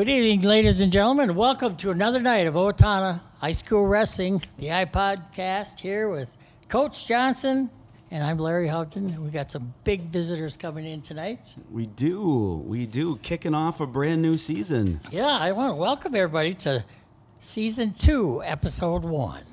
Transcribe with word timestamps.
Good 0.00 0.08
evening, 0.08 0.48
ladies 0.48 0.80
and 0.80 0.90
gentlemen. 0.90 1.34
Welcome 1.34 1.76
to 1.76 1.90
another 1.90 2.20
night 2.20 2.46
of 2.46 2.54
Owatonna 2.54 3.20
High 3.38 3.52
School 3.52 3.86
Wrestling, 3.86 4.40
the 4.56 4.68
iPodcast 4.68 5.80
here 5.80 6.08
with 6.08 6.38
Coach 6.68 7.06
Johnson, 7.06 7.68
and 8.10 8.24
I'm 8.24 8.38
Larry 8.38 8.68
Houghton. 8.68 9.22
We 9.22 9.28
got 9.28 9.50
some 9.50 9.74
big 9.84 10.04
visitors 10.04 10.56
coming 10.56 10.86
in 10.86 11.02
tonight. 11.02 11.54
We 11.70 11.84
do. 11.84 12.64
We 12.66 12.86
do. 12.86 13.16
Kicking 13.16 13.54
off 13.54 13.82
a 13.82 13.86
brand 13.86 14.22
new 14.22 14.38
season. 14.38 15.00
Yeah, 15.10 15.26
I 15.38 15.52
want 15.52 15.74
to 15.74 15.76
welcome 15.78 16.14
everybody 16.14 16.54
to 16.54 16.82
season 17.38 17.92
two, 17.92 18.42
episode 18.42 19.04
one. 19.04 19.44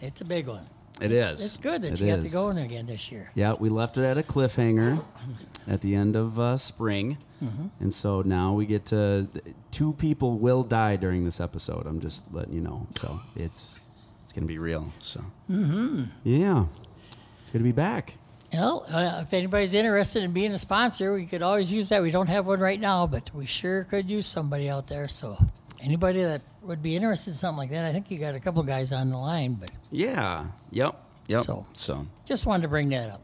It's 0.00 0.20
a 0.20 0.24
big 0.24 0.46
one. 0.46 0.68
It 1.00 1.10
is. 1.10 1.44
It's 1.44 1.56
good 1.56 1.82
that 1.82 1.94
It 1.94 2.00
you 2.00 2.06
got 2.06 2.20
to 2.20 2.26
is. 2.26 2.32
go 2.32 2.50
in 2.50 2.58
again 2.58 2.86
this 2.86 3.10
year. 3.10 3.32
Yeah, 3.34 3.54
we 3.58 3.70
left 3.70 3.98
it 3.98 4.04
at 4.04 4.18
a 4.18 4.22
cliffhanger 4.22 5.02
at 5.66 5.80
the 5.80 5.94
end 5.94 6.16
of 6.16 6.38
uh, 6.38 6.56
spring. 6.56 7.18
Mm-hmm. 7.42 7.66
And 7.80 7.92
so 7.92 8.22
now 8.22 8.54
we 8.54 8.66
get 8.66 8.86
to. 8.86 9.28
Two 9.70 9.92
people 9.94 10.38
will 10.38 10.62
die 10.62 10.96
during 10.96 11.24
this 11.24 11.40
episode. 11.40 11.86
I'm 11.86 12.00
just 12.00 12.24
letting 12.32 12.54
you 12.54 12.60
know. 12.60 12.86
So 12.96 13.16
it's 13.36 13.80
it's 14.22 14.32
going 14.32 14.44
to 14.44 14.48
be 14.48 14.58
real. 14.58 14.92
So. 15.00 15.20
Mm-hmm. 15.50 16.04
Yeah. 16.24 16.66
It's 17.40 17.50
going 17.50 17.60
to 17.62 17.68
be 17.68 17.72
back. 17.72 18.14
Well, 18.52 18.86
uh, 18.88 19.20
if 19.22 19.32
anybody's 19.34 19.74
interested 19.74 20.22
in 20.22 20.32
being 20.32 20.52
a 20.52 20.58
sponsor, 20.58 21.12
we 21.12 21.26
could 21.26 21.42
always 21.42 21.72
use 21.72 21.88
that. 21.88 22.02
We 22.02 22.10
don't 22.12 22.28
have 22.28 22.46
one 22.46 22.60
right 22.60 22.78
now, 22.80 23.06
but 23.06 23.34
we 23.34 23.46
sure 23.46 23.82
could 23.84 24.08
use 24.08 24.26
somebody 24.26 24.70
out 24.70 24.86
there. 24.86 25.08
So, 25.08 25.36
anybody 25.80 26.22
that 26.22 26.40
would 26.62 26.80
be 26.80 26.94
interested 26.94 27.30
in 27.30 27.34
something 27.34 27.58
like 27.58 27.70
that, 27.70 27.84
I 27.84 27.92
think 27.92 28.10
you 28.12 28.16
got 28.18 28.36
a 28.36 28.40
couple 28.40 28.62
guys 28.62 28.92
on 28.92 29.10
the 29.10 29.18
line, 29.18 29.54
but 29.54 29.70
Yeah. 29.90 30.46
Yep. 30.70 30.94
Yep. 31.26 31.40
So- 31.40 31.66
so 31.72 32.06
just 32.24 32.46
wanted 32.46 32.62
to 32.62 32.68
bring 32.68 32.90
that 32.90 33.10
up. 33.10 33.22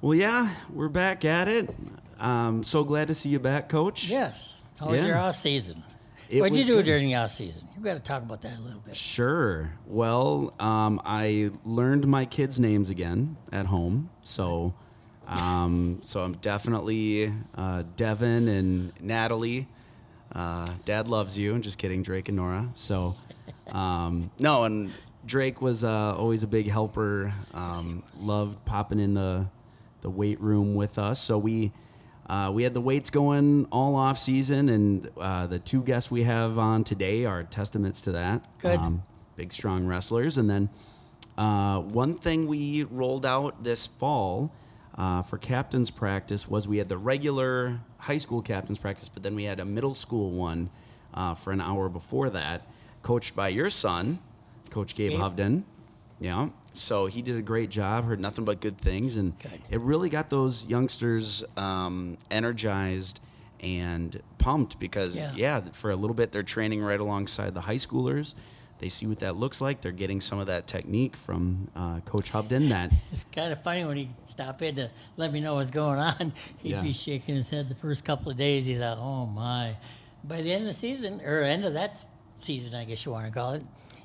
Well, 0.00 0.14
yeah, 0.14 0.54
we're 0.72 0.88
back 0.88 1.24
at 1.24 1.48
it. 1.48 1.74
Um, 2.18 2.62
so 2.62 2.84
glad 2.84 3.08
to 3.08 3.14
see 3.14 3.30
you 3.30 3.38
back, 3.38 3.68
Coach. 3.68 4.08
Yes. 4.08 4.60
How 4.78 4.86
was 4.88 4.96
Yeah. 5.00 5.06
your 5.06 5.18
off 5.18 5.34
season? 5.36 5.82
It 6.28 6.40
What'd 6.40 6.56
you 6.56 6.64
do 6.64 6.74
good. 6.76 6.84
during 6.86 7.06
the 7.08 7.14
off 7.16 7.30
season? 7.30 7.68
You 7.76 7.82
got 7.82 7.94
to 7.94 8.00
talk 8.00 8.22
about 8.22 8.42
that 8.42 8.58
a 8.58 8.60
little 8.62 8.80
bit. 8.80 8.96
Sure. 8.96 9.74
Well, 9.86 10.52
um, 10.58 11.00
I 11.04 11.50
learned 11.64 12.06
my 12.06 12.24
kids' 12.24 12.58
names 12.58 12.90
again 12.90 13.36
at 13.52 13.66
home, 13.66 14.10
so 14.22 14.74
um, 15.28 16.00
so 16.04 16.22
I'm 16.22 16.34
definitely 16.34 17.32
uh, 17.54 17.84
Devin 17.96 18.48
and 18.48 18.92
Natalie. 19.00 19.68
Uh, 20.34 20.66
Dad 20.84 21.08
loves 21.08 21.38
you. 21.38 21.54
And 21.54 21.62
just 21.62 21.78
kidding, 21.78 22.02
Drake 22.02 22.28
and 22.28 22.36
Nora. 22.36 22.70
So 22.74 23.14
um, 23.70 24.30
no, 24.38 24.64
and 24.64 24.90
Drake 25.26 25.62
was 25.62 25.84
uh, 25.84 26.14
always 26.16 26.42
a 26.42 26.46
big 26.48 26.68
helper. 26.68 27.32
Um, 27.52 28.02
loved 28.18 28.64
popping 28.64 28.98
in 28.98 29.14
the 29.14 29.48
the 30.04 30.10
weight 30.10 30.38
room 30.40 30.74
with 30.76 30.98
us. 30.98 31.18
So 31.18 31.38
we 31.38 31.72
uh, 32.26 32.50
we 32.54 32.62
had 32.62 32.72
the 32.72 32.80
weights 32.80 33.10
going 33.10 33.66
all 33.72 33.96
off 33.96 34.18
season, 34.18 34.68
and 34.68 35.10
uh, 35.18 35.46
the 35.46 35.58
two 35.58 35.82
guests 35.82 36.10
we 36.10 36.22
have 36.22 36.58
on 36.58 36.84
today 36.84 37.24
are 37.24 37.42
testaments 37.42 38.02
to 38.02 38.12
that. 38.12 38.46
Good. 38.60 38.78
big, 39.36 39.52
strong 39.52 39.86
wrestlers. 39.86 40.38
And 40.38 40.48
then 40.48 40.70
uh, 41.36 41.80
one 41.80 42.14
thing 42.14 42.46
we 42.46 42.84
rolled 42.84 43.26
out 43.26 43.64
this 43.64 43.86
fall 43.86 44.52
uh, 44.96 45.22
for 45.22 45.38
captain's 45.38 45.90
practice 45.90 46.48
was 46.48 46.68
we 46.68 46.78
had 46.78 46.88
the 46.88 46.98
regular 46.98 47.80
high 47.98 48.18
school 48.18 48.42
captain's 48.42 48.78
practice, 48.78 49.08
but 49.08 49.22
then 49.22 49.34
we 49.34 49.44
had 49.44 49.60
a 49.60 49.64
middle 49.64 49.94
school 49.94 50.30
one 50.30 50.70
uh, 51.12 51.34
for 51.34 51.52
an 51.52 51.60
hour 51.60 51.88
before 51.88 52.30
that, 52.30 52.66
coached 53.02 53.34
by 53.34 53.48
your 53.48 53.70
son, 53.70 54.18
Coach 54.70 54.94
Gabe 54.94 55.12
Gabe. 55.12 55.20
Hovden. 55.20 55.62
Yeah. 56.20 56.48
So 56.72 57.06
he 57.06 57.22
did 57.22 57.36
a 57.36 57.42
great 57.42 57.70
job. 57.70 58.04
Heard 58.04 58.20
nothing 58.20 58.44
but 58.44 58.60
good 58.60 58.78
things, 58.78 59.16
and 59.16 59.38
Good. 59.38 59.60
it 59.70 59.80
really 59.80 60.08
got 60.08 60.30
those 60.30 60.66
youngsters 60.66 61.44
um, 61.56 62.18
energized 62.30 63.20
and 63.60 64.20
pumped 64.38 64.78
because 64.78 65.16
Yeah. 65.16 65.32
yeah. 65.36 65.60
for 65.72 65.90
a 65.90 65.96
little 65.96 66.14
bit 66.14 66.32
they're 66.32 66.42
training 66.42 66.82
right 66.82 67.00
alongside 67.00 67.54
the 67.54 67.62
high 67.62 67.76
schoolers. 67.76 68.34
They 68.78 68.88
see 68.88 69.06
what 69.06 69.20
that 69.20 69.36
looks 69.36 69.60
like. 69.60 69.80
They're 69.80 69.92
getting 69.92 70.20
some 70.20 70.38
of 70.40 70.48
that 70.48 70.66
technique 70.66 71.14
from 71.16 71.68
uh, 71.76 72.00
Coach 72.00 72.32
Hovden. 72.32 72.68
That 72.70 72.90
It's 73.12 73.24
kind 73.24 73.52
of 73.52 73.62
funny 73.62 73.84
when 73.84 73.96
he 73.96 74.10
stop 74.26 74.60
in 74.62 74.74
to 74.74 74.90
let 75.16 75.32
me 75.32 75.40
know 75.40 75.54
what's 75.54 75.70
going 75.70 75.98
on. 76.00 76.32
He'd 76.58 76.70
Yeah. 76.72 76.82
be 76.82 76.92
shaking 76.92 77.36
his 77.36 77.50
head 77.50 77.68
the 77.68 77.74
first 77.76 78.04
couple 78.04 78.30
of 78.32 78.36
days. 78.36 78.66
He 78.66 78.74
thought, 78.74 78.98
"Oh 78.98 79.26
my!" 79.26 79.76
By 80.24 80.42
the 80.42 80.52
end 80.52 80.62
of 80.62 80.68
the 80.68 80.74
season, 80.74 81.20
or 81.24 81.42
end 81.42 81.64
of 81.64 81.74
that 81.74 82.04
season, 82.40 82.74
I 82.74 82.84
guess 82.84 83.06
you 83.06 83.12
want 83.12 83.26
to 83.26 83.32
call 83.32 83.52
it, 83.52 83.62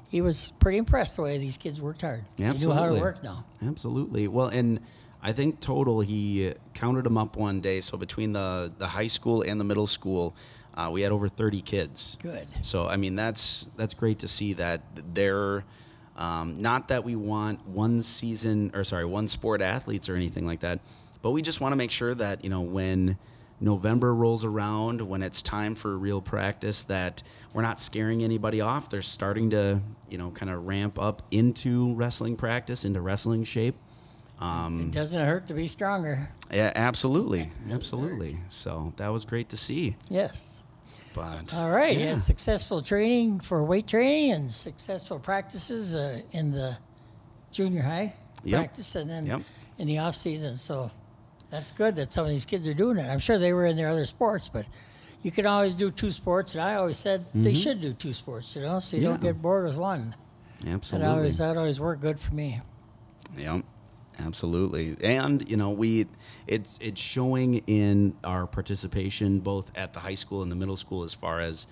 he 0.09 0.21
was 0.21 0.51
pretty 0.59 0.77
impressed 0.79 1.15
the 1.15 1.21
way 1.21 1.37
these 1.37 1.57
kids 1.57 1.81
worked 1.81 2.01
hard. 2.01 2.23
They 2.35 2.43
knew 2.43 2.49
how 2.49 2.55
to 2.55 2.59
Absolutely. 2.81 3.01
work 3.01 3.23
now. 3.23 3.45
Absolutely. 3.61 4.27
Well, 4.27 4.47
and 4.47 4.79
I 5.21 5.33
think 5.33 5.59
total 5.59 6.01
he 6.01 6.53
counted 6.73 7.05
them 7.05 7.17
up 7.17 7.37
one 7.37 7.61
day. 7.61 7.81
So 7.81 7.97
between 7.97 8.33
the 8.33 8.71
the 8.77 8.87
high 8.87 9.07
school 9.07 9.43
and 9.43 9.59
the 9.59 9.63
middle 9.63 9.87
school, 9.87 10.35
uh, 10.75 10.89
we 10.91 11.01
had 11.01 11.11
over 11.11 11.27
thirty 11.27 11.61
kids. 11.61 12.17
Good. 12.21 12.47
So 12.63 12.87
I 12.87 12.97
mean 12.97 13.15
that's 13.15 13.67
that's 13.77 13.93
great 13.93 14.19
to 14.19 14.27
see 14.27 14.53
that 14.53 14.81
they're 15.13 15.63
um, 16.17 16.61
not 16.61 16.87
that 16.89 17.03
we 17.03 17.15
want 17.15 17.65
one 17.67 18.01
season 18.01 18.71
or 18.73 18.83
sorry 18.83 19.05
one 19.05 19.27
sport 19.27 19.61
athletes 19.61 20.09
or 20.09 20.15
anything 20.15 20.45
like 20.45 20.61
that, 20.61 20.79
but 21.21 21.31
we 21.31 21.41
just 21.41 21.61
want 21.61 21.71
to 21.73 21.77
make 21.77 21.91
sure 21.91 22.15
that 22.15 22.43
you 22.43 22.49
know 22.49 22.61
when 22.61 23.17
November 23.61 24.15
rolls 24.15 24.45
around, 24.45 25.01
when 25.01 25.21
it's 25.21 25.41
time 25.41 25.75
for 25.75 25.97
real 25.97 26.21
practice, 26.21 26.83
that 26.83 27.21
we're 27.53 27.61
not 27.61 27.79
scaring 27.79 28.23
anybody 28.23 28.61
off. 28.61 28.89
They're 28.89 29.01
starting 29.01 29.49
to 29.51 29.81
you 30.09 30.17
know 30.17 30.31
kind 30.31 30.49
of 30.49 30.65
ramp 30.65 30.97
up 30.99 31.21
into 31.31 31.93
wrestling 31.95 32.35
practice, 32.37 32.85
into 32.85 33.01
wrestling 33.01 33.43
shape. 33.43 33.75
Um, 34.39 34.79
It 34.87 34.91
doesn't 34.91 35.25
hurt 35.25 35.47
to 35.47 35.53
be 35.53 35.67
stronger. 35.67 36.29
Yeah, 36.51 36.71
absolutely, 36.73 37.51
absolutely. 37.69 38.39
So 38.49 38.93
that 38.95 39.09
was 39.09 39.25
great 39.25 39.49
to 39.49 39.57
see. 39.57 39.97
Yes. 40.09 40.61
But 41.13 41.53
All 41.53 41.69
right. 41.69 41.97
yeah. 41.97 42.17
Successful 42.19 42.81
training 42.81 43.41
for 43.41 43.63
weight 43.65 43.87
training 43.87 44.31
and 44.31 44.49
successful 44.51 45.19
practices 45.19 45.93
uh, 45.95 46.21
in 46.31 46.51
the 46.51 46.77
junior 47.51 47.81
high 47.81 48.13
Yep. 48.45 48.59
practice 48.61 48.95
and 48.95 49.09
then 49.09 49.25
Yep. 49.25 49.41
in 49.79 49.87
the 49.87 49.97
off 49.97 50.15
season. 50.15 50.55
So 50.55 50.91
that's 51.49 51.71
good 51.71 51.95
that 51.95 52.11
some 52.11 52.25
of 52.25 52.31
these 52.31 52.45
kids 52.45 52.67
are 52.67 52.73
doing 52.73 52.97
that. 52.97 53.09
I'm 53.09 53.19
sure 53.19 53.37
they 53.37 53.53
were 53.53 53.65
in 53.65 53.75
their 53.75 53.89
other 53.89 54.05
sports, 54.05 54.49
but 54.49 54.65
you 55.23 55.31
can 55.31 55.45
always 55.45 55.75
do 55.75 55.91
two 55.91 56.11
sports. 56.11 56.53
And 56.53 56.61
I 56.61 56.75
always 56.75 56.97
said 56.97 57.25
they 57.33 57.53
should 57.53 57.81
do 57.81 57.93
two 57.93 58.13
sports, 58.13 58.55
you 58.55 58.61
know, 58.61 58.79
so 58.79 58.97
you 58.97 59.03
don't 59.03 59.15
Mm-hmm. 59.15 59.25
Get 59.25 59.41
bored 59.41 59.65
with 59.65 59.77
one. 59.77 60.15
Absolutely. 60.65 61.07
That 61.07 61.15
always 61.15 61.37
that 61.37 61.57
always 61.57 61.79
worked 61.79 62.01
good 62.01 62.19
for 62.19 62.33
me. 62.33 62.61
Yep, 63.37 63.63
absolutely. 64.19 64.95
And 65.01 65.49
you 65.49 65.57
know, 65.57 65.71
we 65.71 66.07
it's 66.47 66.77
it's 66.81 67.01
showing 67.01 67.55
in 67.67 68.15
our 68.23 68.45
participation 68.47 69.39
both 69.39 69.77
at 69.77 69.93
the 69.93 69.99
high 69.99 70.15
school 70.15 70.41
and 70.43 70.51
the 70.51 70.55
middle 70.55 70.77
school 70.77 71.03
as 71.03 71.13
far 71.13 71.39
as 71.39 71.67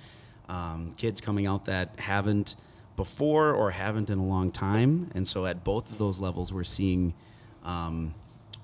um, 0.49 0.91
kids 0.97 1.19
coming 1.21 1.45
out 1.45 1.65
that 1.65 1.99
haven't 1.99 2.55
before 2.95 3.51
or 3.53 3.71
haven't 3.71 4.09
in 4.09 4.17
a 4.17 4.25
long 4.25 4.51
time. 4.51 5.09
And 5.13 5.27
so 5.27 5.45
at 5.45 5.63
both 5.63 5.91
of 5.91 5.97
those 5.97 6.19
levels, 6.19 6.53
we're 6.53 6.63
seeing, 6.63 7.13
um, 7.63 8.15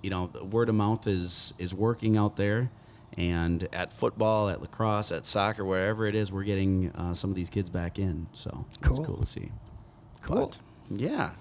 you 0.04 0.10
know, 0.12 0.28
the 0.28 0.44
word 0.44 0.70
of 0.70 0.76
mouth 0.76 1.08
is 1.08 1.54
is 1.58 1.74
working 1.74 2.16
out 2.18 2.36
there. 2.36 2.70
And 3.16 3.68
at 3.74 3.94
football, 3.94 4.50
at 4.50 4.60
lacrosse, 4.60 5.12
at 5.12 5.26
soccer, 5.28 5.64
wherever 5.64 6.08
it 6.08 6.16
is, 6.16 6.32
we're 6.32 6.44
getting 6.44 6.90
uh, 6.94 7.14
some 7.14 7.30
of 7.30 7.36
these 7.36 7.50
kids 7.52 7.70
back 7.70 8.00
in. 8.00 8.26
So 8.34 8.66
that's 8.66 8.78
Cool. 8.78 9.06
cool 9.06 9.18
to 9.18 9.26
see. 9.28 9.52
Cool. 10.24 10.52
Yeah. 10.90 11.32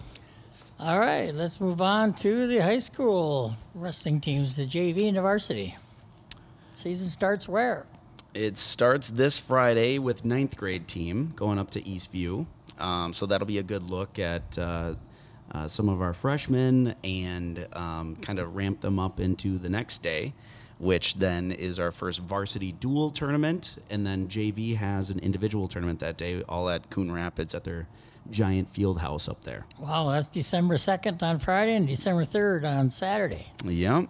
All 0.79 0.99
right, 0.99 1.33
let's 1.35 1.61
move 1.61 1.81
on 1.81 2.13
to 2.15 2.47
the 2.47 2.59
high 2.59 2.79
school 2.79 3.55
wrestling 3.75 4.21
teams, 4.21 4.57
the 4.57 4.65
JV 4.67 5.09
and 5.09 5.17
the 5.17 5.23
varsity. 5.23 5.77
Season 6.75 7.07
starts 7.09 7.49
where? 7.49 7.87
It 8.35 8.59
starts 8.59 9.11
this 9.11 9.39
Friday 9.39 9.99
with 9.99 10.25
ninth 10.25 10.57
grade 10.57 10.89
team 10.89 11.33
going 11.37 11.59
up 11.59 11.71
to 11.71 11.81
Eastview. 11.83 12.47
Um, 12.79 13.13
so 13.13 13.27
that'll 13.27 13.47
be 13.47 13.59
a 13.59 13.63
good 13.63 13.89
look 13.91 14.19
at 14.19 14.59
uh, 14.59 14.95
uh, 15.53 15.69
some 15.69 15.89
of 15.89 16.01
our 16.01 16.13
freshmen 16.15 16.95
and 17.05 17.67
um, 17.75 18.17
kind 18.17 18.39
of 18.39 18.57
ramp 18.57 18.81
them 18.81 18.99
up 18.99 19.21
into 19.21 19.59
the 19.59 19.69
next 19.69 20.03
day, 20.03 20.33
which 20.79 21.15
then 21.15 21.53
is 21.53 21.79
our 21.79 21.93
first 21.93 22.21
varsity 22.21 22.73
dual 22.73 23.11
tournament. 23.11 23.77
And 23.91 24.07
then 24.07 24.29
JV 24.29 24.77
has 24.77 25.11
an 25.11 25.19
individual 25.19 25.69
tournament 25.69 26.01
that 26.01 26.17
day, 26.17 26.43
all 26.49 26.69
at 26.71 26.89
Coon 26.91 27.13
Rapids 27.13 27.55
at 27.55 27.65
their 27.65 27.87
giant 28.31 28.71
field 28.71 29.01
house 29.01 29.29
up 29.29 29.43
there. 29.43 29.67
Wow, 29.79 30.11
that's 30.11 30.29
December 30.29 30.77
2nd 30.77 31.23
on 31.23 31.39
Friday 31.39 31.75
and 31.75 31.87
December 31.87 32.25
3rd 32.25 32.65
on 32.79 32.91
Saturday. 32.91 33.49
Yep, 33.65 34.09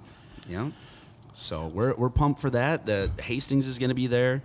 yep. 0.49 0.73
So 1.33 1.67
we're 1.69 1.95
we're 1.95 2.11
pumped 2.11 2.41
for 2.41 2.51
that. 2.51 2.87
The 2.87 3.11
Hastings 3.23 3.67
is 3.67 3.79
going 3.79 3.89
to 3.89 3.95
be 3.95 4.07
there. 4.07 4.43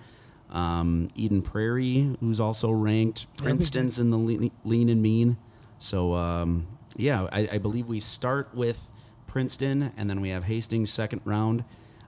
Um, 0.49 1.09
Eden 1.15 1.41
Prairie, 1.41 2.15
who's 2.21 2.39
also 2.39 2.71
ranked. 2.71 3.27
Princeton's 3.37 3.99
in 3.99 4.09
the 4.09 4.17
lean, 4.17 4.51
lean 4.63 4.87
and 4.87 5.01
mean. 5.01 5.35
So 5.79 6.13
um, 6.13 6.65
yeah, 6.97 7.27
I, 7.31 7.47
I 7.53 7.57
believe 7.59 7.87
we 7.87 7.99
start 8.01 8.49
with 8.53 8.91
Princeton, 9.27 9.93
and 9.97 10.09
then 10.09 10.19
we 10.21 10.29
have 10.29 10.43
Hastings 10.45 10.91
second 10.91 11.21
round, 11.23 11.63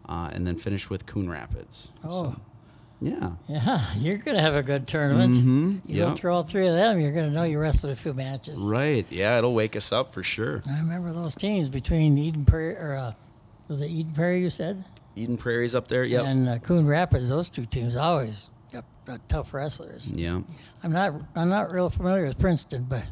uh, 0.07 0.29
and 0.33 0.45
then 0.45 0.55
finish 0.57 0.89
with 0.89 1.05
Coon 1.05 1.29
Rapids. 1.29 1.91
Oh. 2.03 2.09
So, 2.33 2.41
yeah. 3.01 3.31
Yeah, 3.47 3.79
you're 3.97 4.17
going 4.17 4.35
to 4.35 4.41
have 4.41 4.55
a 4.55 4.63
good 4.63 4.85
tournament. 4.87 5.33
Mm-hmm. 5.33 5.77
You 5.85 5.99
go 6.01 6.07
Yep. 6.09 6.17
through 6.17 6.33
all 6.33 6.41
three 6.41 6.67
of 6.67 6.73
them, 6.75 6.99
you're 6.99 7.13
going 7.13 7.25
to 7.25 7.31
know 7.31 7.43
you 7.43 7.57
wrestled 7.59 7.93
a 7.93 7.95
few 7.95 8.13
matches. 8.13 8.61
Right. 8.61 9.05
Yeah, 9.09 9.37
it'll 9.37 9.53
wake 9.53 9.75
us 9.77 9.91
up 9.93 10.11
for 10.13 10.21
sure. 10.23 10.61
I 10.69 10.79
remember 10.79 11.13
those 11.13 11.33
teams 11.35 11.69
between 11.69 12.17
Eden 12.17 12.43
Prairie, 12.43 12.75
or 12.75 12.95
uh, 12.95 13.13
was 13.69 13.79
it 13.81 13.87
Eden 13.89 14.11
Prairie 14.13 14.41
you 14.41 14.49
said? 14.49 14.83
Eden 15.15 15.37
Prairie's 15.37 15.75
up 15.75 15.87
there. 15.87 16.03
Yep. 16.03 16.25
and 16.25 16.49
uh, 16.49 16.57
Coon 16.59 16.87
Rapids. 16.87 17.29
Those 17.29 17.49
two 17.49 17.65
teams 17.65 17.95
always 17.95 18.49
got 18.73 18.83
uh, 19.07 19.17
tough 19.29 19.53
wrestlers. 19.53 20.11
yeah. 20.13 20.41
I'm 20.83 20.91
not 20.91 21.13
I'm 21.35 21.49
not 21.49 21.71
real 21.71 21.89
familiar 21.89 22.25
with 22.25 22.37
Princeton, 22.39 22.85
but 22.89 23.05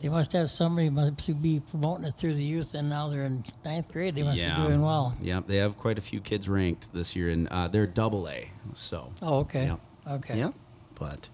they 0.00 0.08
must 0.08 0.32
have 0.32 0.50
somebody 0.50 0.90
must 0.90 1.40
be 1.40 1.60
promoting 1.60 2.04
it 2.04 2.14
through 2.14 2.34
the 2.34 2.44
youth, 2.44 2.74
and 2.74 2.88
now 2.90 3.08
they're 3.08 3.24
in 3.24 3.44
ninth 3.64 3.90
grade. 3.90 4.14
They 4.14 4.22
must 4.22 4.40
yeah. 4.40 4.56
be 4.56 4.66
doing 4.66 4.82
well. 4.82 5.16
Yeah, 5.20 5.40
They 5.46 5.56
have 5.56 5.78
quite 5.78 5.98
a 5.98 6.02
few 6.02 6.20
kids 6.20 6.48
ranked 6.48 6.92
this 6.92 7.16
year, 7.16 7.30
and 7.30 7.48
uh, 7.48 7.68
they're 7.68 7.86
double 7.86 8.28
A. 8.28 8.50
So. 8.74 9.12
Oh, 9.22 9.38
okay. 9.40 9.66
Yep. 9.66 9.80
Okay. 10.10 10.38
Yeah, 10.38 10.50
But. 10.94 11.28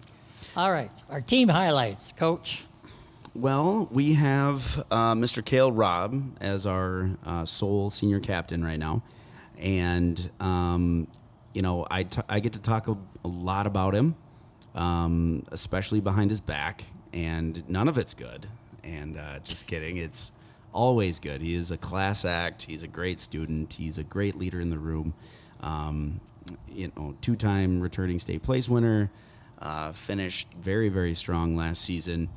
All 0.56 0.70
right. 0.70 0.90
Our 1.08 1.20
team 1.20 1.48
highlights, 1.48 2.12
Coach. 2.12 2.64
Well, 3.34 3.88
we 3.92 4.14
have 4.14 4.84
uh, 4.90 5.14
Mr. 5.14 5.42
Cael 5.42 5.70
Robb 5.72 6.36
as 6.40 6.66
our 6.66 7.10
uh, 7.24 7.44
sole 7.44 7.88
senior 7.88 8.18
captain 8.18 8.64
right 8.64 8.78
now, 8.78 9.04
and 9.56 10.30
um, 10.40 11.06
you 11.54 11.62
know 11.62 11.86
I, 11.88 12.02
t- 12.02 12.22
I 12.28 12.40
get 12.40 12.54
to 12.54 12.60
talk 12.60 12.88
a, 12.88 12.96
a 13.24 13.28
lot 13.28 13.68
about 13.68 13.94
him, 13.94 14.16
um, 14.74 15.44
especially 15.52 16.00
behind 16.00 16.30
his 16.30 16.40
back, 16.40 16.82
and 17.12 17.68
none 17.68 17.88
of 17.88 17.98
it's 17.98 18.14
good. 18.14 18.46
And 18.82 19.16
uh, 19.16 19.40
just 19.40 19.66
kidding, 19.66 19.96
it's 19.96 20.32
always 20.72 21.20
good. 21.20 21.40
He 21.40 21.54
is 21.54 21.70
a 21.70 21.76
class 21.76 22.24
act. 22.24 22.62
He's 22.62 22.82
a 22.82 22.88
great 22.88 23.20
student. 23.20 23.74
He's 23.74 23.98
a 23.98 24.04
great 24.04 24.36
leader 24.36 24.60
in 24.60 24.70
the 24.70 24.78
room. 24.78 25.14
Um, 25.60 26.20
you 26.68 26.90
know, 26.96 27.16
two-time 27.20 27.80
returning 27.80 28.18
state 28.18 28.42
place 28.42 28.68
winner. 28.68 29.10
Uh, 29.60 29.92
finished 29.92 30.48
very 30.54 30.88
very 30.88 31.12
strong 31.12 31.54
last 31.54 31.82
season 31.82 32.30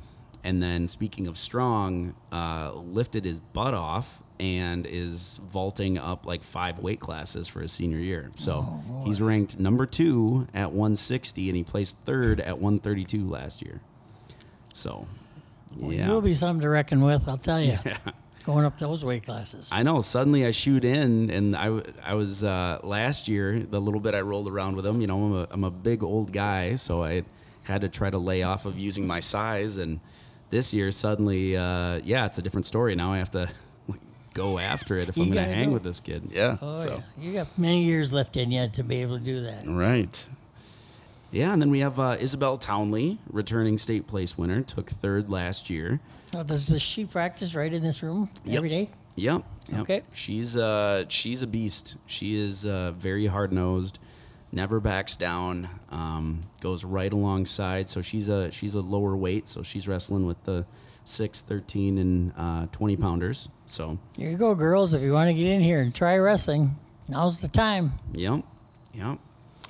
and 0.44 0.62
then, 0.62 0.88
speaking 0.88 1.26
of 1.26 1.38
strong, 1.38 2.14
uh, 2.30 2.72
lifted 2.74 3.24
his 3.24 3.40
butt 3.40 3.72
off 3.72 4.20
and 4.38 4.86
is 4.86 5.40
vaulting 5.42 5.96
up 5.96 6.26
like 6.26 6.42
five 6.42 6.78
weight 6.80 7.00
classes 7.00 7.48
for 7.48 7.62
his 7.62 7.72
senior 7.72 7.98
year. 7.98 8.30
So 8.36 8.82
he's 9.06 9.22
ranked 9.22 9.58
number 9.58 9.86
two 9.86 10.46
at 10.52 10.68
160, 10.68 11.48
and 11.48 11.56
he 11.56 11.64
placed 11.64 11.96
third 12.04 12.40
at 12.40 12.58
132 12.58 13.26
last 13.26 13.62
year. 13.62 13.80
So, 14.74 15.06
yeah. 15.80 16.08
You'll 16.08 16.20
be 16.20 16.34
something 16.34 16.60
to 16.60 16.68
reckon 16.68 17.00
with, 17.00 17.26
I'll 17.28 17.38
tell 17.38 17.60
you. 17.60 17.78
Going 18.44 18.66
up 18.66 18.78
those 18.78 19.02
weight 19.02 19.24
classes. 19.24 19.70
I 19.72 19.82
know. 19.82 20.02
Suddenly, 20.02 20.44
I 20.44 20.50
shoot 20.50 20.84
in, 20.84 21.30
and 21.30 21.56
I, 21.56 21.80
I 22.04 22.12
was 22.12 22.44
uh, 22.44 22.78
last 22.82 23.26
year. 23.26 23.58
The 23.60 23.80
little 23.80 24.00
bit 24.00 24.14
I 24.14 24.20
rolled 24.20 24.48
around 24.48 24.76
with 24.76 24.84
him, 24.84 25.00
you 25.00 25.06
know, 25.06 25.24
I'm 25.24 25.32
a, 25.32 25.48
I'm 25.50 25.64
a 25.64 25.70
big 25.70 26.02
old 26.02 26.30
guy, 26.30 26.74
so 26.74 27.02
I 27.02 27.22
had 27.62 27.80
to 27.80 27.88
try 27.88 28.10
to 28.10 28.18
lay 28.18 28.42
off 28.42 28.66
of 28.66 28.78
using 28.78 29.06
my 29.06 29.20
size. 29.20 29.78
And 29.78 29.98
this 30.50 30.74
year, 30.74 30.90
suddenly, 30.90 31.56
uh, 31.56 32.00
yeah, 32.04 32.26
it's 32.26 32.36
a 32.36 32.42
different 32.42 32.66
story. 32.66 32.94
Now 32.94 33.12
I 33.12 33.18
have 33.18 33.30
to 33.30 33.48
go 34.34 34.58
after 34.58 34.98
it 34.98 35.08
if 35.08 35.16
I'm 35.16 35.30
going 35.30 35.36
to 35.36 35.42
hang 35.42 35.68
go. 35.68 35.74
with 35.74 35.82
this 35.82 36.00
kid. 36.00 36.28
Yeah. 36.30 36.58
oh, 36.60 36.74
so 36.74 37.02
yeah. 37.18 37.24
You 37.26 37.32
got 37.32 37.58
many 37.58 37.84
years 37.84 38.12
left 38.12 38.36
in 38.36 38.52
you 38.52 38.68
to 38.68 38.82
be 38.82 38.96
able 39.00 39.18
to 39.18 39.24
do 39.24 39.42
that. 39.44 39.64
right. 39.66 40.28
Yeah, 41.34 41.52
and 41.52 41.60
then 41.60 41.70
we 41.70 41.80
have 41.80 41.98
uh, 41.98 42.16
Isabelle 42.20 42.58
Townley, 42.58 43.18
returning 43.28 43.76
state 43.76 44.06
place 44.06 44.38
winner, 44.38 44.62
took 44.62 44.88
third 44.88 45.30
last 45.30 45.68
year. 45.68 45.98
Oh, 46.32 46.44
does 46.44 46.68
this 46.68 46.80
she 46.80 47.04
practice 47.06 47.56
right 47.56 47.72
in 47.72 47.82
this 47.82 48.04
room 48.04 48.30
Yep. 48.44 48.56
every 48.56 48.68
day? 48.68 48.90
Yep. 49.16 49.42
yep. 49.72 49.80
Okay. 49.80 50.02
She's 50.12 50.56
uh 50.56 51.04
she's 51.08 51.42
a 51.42 51.48
beast. 51.48 51.96
She 52.06 52.40
is 52.40 52.64
uh, 52.64 52.92
very 52.96 53.26
hard 53.26 53.52
nosed, 53.52 53.98
never 54.52 54.78
backs 54.78 55.16
down, 55.16 55.68
um, 55.90 56.40
goes 56.60 56.84
right 56.84 57.12
alongside. 57.12 57.90
So 57.90 58.00
she's 58.00 58.28
a 58.28 58.52
she's 58.52 58.74
a 58.76 58.80
lower 58.80 59.16
weight. 59.16 59.48
So 59.48 59.62
she's 59.64 59.88
wrestling 59.88 60.26
with 60.26 60.42
the 60.44 60.66
six, 61.04 61.40
13, 61.40 61.98
and 61.98 62.32
uh, 62.36 62.66
twenty 62.70 62.96
pounders. 62.96 63.48
So 63.66 63.98
Here 64.16 64.30
you 64.30 64.36
go, 64.36 64.54
girls. 64.54 64.94
If 64.94 65.02
you 65.02 65.12
want 65.12 65.28
to 65.28 65.34
get 65.34 65.46
in 65.46 65.60
here 65.62 65.80
and 65.80 65.92
try 65.94 66.16
wrestling, 66.18 66.76
now's 67.08 67.40
the 67.40 67.48
time. 67.48 67.92
yep, 68.12 68.42
yep. 68.92 69.18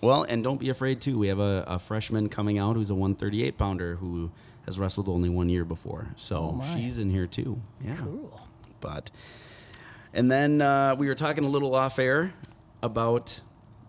Well, 0.04 0.24
and 0.24 0.44
don't 0.44 0.60
be 0.60 0.68
afraid 0.68 1.00
too. 1.00 1.18
We 1.18 1.28
have 1.28 1.38
a, 1.40 1.64
a 1.66 1.78
freshman 1.78 2.28
coming 2.28 2.58
out 2.58 2.76
who's 2.76 2.90
a 2.90 2.94
one 2.94 3.14
thirty 3.14 3.42
eight 3.42 3.56
pounder 3.56 3.96
who 3.96 4.30
has 4.66 4.78
wrestled 4.78 5.08
only 5.08 5.28
one 5.30 5.48
year 5.48 5.64
before. 5.64 6.08
So 6.16 6.58
Oh, 6.60 6.74
she's 6.74 6.98
in 6.98 7.10
here 7.10 7.26
too. 7.26 7.58
Yeah. 7.82 7.96
Cool. 7.96 8.40
but 8.80 9.10
and 10.12 10.30
then 10.30 10.60
uh, 10.60 10.94
we 10.96 11.06
were 11.08 11.14
talking 11.14 11.44
a 11.44 11.48
little 11.48 11.74
off 11.74 11.98
air 11.98 12.34
about 12.82 13.40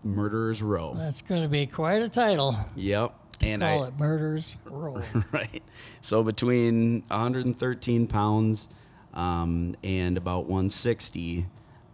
murderers 0.04 0.62
row 0.62 0.94
That's 0.94 1.22
going 1.22 1.42
to 1.44 1.50
be 1.50 1.66
quite 1.66 2.02
a 2.02 2.10
title. 2.10 2.56
yep 2.76 3.14
and 3.42 3.62
Call 3.62 3.84
i 3.84 3.88
it 3.88 4.00
Murders 4.00 4.56
Row. 4.66 5.02
right 5.34 5.62
so 6.00 6.24
between 6.24 7.02
113 7.10 8.08
pounds 8.08 8.70
um, 9.14 9.76
and 9.84 10.16
about 10.18 10.46
160 10.46 11.46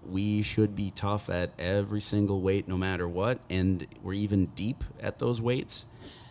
we 0.10 0.42
should 0.42 0.76
be 0.76 0.92
tough 0.92 1.30
at 1.30 1.52
every 1.60 2.02
single 2.02 2.42
weight 2.42 2.68
no 2.68 2.78
matter 2.78 3.08
what 3.08 3.40
and 3.50 3.86
we're 4.02 4.14
even 4.14 4.48
deep 4.48 4.84
at 5.02 5.20
those 5.20 5.42
weights 5.42 5.86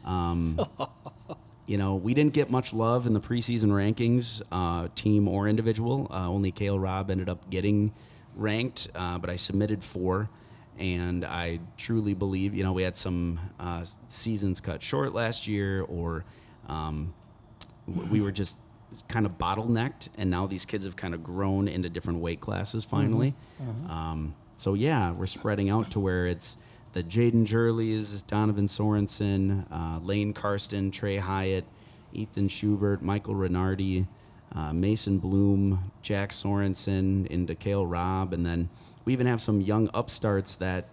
um, 0.04 0.58
you 1.70 1.78
know, 1.78 1.94
we 1.94 2.14
didn't 2.14 2.32
get 2.32 2.50
much 2.50 2.72
love 2.72 3.06
in 3.06 3.12
the 3.12 3.20
preseason 3.20 3.68
rankings, 3.68 4.42
uh, 4.50 4.88
team 4.96 5.28
or 5.28 5.46
individual. 5.46 6.08
Uh, 6.10 6.28
only 6.28 6.50
Cael 6.50 6.82
Robb 6.82 7.12
ended 7.12 7.28
up 7.28 7.48
getting 7.48 7.92
ranked, 8.34 8.88
uh, 8.94 9.18
but 9.18 9.30
I 9.30 9.36
submitted 9.36 9.84
four. 9.84 10.28
And 10.78 11.24
I 11.24 11.60
truly 11.76 12.14
believe, 12.14 12.54
you 12.54 12.64
know, 12.64 12.72
we 12.72 12.82
had 12.82 12.96
some 12.96 13.38
uh, 13.60 13.84
seasons 14.08 14.60
cut 14.60 14.82
short 14.82 15.12
last 15.12 15.46
year, 15.46 15.82
or 15.82 16.24
um, 16.66 17.14
we 17.86 18.20
were 18.20 18.32
just 18.32 18.58
kind 19.08 19.26
of 19.26 19.38
bottlenecked, 19.38 20.08
and 20.18 20.30
now 20.30 20.46
these 20.46 20.64
kids 20.64 20.84
have 20.84 20.96
kind 20.96 21.14
of 21.14 21.22
grown 21.22 21.68
into 21.68 21.88
different 21.88 22.20
weight 22.20 22.40
classes 22.40 22.84
finally. 22.84 23.34
Um, 23.88 24.34
so 24.54 24.74
yeah, 24.74 25.12
we're 25.12 25.26
spreading 25.26 25.70
out 25.70 25.90
to 25.92 26.00
where 26.00 26.26
it's 26.26 26.56
the 26.92 27.02
Jaden 27.02 27.46
Jurleys, 27.46 28.26
Donovan 28.26 28.66
Sorensen, 28.66 29.66
uh, 29.70 30.00
Lane 30.02 30.32
Karsten, 30.32 30.90
Trey 30.90 31.16
Hyatt, 31.18 31.64
Ethan 32.12 32.48
Schubert, 32.48 33.00
Michael 33.00 33.34
Reinardy, 33.34 34.06
uh, 34.54 34.72
Mason 34.72 35.18
Blum, 35.18 35.92
Jack 36.02 36.30
Sorensen, 36.30 37.32
and 37.32 37.46
DeKale 37.46 37.88
Robb, 37.88 38.32
and 38.32 38.44
then 38.44 38.68
we 39.04 39.12
even 39.12 39.26
have 39.26 39.40
some 39.40 39.60
young 39.60 39.88
upstarts 39.94 40.56
that 40.56 40.88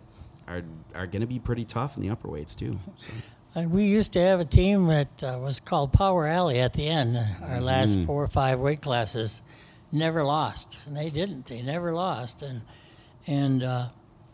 are 0.47 0.61
are 0.95 1.07
going 1.07 1.21
to 1.21 1.27
be 1.27 1.39
pretty 1.39 1.65
tough 1.65 1.97
in 1.97 2.03
the 2.03 2.09
upper 2.09 2.27
weights 2.27 2.55
too. 2.55 2.79
So. 2.97 3.11
And 3.57 3.71
we 3.71 3.85
used 3.85 4.13
to 4.13 4.21
have 4.21 4.39
a 4.39 4.45
team 4.45 4.85
that 4.85 5.23
uh, 5.23 5.39
was 5.41 5.59
called 5.59 5.91
Power 5.91 6.27
Alley 6.27 6.59
at 6.59 6.73
the 6.73 6.87
end. 6.87 7.17
Our 7.41 7.59
last 7.59 7.89
Mm-hmm. 7.95 8.05
four 8.05 8.21
or 8.21 8.27
five 8.27 8.59
weight 8.59 8.83
classes 8.83 9.41
never 9.91 10.23
lost, 10.23 10.85
and 10.85 10.95
they 10.95 11.09
didn't. 11.09 11.47
They 11.47 11.63
never 11.63 11.91
lost, 11.91 12.43
and 12.43 12.61
and 13.25 13.63
uh, 13.63 13.87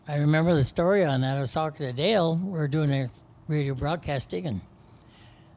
I 0.06 0.16
remember 0.16 0.52
the 0.54 0.62
story 0.62 1.06
on 1.06 1.22
that. 1.22 1.38
I 1.38 1.40
was 1.40 1.54
talking 1.54 1.86
to 1.86 1.92
Dale. 1.94 2.36
We 2.36 2.50
were 2.50 2.68
doing 2.68 2.92
a 2.92 3.08
radio 3.48 3.74
broadcasting, 3.74 4.46
and 4.46 4.60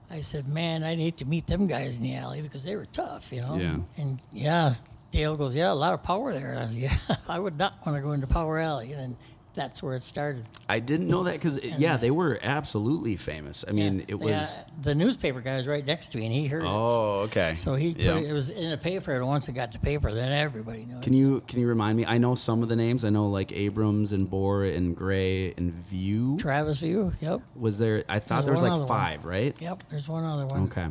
I 0.10 0.22
said, 0.22 0.48
"Man, 0.48 0.86
I'd 0.86 1.00
hate 1.00 1.18
to 1.18 1.26
meet 1.26 1.48
them 1.48 1.66
guys 1.66 1.98
in 1.98 2.04
the 2.04 2.16
alley 2.16 2.42
because 2.42 2.64
they 2.64 2.78
were 2.78 2.86
tough, 2.86 3.34
you 3.34 3.42
know." 3.42 3.58
Yeah. 3.58 3.80
And 3.98 4.22
yeah, 4.32 4.76
Dale 5.12 5.36
goes, 5.36 5.58
"Yeah, 5.58 5.74
a 5.74 5.74
lot 5.74 5.92
of 5.94 6.04
power 6.04 6.32
there." 6.32 6.54
And 6.54 6.60
I 6.60 6.68
said, 6.70 6.78
"Yeah, 7.10 7.16
I 7.28 7.38
would 7.38 7.58
not 7.58 7.86
want 7.86 7.98
to 7.98 8.02
go 8.02 8.14
into 8.14 8.28
Power 8.28 8.60
Alley," 8.60 8.94
and 8.94 9.18
that's 9.58 9.82
where 9.82 9.96
it 9.96 10.04
started. 10.04 10.46
I 10.70 10.80
didn't 10.80 11.10
know 11.10 11.24
that 11.24 11.34
because 11.34 11.62
yeah, 11.64 11.98
they 11.98 12.12
were 12.12 12.40
absolutely 12.42 13.18
famous. 13.18 13.66
I 13.68 13.72
mean, 13.72 14.06
it 14.08 14.20
was. 14.20 14.30
Yeah, 14.30 14.64
the 14.84 14.96
newspaper 14.96 15.42
guy 15.42 15.58
was 15.58 15.68
right 15.68 15.86
next 15.86 16.12
to 16.12 16.20
me, 16.20 16.26
and 16.28 16.34
he 16.34 16.46
heard 16.46 16.64
it. 16.64 16.68
Oh, 16.70 17.22
okay. 17.22 17.56
So 17.56 17.74
he 17.74 17.94
put 17.96 18.04
Yeah. 18.04 18.18
it, 18.18 18.30
it 18.30 18.34
was 18.34 18.52
in 18.52 18.72
a 18.72 18.78
paper, 18.78 19.14
and 19.16 19.26
once 19.26 19.50
it 19.50 19.54
got 19.54 19.74
to 19.74 19.80
paper, 19.80 20.14
then 20.14 20.32
everybody 20.32 20.86
knew. 20.86 21.02
Can 21.02 21.14
it. 21.14 21.18
you 21.18 21.42
can 21.48 21.60
you 21.60 21.68
remind 21.68 21.98
me? 21.98 22.06
I 22.06 22.20
know 22.20 22.36
some 22.36 22.62
of 22.62 22.70
the 22.70 22.76
names. 22.76 23.04
I 23.04 23.10
know 23.10 23.30
like 23.30 23.52
Abrams 23.52 24.14
and 24.14 24.30
Bohr 24.30 24.74
and 24.74 24.96
Gray 24.96 25.54
and 25.58 25.74
View. 25.74 26.38
Travis 26.38 26.80
View. 26.82 27.12
Yep. 27.20 27.42
Was 27.56 27.80
there? 27.80 28.04
I 28.08 28.20
thought 28.20 28.46
There's 28.46 28.46
there 28.46 28.54
was 28.54 28.62
like 28.62 28.72
other 28.72 28.82
one. 28.82 28.88
five, 28.88 29.26
right? 29.26 29.60
Yep. 29.60 29.84
There's 29.90 30.08
one 30.08 30.24
other 30.24 30.46
one. 30.46 30.64
Okay. 30.66 30.88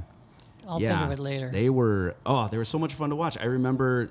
I'll 0.69 0.83
yeah. 0.83 0.99
think 0.99 1.13
of 1.13 1.19
it 1.21 1.23
later. 1.23 1.51
They 1.51 1.71
were. 1.71 2.17
Oh, 2.27 2.49
they 2.49 2.59
were 2.59 2.65
so 2.65 2.81
much 2.81 2.95
fun 2.95 3.11
to 3.11 3.17
watch. 3.17 3.39
I 3.39 3.45
remember 3.45 4.11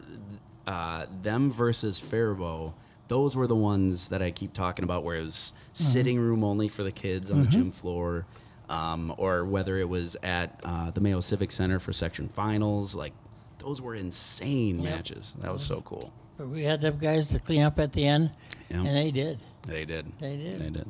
uh, 0.65 1.07
them 1.21 1.51
versus 1.51 1.99
Faribault. 1.99 2.73
Those 3.07 3.35
were 3.35 3.47
the 3.47 3.55
ones 3.55 4.09
that 4.09 4.21
I 4.21 4.31
keep 4.31 4.53
talking 4.53 4.83
about, 4.83 5.03
where 5.03 5.15
it 5.17 5.23
was 5.23 5.53
Mm-hmm. 5.75 5.83
sitting 5.83 6.19
room 6.19 6.43
only 6.45 6.69
for 6.69 6.83
the 6.83 6.91
kids 6.91 7.29
on 7.29 7.41
the 7.41 7.47
gym 7.47 7.69
floor, 7.71 8.25
um, 8.69 9.13
or 9.17 9.43
whether 9.43 9.77
it 9.77 9.89
was 9.89 10.15
at 10.23 10.57
uh, 10.63 10.89
the 10.91 11.01
Mayo 11.01 11.19
Civic 11.19 11.51
Center 11.51 11.79
for 11.79 11.91
section 11.91 12.29
finals. 12.29 12.95
Like 12.95 13.11
those 13.59 13.81
were 13.81 13.93
insane 13.93 14.81
matches. 14.81 15.35
That 15.41 15.51
was 15.51 15.61
so 15.65 15.81
cool. 15.81 16.13
but 16.37 16.47
we 16.47 16.63
had 16.63 16.79
them 16.81 16.97
guys 16.97 17.27
to 17.33 17.39
clean 17.39 17.61
up 17.63 17.77
at 17.77 17.91
the 17.91 18.05
end, 18.07 18.29
Yeah. 18.69 18.77
and 18.77 18.87
they 18.87 19.11
did. 19.11 19.39
They 19.67 19.83
did. 19.83 20.05
They 20.19 20.37
did. 20.37 20.59
They 20.59 20.69
did. 20.69 20.87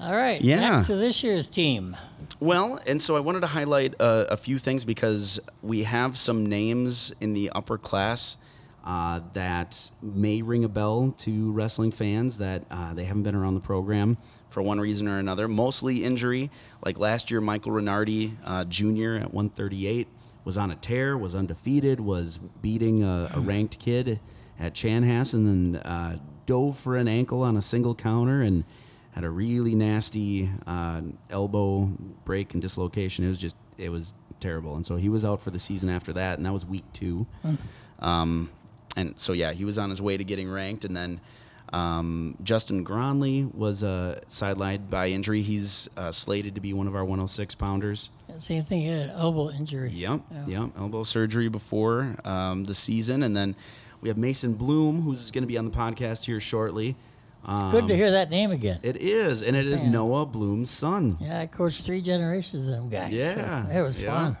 All 0.00 0.12
right. 0.12 0.40
Yeah. 0.42 0.78
Back 0.78 0.86
to 0.88 0.96
this 0.96 1.22
year's 1.22 1.46
team. 1.46 1.96
Well, 2.40 2.80
and 2.86 3.00
so 3.00 3.16
I 3.16 3.20
wanted 3.20 3.40
to 3.40 3.46
highlight 3.46 3.94
uh, 4.00 4.26
a 4.28 4.36
few 4.36 4.58
things 4.58 4.84
because 4.84 5.38
we 5.62 5.84
have 5.84 6.18
some 6.18 6.44
names 6.46 7.14
in 7.20 7.34
the 7.34 7.50
upper 7.54 7.78
class 7.78 8.36
uh, 8.84 9.20
that 9.32 9.90
may 10.02 10.42
ring 10.42 10.64
a 10.64 10.68
bell 10.68 11.12
to 11.18 11.52
wrestling 11.52 11.92
fans 11.92 12.38
that 12.38 12.64
uh, 12.70 12.94
they 12.94 13.04
haven't 13.04 13.22
been 13.22 13.34
around 13.34 13.54
the 13.54 13.60
program 13.60 14.18
for 14.48 14.62
one 14.62 14.80
reason 14.80 15.08
or 15.08 15.18
another. 15.18 15.48
Mostly 15.48 16.04
injury. 16.04 16.50
Like 16.84 16.98
last 16.98 17.30
year, 17.30 17.40
Michael 17.40 17.72
Reinardy 17.72 18.36
uh, 18.44 18.64
Jr. 18.64 19.22
at 19.22 19.32
138 19.32 20.08
was 20.44 20.58
on 20.58 20.70
a 20.70 20.74
tear, 20.74 21.16
was 21.16 21.34
undefeated, 21.34 22.00
was 22.00 22.38
beating 22.60 23.02
a, 23.02 23.30
a 23.34 23.40
ranked 23.40 23.78
kid 23.78 24.20
at 24.58 24.74
Chanhassen, 24.74 25.34
and 25.34 25.74
then 25.74 25.82
uh, 25.82 26.18
dove 26.46 26.76
for 26.76 26.96
an 26.96 27.08
ankle 27.08 27.42
on 27.42 27.56
a 27.56 27.62
single 27.62 27.94
counter 27.94 28.42
and 28.42 28.64
had 29.12 29.24
a 29.24 29.30
really 29.30 29.74
nasty 29.74 30.50
uh, 30.66 31.02
elbow 31.30 31.86
break 32.24 32.52
and 32.52 32.62
dislocation. 32.62 33.24
It 33.24 33.28
was 33.28 33.38
just 33.38 33.56
it 33.78 33.90
was 33.90 34.14
terrible, 34.40 34.74
and 34.74 34.84
so 34.84 34.96
he 34.96 35.08
was 35.08 35.24
out 35.24 35.40
for 35.40 35.50
the 35.50 35.58
season 35.58 35.88
after 35.88 36.12
that, 36.14 36.38
and 36.38 36.46
that 36.46 36.52
was 36.52 36.66
week 36.66 36.84
two. 36.92 37.26
Um, 38.00 38.50
and 38.96 39.18
so 39.18 39.32
yeah, 39.32 39.52
he 39.52 39.64
was 39.64 39.78
on 39.78 39.90
his 39.90 40.00
way 40.02 40.16
to 40.16 40.24
getting 40.24 40.50
ranked, 40.50 40.84
and 40.84 40.96
then. 40.96 41.20
Um, 41.72 42.36
Justin 42.42 42.84
Gronli 42.84 43.50
was 43.54 43.82
uh, 43.82 44.20
sidelined 44.28 44.90
by 44.90 45.06
injury. 45.08 45.40
He's 45.40 45.88
uh, 45.96 46.12
slated 46.12 46.56
to 46.56 46.60
be 46.60 46.74
one 46.74 46.86
of 46.86 46.94
our 46.94 47.02
106 47.02 47.54
pounders. 47.54 48.10
Same 48.36 48.62
thing, 48.62 48.80
he 48.80 48.88
had 48.88 49.06
an 49.06 49.10
elbow 49.12 49.48
injury. 49.50 49.88
Yep, 49.90 50.20
yep. 50.46 50.70
Elbow 50.76 51.02
surgery 51.02 51.48
before 51.48 52.14
um, 52.26 52.64
the 52.64 52.74
season, 52.74 53.22
and 53.22 53.34
then 53.34 53.56
we 54.02 54.10
have 54.10 54.18
Mason 54.18 54.52
Blum, 54.52 55.00
who's 55.00 55.30
going 55.30 55.44
to 55.44 55.48
be 55.48 55.56
on 55.56 55.64
the 55.64 55.70
podcast 55.70 56.26
here 56.26 56.40
shortly. 56.40 56.94
Um, 57.44 57.72
Good 57.72 57.88
to 57.88 57.96
hear 57.96 58.10
that 58.12 58.30
name 58.30 58.50
again. 58.50 58.78
It 58.82 58.96
is, 58.96 59.42
and 59.42 59.56
it 59.56 59.66
is 59.66 59.82
Man. 59.82 59.92
Noah 59.92 60.26
Blum's 60.26 60.70
son. 60.70 61.16
Yeah, 61.20 61.40
I 61.40 61.46
coached 61.46 61.84
three 61.84 62.00
generations 62.00 62.66
of 62.66 62.72
them 62.72 62.88
guys. 62.88 63.10
so 63.10 63.40
Yeah, 63.40 63.78
it 63.78 63.82
was 63.82 64.02
yeah. 64.02 64.10
fun. 64.12 64.36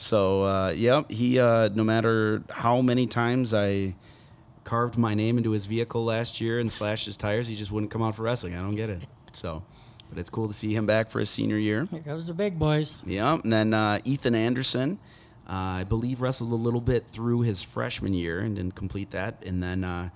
So, 0.00 0.44
uh, 0.44 0.70
yep, 0.70 1.10
he. 1.10 1.40
Uh, 1.40 1.70
no 1.74 1.82
matter 1.82 2.44
how 2.50 2.80
many 2.80 3.08
times 3.08 3.52
I 3.52 3.96
carved 4.62 4.96
my 4.96 5.12
name 5.14 5.38
into 5.38 5.50
his 5.50 5.66
vehicle 5.66 6.04
last 6.04 6.40
year 6.40 6.60
and 6.60 6.70
slashed 6.70 7.06
his 7.06 7.16
tires, 7.16 7.48
he 7.48 7.56
just 7.56 7.72
wouldn't 7.72 7.90
come 7.90 8.00
out 8.02 8.14
for 8.14 8.22
wrestling. 8.22 8.54
I 8.54 8.58
don't 8.58 8.76
get 8.76 8.90
it. 8.90 9.00
So, 9.32 9.64
but 10.08 10.16
it's 10.18 10.30
cool 10.30 10.46
to 10.46 10.54
see 10.54 10.72
him 10.72 10.86
back 10.86 11.08
for 11.08 11.18
his 11.18 11.28
senior 11.30 11.58
year. 11.58 11.84
Here 11.90 11.98
comes 12.00 12.28
the 12.28 12.34
big 12.34 12.60
boys. 12.60 12.94
Yeah, 13.04 13.40
and 13.42 13.52
then 13.52 13.74
uh, 13.74 13.98
Ethan 14.04 14.36
Anderson, 14.36 15.00
uh, 15.48 15.52
I 15.52 15.84
believe 15.84 16.20
wrestled 16.22 16.52
a 16.52 16.54
little 16.54 16.80
bit 16.80 17.08
through 17.08 17.40
his 17.40 17.64
freshman 17.64 18.14
year 18.14 18.38
and 18.38 18.54
didn't 18.54 18.76
complete 18.76 19.10
that. 19.10 19.42
And 19.44 19.60
then 19.60 19.82
uh, 19.82 20.10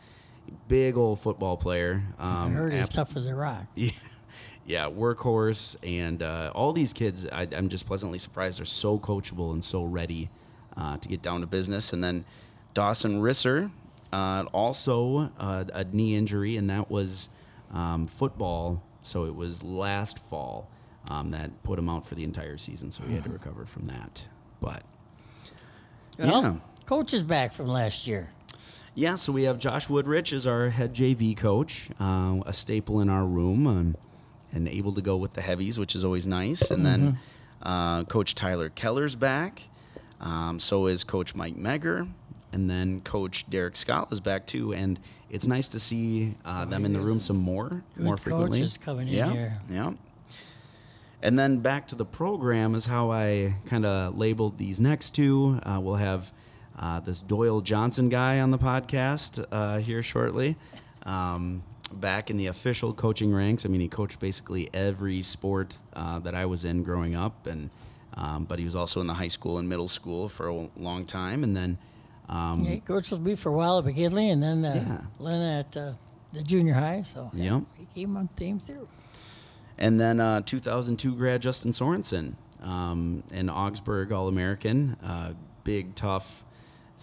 big 0.68 0.96
old 0.96 1.18
football 1.18 1.56
player. 1.56 2.04
I 2.20 2.44
Um, 2.44 2.52
heard 2.52 2.72
he's 2.72 2.82
abs- 2.84 2.94
tough 2.94 3.16
as 3.16 3.26
a 3.26 3.34
rock. 3.34 3.64
yeah, 3.74 3.90
yeah, 4.66 4.84
workhorse, 4.86 5.76
and 5.82 6.22
uh, 6.22 6.52
all 6.54 6.72
these 6.72 6.92
kids. 6.92 7.26
I, 7.30 7.48
I'm 7.56 7.68
just 7.68 7.86
pleasantly 7.86 8.18
surprised 8.18 8.58
they're 8.58 8.64
so 8.64 8.98
coachable 8.98 9.52
and 9.52 9.62
so 9.64 9.84
ready 9.84 10.30
uh, 10.76 10.96
to 10.98 11.08
get 11.08 11.22
down 11.22 11.40
to 11.40 11.46
business. 11.46 11.92
And 11.92 12.02
then 12.02 12.24
Dawson 12.74 13.20
Risser, 13.20 13.70
uh, 14.12 14.44
also 14.52 15.30
uh, 15.38 15.64
a 15.72 15.84
knee 15.84 16.14
injury, 16.16 16.56
and 16.56 16.70
that 16.70 16.90
was 16.90 17.30
um, 17.72 18.06
football. 18.06 18.82
So 19.02 19.24
it 19.24 19.34
was 19.34 19.62
last 19.64 20.18
fall 20.18 20.68
um, 21.08 21.30
that 21.32 21.62
put 21.64 21.78
him 21.78 21.88
out 21.88 22.06
for 22.06 22.14
the 22.14 22.24
entire 22.24 22.56
season. 22.56 22.90
So 22.90 23.02
he 23.04 23.14
had 23.14 23.24
to 23.24 23.30
recover 23.32 23.66
from 23.66 23.86
that. 23.86 24.24
But 24.60 24.84
Well, 26.18 26.42
Yeah. 26.42 26.54
coach 26.86 27.12
is 27.12 27.22
back 27.24 27.52
from 27.52 27.66
last 27.68 28.06
year. 28.06 28.30
Yeah, 28.94 29.14
so 29.14 29.32
we 29.32 29.44
have 29.44 29.58
Josh 29.58 29.88
Woodrich 29.88 30.32
as 30.34 30.46
our 30.46 30.68
head 30.68 30.92
JV 30.94 31.34
coach, 31.34 31.88
uh, 31.98 32.40
a 32.44 32.52
staple 32.52 33.00
in 33.00 33.08
our 33.08 33.26
room, 33.26 33.66
um, 33.66 33.96
and 34.52 34.68
able 34.68 34.92
to 34.92 35.02
go 35.02 35.16
with 35.16 35.32
the 35.34 35.40
heavies, 35.40 35.78
which 35.78 35.94
is 35.94 36.04
always 36.04 36.26
nice. 36.26 36.70
And 36.70 36.84
then 36.84 37.18
uh, 37.62 38.04
Coach 38.04 38.34
Tyler 38.34 38.68
Keller's 38.68 39.16
back. 39.16 39.62
Um, 40.20 40.58
so 40.58 40.86
is 40.86 41.04
Coach 41.04 41.34
Mike 41.34 41.56
Meger. 41.56 42.06
And 42.52 42.68
then 42.68 43.00
Coach 43.00 43.48
Derek 43.48 43.74
Skala 43.74 44.12
is 44.12 44.20
back 44.20 44.46
too. 44.46 44.74
And 44.74 45.00
it's 45.30 45.46
nice 45.46 45.68
to 45.68 45.78
see 45.78 46.34
uh, 46.44 46.66
them 46.66 46.84
in 46.84 46.92
the 46.92 47.00
room 47.00 47.18
some 47.18 47.38
more, 47.38 47.82
more 47.96 48.16
frequently. 48.16 48.58
coaches 48.58 48.76
coming 48.76 49.08
in 49.08 49.14
yeah, 49.14 49.32
here. 49.32 49.58
Yeah. 49.70 49.92
And 51.22 51.38
then 51.38 51.58
back 51.58 51.88
to 51.88 51.94
the 51.94 52.04
program 52.04 52.74
is 52.74 52.86
how 52.86 53.10
I 53.10 53.54
kind 53.66 53.86
of 53.86 54.18
labeled 54.18 54.58
these 54.58 54.80
next 54.80 55.12
two. 55.12 55.60
Uh, 55.62 55.80
we'll 55.80 55.94
have 55.94 56.32
uh, 56.78 57.00
this 57.00 57.22
Doyle 57.22 57.60
Johnson 57.60 58.08
guy 58.08 58.40
on 58.40 58.50
the 58.50 58.58
podcast 58.58 59.44
uh, 59.50 59.78
here 59.78 60.02
shortly. 60.02 60.56
Um, 61.04 61.62
back 62.00 62.30
in 62.30 62.36
the 62.36 62.46
official 62.46 62.92
coaching 62.92 63.32
ranks. 63.34 63.64
I 63.64 63.68
mean, 63.68 63.80
he 63.80 63.88
coached 63.88 64.18
basically 64.20 64.68
every 64.74 65.22
sport 65.22 65.76
uh, 65.94 66.18
that 66.20 66.34
I 66.34 66.46
was 66.46 66.64
in 66.64 66.82
growing 66.82 67.14
up, 67.14 67.46
and 67.46 67.70
um, 68.14 68.44
but 68.44 68.58
he 68.58 68.64
was 68.64 68.76
also 68.76 69.00
in 69.00 69.06
the 69.06 69.14
high 69.14 69.28
school 69.28 69.58
and 69.58 69.68
middle 69.68 69.88
school 69.88 70.28
for 70.28 70.48
a 70.48 70.68
long 70.76 71.06
time. 71.06 71.42
And 71.44 71.56
then, 71.56 71.78
um, 72.28 72.62
Yeah, 72.62 72.70
he 72.72 72.80
coached 72.80 73.10
with 73.10 73.20
me 73.22 73.34
for 73.34 73.48
a 73.48 73.52
while 73.52 73.78
at 73.78 73.84
McKinley 73.86 74.28
and 74.28 74.42
then 74.42 74.64
uh, 74.64 75.06
Yeah. 75.18 75.58
At 75.60 75.76
uh, 75.76 75.92
the 76.32 76.42
junior 76.42 76.74
high. 76.74 77.04
So 77.06 77.30
yeah, 77.32 77.54
Yep. 77.54 77.62
he 77.78 78.00
came 78.02 78.16
on 78.18 78.28
team 78.36 78.58
through. 78.58 78.86
And 79.78 79.98
then 79.98 80.20
uh, 80.20 80.42
2002 80.42 81.14
grad 81.16 81.40
Justin 81.40 81.72
Sorenson, 81.72 82.36
um, 82.62 83.22
an 83.32 83.48
Augsburg 83.48 84.12
All 84.12 84.28
American, 84.28 84.96
uh, 85.02 85.32
big, 85.64 85.94
tough, 85.94 86.44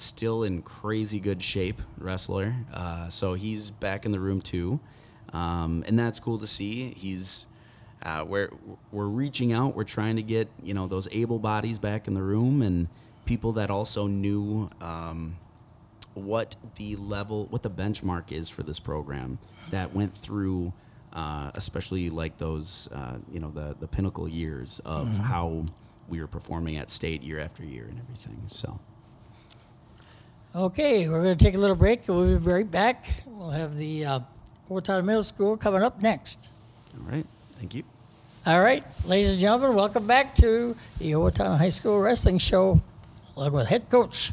still 0.03 0.43
in 0.43 0.61
crazy 0.61 1.19
good 1.19 1.41
shape 1.41 1.81
wrestler. 1.97 2.55
Uh, 2.73 3.09
so 3.09 3.33
he's 3.33 3.71
back 3.71 4.05
in 4.05 4.11
the 4.11 4.19
room 4.19 4.41
too. 4.41 4.79
Um, 5.33 5.83
and 5.87 5.97
that's 5.97 6.19
cool 6.19 6.39
to 6.39 6.47
see. 6.47 6.91
He's 6.91 7.45
uh, 8.01 8.23
we're 8.27 8.49
we're 8.91 9.07
reaching 9.07 9.53
out. 9.53 9.75
We're 9.75 9.83
trying 9.83 10.15
to 10.15 10.23
get 10.23 10.49
you 10.63 10.73
know 10.73 10.87
those 10.87 11.07
able 11.11 11.39
bodies 11.39 11.77
back 11.77 12.07
in 12.07 12.13
the 12.13 12.23
room 12.23 12.61
and 12.61 12.87
people 13.25 13.53
that 13.53 13.69
also 13.69 14.07
knew 14.07 14.69
um, 14.81 15.37
what 16.15 16.55
the 16.75 16.95
level, 16.95 17.45
what 17.51 17.61
the 17.61 17.69
benchmark 17.69 18.31
is 18.31 18.49
for 18.49 18.63
this 18.63 18.79
program 18.79 19.37
that 19.69 19.93
went 19.93 20.15
through, 20.15 20.73
uh, 21.13 21.51
especially 21.53 22.09
like 22.09 22.37
those, 22.37 22.89
uh, 22.91 23.17
you 23.31 23.39
know, 23.39 23.49
the 23.49 23.75
the 23.79 23.87
pinnacle 23.87 24.27
years 24.27 24.81
of 24.85 25.15
how 25.17 25.65
we 26.07 26.19
were 26.19 26.27
performing 26.27 26.77
at 26.77 26.89
state 26.89 27.21
year 27.21 27.39
after 27.39 27.63
year 27.63 27.85
and 27.85 27.99
everything. 27.99 28.41
So, 28.47 28.79
Okay, 30.55 31.07
we're 31.07 31.21
going 31.21 31.37
to 31.37 31.43
take 31.43 31.53
a 31.53 31.59
little 31.59 31.75
break 31.75 32.07
we'll 32.07 32.25
be 32.25 32.49
right 32.51 32.69
back. 32.69 33.05
We'll 33.27 33.51
have 33.51 33.77
the 33.77 34.03
uh, 34.03 34.19
Owatonna 34.67 35.03
Middle 35.03 35.21
School 35.21 35.55
coming 35.55 35.83
up 35.83 36.01
next. 36.01 36.49
all 36.99 37.05
right, 37.07 37.25
thank 37.59 37.75
you. 37.75 37.83
All 38.47 38.59
right, 38.59 38.83
ladies 39.05 39.33
and 39.33 39.39
gentlemen, 39.39 39.75
welcome 39.75 40.07
back 40.07 40.33
to 40.37 40.75
the 40.97 41.11
Owatonna 41.11 41.55
High 41.55 41.69
School 41.69 41.99
Wrestling 41.99 42.39
Show, 42.39 42.81
along 43.37 43.51
with 43.51 43.67
head 43.67 43.91
coach 43.91 44.31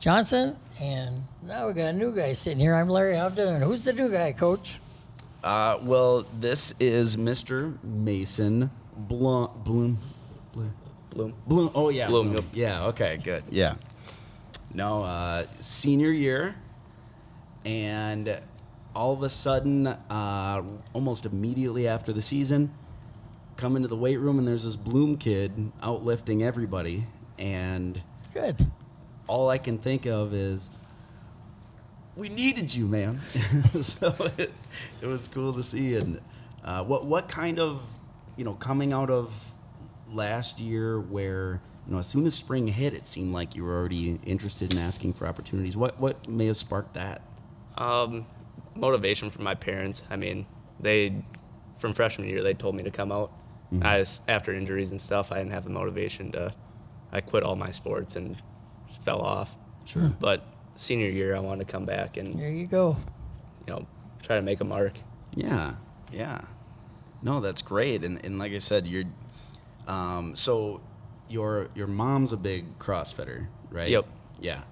Johnson. 0.00 0.56
And 0.80 1.24
now 1.42 1.66
we 1.66 1.74
got 1.74 1.88
a 1.88 1.92
new 1.92 2.14
guy 2.14 2.32
sitting 2.32 2.58
here. 2.58 2.74
I'm 2.74 2.88
Larry 2.88 3.16
Houghton. 3.16 3.48
And 3.48 3.62
who's 3.62 3.84
the 3.84 3.92
new 3.92 4.10
guy, 4.10 4.32
coach? 4.32 4.80
Uh, 5.44 5.78
well, 5.82 6.22
this 6.40 6.74
is 6.80 7.18
Mr. 7.18 7.76
Mason 7.84 8.70
Blum. 8.96 9.50
Bloom. 9.62 9.98
Bloom. 10.54 10.72
Bloom. 11.10 11.34
Bloom. 11.46 11.70
Oh 11.74 11.90
yeah. 11.90 12.06
Bloom, 12.06 12.30
Bloom. 12.30 12.46
Yeah. 12.54 12.86
Okay. 12.86 13.18
Good. 13.22 13.44
Yeah. 13.50 13.74
No. 14.74 15.02
Uh, 15.02 15.46
senior 15.60 16.10
year, 16.10 16.54
and 17.64 18.40
all 18.94 19.12
of 19.12 19.22
a 19.22 19.28
sudden, 19.28 19.86
uh, 19.86 20.62
almost 20.92 21.26
immediately 21.26 21.88
after 21.88 22.12
the 22.12 22.22
season, 22.22 22.72
come 23.56 23.76
into 23.76 23.88
the 23.88 23.96
weight 23.96 24.18
room 24.18 24.38
and 24.38 24.46
there's 24.46 24.64
this 24.64 24.76
Blum 24.76 25.16
kid 25.16 25.52
outlifting 25.82 26.42
everybody, 26.42 27.06
and 27.38 28.00
Good. 28.34 28.66
all 29.26 29.48
I 29.50 29.58
can 29.58 29.78
think 29.78 30.06
of 30.06 30.34
is, 30.34 30.70
we 32.16 32.28
needed 32.28 32.74
you, 32.74 32.86
man. 32.86 33.18
so 33.20 34.14
it, 34.38 34.52
it 35.00 35.06
was 35.06 35.28
cool 35.28 35.52
to 35.54 35.62
see. 35.62 35.96
And 35.96 36.20
uh, 36.64 36.84
what 36.84 37.06
what 37.06 37.28
kind 37.28 37.58
of, 37.58 37.82
you 38.36 38.44
know, 38.44 38.54
coming 38.54 38.92
out 38.92 39.10
of 39.10 39.54
last 40.10 40.60
year, 40.60 41.00
where 41.00 41.60
you 41.86 41.92
know, 41.92 41.98
as 41.98 42.06
soon 42.06 42.24
as 42.26 42.34
spring 42.34 42.68
hit, 42.68 42.94
it 42.94 43.06
seemed 43.06 43.32
like 43.32 43.56
you 43.56 43.64
were 43.64 43.74
already 43.76 44.20
interested 44.24 44.72
in 44.72 44.78
asking 44.78 45.14
for 45.14 45.26
opportunities. 45.26 45.76
What 45.76 45.98
what 46.00 46.28
may 46.28 46.46
have 46.46 46.56
sparked 46.56 46.94
that? 46.94 47.22
Um, 47.76 48.26
motivation 48.74 49.30
from 49.30 49.44
my 49.44 49.54
parents. 49.54 50.02
I 50.10 50.16
mean, 50.16 50.46
they 50.80 51.24
from 51.78 51.92
freshman 51.92 52.28
year 52.28 52.42
they 52.42 52.54
told 52.54 52.74
me 52.74 52.82
to 52.84 52.90
come 52.90 53.10
out. 53.12 53.32
I 53.80 54.00
s 54.00 54.22
after 54.28 54.52
injuries 54.52 54.90
and 54.90 55.00
stuff, 55.00 55.32
I 55.32 55.38
didn't 55.38 55.52
have 55.52 55.64
the 55.64 55.70
motivation 55.70 56.30
to. 56.32 56.52
I 57.10 57.20
quit 57.20 57.42
all 57.42 57.56
my 57.56 57.70
sports 57.70 58.16
and 58.16 58.36
fell 59.02 59.20
off. 59.22 59.56
Sure. 59.86 60.12
But 60.20 60.44
senior 60.74 61.08
year, 61.08 61.34
I 61.34 61.40
wanted 61.40 61.66
to 61.66 61.72
come 61.72 61.84
back 61.86 62.16
and 62.18 62.28
There 62.34 62.50
you 62.50 62.66
go. 62.66 62.96
you 63.66 63.72
know 63.74 63.86
try 64.22 64.36
to 64.36 64.42
make 64.42 64.60
a 64.60 64.64
mark. 64.64 64.92
Yeah, 65.34 65.76
yeah. 66.12 66.42
No, 67.22 67.40
that's 67.40 67.62
great. 67.62 68.04
And 68.04 68.24
and 68.24 68.38
like 68.38 68.52
I 68.52 68.58
said, 68.58 68.86
you're 68.86 69.04
um, 69.88 70.36
so 70.36 70.80
your 71.32 71.68
your 71.74 71.86
mom's 71.86 72.32
a 72.32 72.36
big 72.36 72.78
CrossFitter, 72.78 73.46
right? 73.70 73.88
Yep. 73.88 74.06
Yeah. 74.40 74.62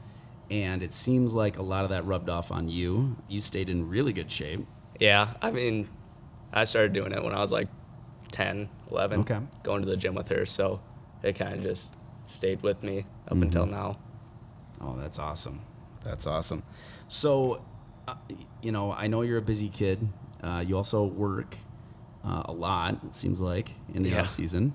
And 0.51 0.83
it 0.83 0.93
seems 0.93 1.33
like 1.33 1.59
a 1.59 1.63
lot 1.63 1.85
of 1.85 1.91
that 1.91 2.05
rubbed 2.05 2.29
off 2.29 2.51
on 2.53 2.69
you. 2.69 3.17
You 3.29 3.41
stayed 3.41 3.71
in 3.71 3.89
really 3.89 4.13
good 4.13 4.31
shape. 4.31 4.67
Yeah, 4.99 5.35
I 5.41 5.51
mean, 5.53 5.89
I 6.53 6.65
started 6.65 6.93
doing 6.93 7.13
it 7.13 7.23
when 7.23 7.33
I 7.35 7.41
was 7.41 7.53
like 7.53 7.69
10, 8.33 8.69
11. 8.91 9.21
Okay. 9.21 9.39
Going 9.63 9.83
to 9.83 9.89
the 9.89 9.97
gym 9.97 10.15
with 10.15 10.29
her, 10.29 10.45
so 10.47 10.81
it 11.23 11.35
kind 11.37 11.55
of 11.55 11.63
just 11.63 11.95
stayed 12.27 12.63
with 12.63 12.83
me 12.83 13.05
up 13.29 13.41
until 13.41 13.65
now. 13.67 13.99
Oh, 14.81 14.97
that's 14.97 15.19
awesome. 15.19 15.61
That's 16.05 16.27
awesome. 16.27 16.63
So, 17.09 17.63
uh, 18.09 18.15
you 18.63 18.73
know, 18.73 18.93
I 18.93 19.07
know 19.07 19.23
you're 19.23 19.39
a 19.39 19.43
busy 19.43 19.69
kid. 19.69 20.07
Uh, 20.43 20.65
you 20.67 20.77
also 20.77 21.05
work 21.05 21.55
uh, 22.25 22.43
a 22.47 22.53
lot. 22.53 22.99
It 23.05 23.15
seems 23.15 23.41
like 23.41 23.71
in 23.95 24.03
the 24.03 24.11
Yeah. 24.11 24.23
off 24.23 24.31
season. 24.31 24.75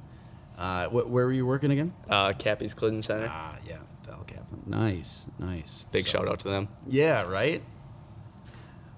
Uh, 0.58 0.88
wh- 0.88 1.10
where 1.12 1.26
were 1.26 1.32
you 1.34 1.46
working 1.46 1.72
again? 1.72 1.94
Uh, 2.10 2.32
Cappy's 2.34 2.74
Collision 2.74 3.04
Center. 3.04 3.28
Ah, 3.30 3.58
yeah, 3.68 3.78
Val 4.06 4.24
Kaplan. 4.26 4.62
Nice, 4.66 5.28
nice. 5.40 5.86
Big 5.92 6.06
So- 6.06 6.12
shout 6.20 6.28
out 6.28 6.40
to 6.40 6.50
them. 6.50 6.68
Yeah, 6.88 7.24
right. 7.24 7.62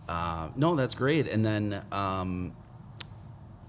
Uh, 0.08 0.50
no, 0.56 0.76
that's 0.76 0.96
great. 0.96 1.28
And 1.28 1.46
then, 1.46 1.84
um, 1.92 2.54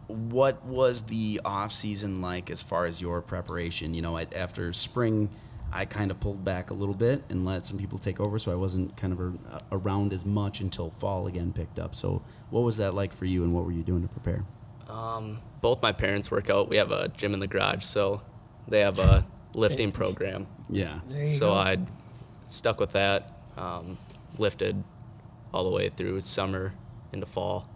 what 0.07 0.64
was 0.64 1.02
the 1.02 1.40
off 1.45 1.73
season 1.73 2.21
like 2.23 2.50
as 2.50 2.62
far 2.62 2.85
as 2.87 3.00
your 3.00 3.21
preparation? 3.21 3.92
You 3.95 4.02
know, 4.02 4.16
at, 4.16 4.35
after 4.35 4.73
spring, 4.73 5.28
I 5.73 5.85
kind 5.85 6.11
of 6.11 6.18
pulled 6.21 6.45
back 6.45 6.71
a 6.71 6.75
little 6.75 6.95
bit 6.95 7.25
and 7.28 7.45
let 7.45 7.66
some 7.66 7.76
people 7.76 7.99
take 7.99 8.21
over, 8.21 8.38
so 8.38 8.50
I 8.50 8.54
wasn't 8.54 8.97
kind 8.97 9.12
of 9.12 9.21
a, 9.21 9.33
around 9.73 10.12
as 10.14 10.25
much 10.25 10.61
until 10.61 10.88
fall 10.90 11.26
again 11.26 11.52
picked 11.52 11.78
up. 11.78 11.95
So, 11.95 12.23
what 12.50 12.61
was 12.62 12.78
that 12.78 12.95
like 12.95 13.12
for 13.12 13.26
you, 13.26 13.45
and 13.45 13.52
what 13.54 13.64
were 13.64 13.73
you 13.73 13.83
doing 13.83 14.00
to 14.02 14.09
prepare? 14.09 14.45
Um, 14.88 15.40
both 15.61 15.83
my 15.83 15.92
parents 15.92 16.30
work 16.30 16.49
out. 16.50 16.68
We 16.68 16.76
have 16.76 16.90
a 16.92 17.09
gym 17.09 17.35
in 17.35 17.40
the 17.40 17.47
garage, 17.47 17.85
so 17.85 18.23
they 18.66 18.80
have 18.80 18.99
a 18.99 19.26
lifting 19.54 19.92
program. 19.92 20.47
Yeah. 20.71 21.00
So 21.28 21.50
go. 21.50 21.54
I 21.54 21.78
stuck 22.49 22.80
with 22.80 22.92
that. 22.92 23.33
Um, 23.57 23.99
lifted 24.38 24.83
all 25.52 25.64
the 25.64 25.71
way 25.71 25.88
through 25.88 26.21
summer 26.21 26.75
into 27.12 27.26
fall, 27.26 27.68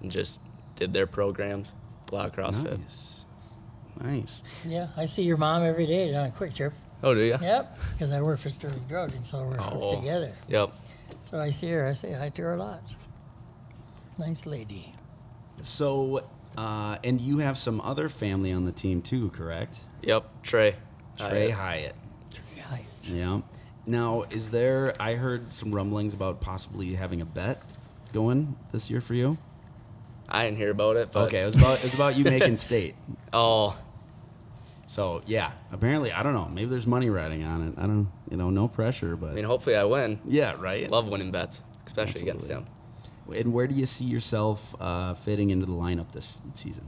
and 0.00 0.10
just 0.10 0.38
did 0.76 0.92
their 0.92 1.06
programs. 1.06 1.74
A 2.10 2.14
lot 2.14 2.26
of 2.26 2.34
CrossFit. 2.36 2.78
Nice. 2.78 3.26
Nice. 4.00 4.42
yeah, 4.66 4.88
I 4.96 5.04
see 5.04 5.22
your 5.22 5.36
mom 5.36 5.62
every 5.62 5.86
day 5.86 6.14
on 6.14 6.26
a 6.26 6.30
quick 6.30 6.54
trip. 6.54 6.72
Oh, 7.02 7.14
do 7.14 7.20
you? 7.20 7.36
Yep, 7.40 7.78
because 7.92 8.10
I 8.12 8.20
work 8.22 8.38
for 8.38 8.48
Sterling 8.48 8.84
Drug, 8.88 9.12
and 9.14 9.26
so 9.26 9.42
we're 9.44 9.58
Oh. 9.60 9.94
together. 9.98 10.32
Yep. 10.48 10.72
So 11.20 11.40
I 11.40 11.50
see 11.50 11.70
her. 11.70 11.86
I 11.86 11.92
say 11.92 12.12
hi 12.12 12.28
to 12.30 12.42
her 12.42 12.54
a 12.54 12.58
lot. 12.58 12.82
Nice 14.18 14.46
lady. 14.46 14.91
So, 15.62 16.24
uh, 16.56 16.98
and 17.02 17.20
you 17.20 17.38
have 17.38 17.56
some 17.56 17.80
other 17.80 18.08
family 18.08 18.52
on 18.52 18.64
the 18.64 18.72
team 18.72 19.00
too, 19.02 19.30
correct? 19.30 19.80
Yep. 20.02 20.42
Trey. 20.42 20.76
Trey 21.16 21.50
Hyatt. 21.50 21.94
Hi. 22.68 22.82
Yeah. 23.04 23.40
Now, 23.86 24.22
is 24.30 24.50
there? 24.50 24.92
I 25.00 25.14
heard 25.14 25.52
some 25.54 25.72
rumblings 25.74 26.14
about 26.14 26.40
possibly 26.40 26.94
having 26.94 27.20
a 27.20 27.24
bet 27.24 27.60
going 28.12 28.56
this 28.72 28.90
year 28.90 29.00
for 29.00 29.14
you. 29.14 29.38
I 30.28 30.44
didn't 30.44 30.56
hear 30.58 30.70
about 30.70 30.96
it, 30.96 31.10
but 31.12 31.26
okay, 31.28 31.42
it 31.42 31.46
was 31.46 31.56
about 31.56 31.78
it 31.78 31.84
was 31.84 31.94
about 31.94 32.16
you 32.16 32.24
making 32.24 32.56
state. 32.68 32.94
oh, 33.32 33.76
So 34.86 35.22
yeah, 35.26 35.52
apparently 35.72 36.12
I 36.12 36.22
don't 36.22 36.32
know. 36.32 36.48
Maybe 36.48 36.66
there's 36.70 36.86
money 36.86 37.10
riding 37.10 37.42
on 37.44 37.68
it. 37.68 37.74
I 37.76 37.86
don't, 37.86 38.08
you 38.30 38.36
know, 38.36 38.50
no 38.50 38.66
pressure, 38.68 39.14
but 39.16 39.30
I 39.30 39.34
mean, 39.34 39.44
hopefully 39.44 39.76
I 39.76 39.84
win. 39.84 40.20
yeah, 40.24 40.54
right. 40.58 40.90
Love 40.90 41.08
winning 41.08 41.30
bets, 41.32 41.62
especially 41.86 42.22
against 42.22 42.50
Absolutely. 42.50 42.72
Them. 43.26 43.34
And 43.34 43.52
where 43.52 43.66
do 43.66 43.74
you 43.74 43.86
see 43.86 44.04
yourself 44.04 44.74
uh, 44.80 45.14
fitting 45.14 45.50
into 45.50 45.66
the 45.66 45.72
lineup 45.72 46.12
this 46.12 46.42
season? 46.54 46.86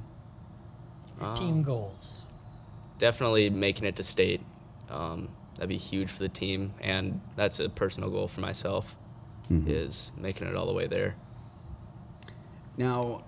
Um, 1.21 1.37
Team 1.37 1.63
goals. 1.63 2.27
Definitely 2.99 3.51
making 3.51 3.87
it 3.87 3.97
to 3.97 4.03
state. 4.03 4.41
Um, 4.89 5.29
that'd 5.55 5.69
be 5.69 5.77
huge 5.77 6.11
for 6.11 6.23
the 6.23 6.29
team, 6.29 6.75
and 6.81 7.21
that's 7.37 7.61
a 7.61 7.69
personal 7.69 8.11
goal 8.11 8.29
for 8.29 8.41
myself. 8.41 8.97
Mm-hmm. 9.51 9.71
Is 9.71 10.11
making 10.17 10.47
it 10.47 10.57
all 10.57 10.67
the 10.67 10.73
way 10.73 10.87
there. 10.87 11.17
Now, 12.79 13.25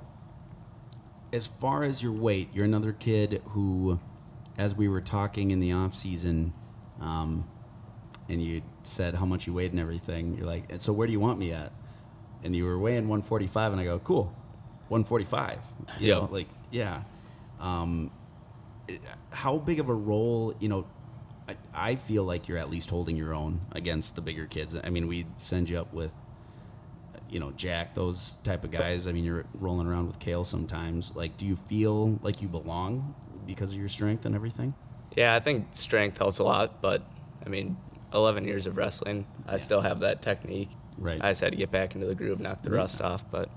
as 1.33 1.47
far 1.47 1.85
as 1.85 2.03
your 2.03 2.13
weight, 2.13 2.49
you're 2.55 2.65
another 2.65 2.93
kid 2.93 3.43
who, 3.49 4.01
as 4.57 4.75
we 4.75 4.89
were 4.89 5.03
talking 5.03 5.51
in 5.51 5.61
the 5.61 5.73
off 5.73 5.95
season, 5.95 6.55
um, 7.01 7.47
and 8.29 8.43
you 8.43 8.63
said 8.83 9.15
how 9.15 9.27
much 9.27 9.47
you 9.47 9.53
weighed 9.53 9.73
and 9.73 9.81
everything. 9.81 10.37
You're 10.37 10.47
like, 10.47 10.65
so 10.79 10.93
where 10.93 11.07
do 11.07 11.13
you 11.13 11.21
want 11.21 11.39
me 11.39 11.53
at? 11.53 11.73
And 12.47 12.55
you 12.55 12.65
were 12.65 12.79
weighing 12.79 13.09
145, 13.09 13.73
and 13.73 13.81
I 13.81 13.85
go, 13.85 13.99
cool, 13.99 14.33
145. 14.89 15.59
You 15.99 16.07
Yeah. 16.09 16.15
know, 16.15 16.29
like 16.31 16.47
yeah. 16.71 17.03
Um, 17.61 18.13
it- 18.87 19.01
how 19.33 19.59
big 19.59 19.81
of 19.81 19.89
a 19.89 19.95
role, 19.95 20.55
you 20.61 20.69
know? 20.69 20.87
I, 21.49 21.57
I 21.75 21.97
feel 21.97 22.23
like 22.25 22.47
you're 22.47 22.59
at 22.59 22.71
least 22.71 22.89
holding 22.91 23.17
your 23.17 23.35
own 23.35 23.61
against 23.73 24.15
the 24.15 24.21
bigger 24.21 24.47
kids. 24.47 24.77
I 24.83 24.91
mean, 24.91 25.09
we 25.09 25.27
send 25.39 25.69
you 25.69 25.79
up 25.81 25.93
with 25.93 26.15
you 27.29 27.41
know, 27.41 27.51
Jack, 27.57 27.95
those 27.97 28.39
type 28.45 28.63
of 28.63 28.71
guys. 28.71 29.09
I 29.09 29.13
mean, 29.13 29.25
you're 29.25 29.45
rolling 29.59 29.89
around 29.89 30.07
with 30.07 30.21
Cael 30.21 30.47
sometimes. 30.47 31.13
Like, 31.17 31.37
do 31.37 31.45
you 31.45 31.57
feel 31.57 32.21
like 32.23 32.41
you 32.41 32.47
belong 32.47 33.17
because 33.45 33.73
of 33.73 33.79
your 33.81 33.89
strength 33.89 34.25
and 34.25 34.37
everything? 34.37 34.75
Yeah, 35.17 35.35
I 35.35 35.41
think 35.41 35.67
strength 35.73 36.19
helps 36.19 36.39
a 36.39 36.45
lot, 36.45 36.81
but 36.81 37.03
I 37.45 37.49
mean, 37.49 37.77
11 38.15 38.45
years 38.45 38.69
of 38.69 38.77
wrestling, 38.77 39.27
I 39.49 39.57
still 39.57 39.81
have 39.81 39.99
that 40.01 40.23
technique. 40.23 40.71
Right. 40.99 41.23
I 41.23 41.31
just 41.31 41.41
had 41.43 41.53
to 41.53 41.57
get 41.59 41.71
back 41.71 41.95
into 41.95 42.07
the 42.07 42.15
groove, 42.15 42.41
knock 42.41 42.63
the 42.63 42.71
Yeah. 42.71 42.77
rust 42.77 43.01
off. 43.03 43.31
But 43.31 43.49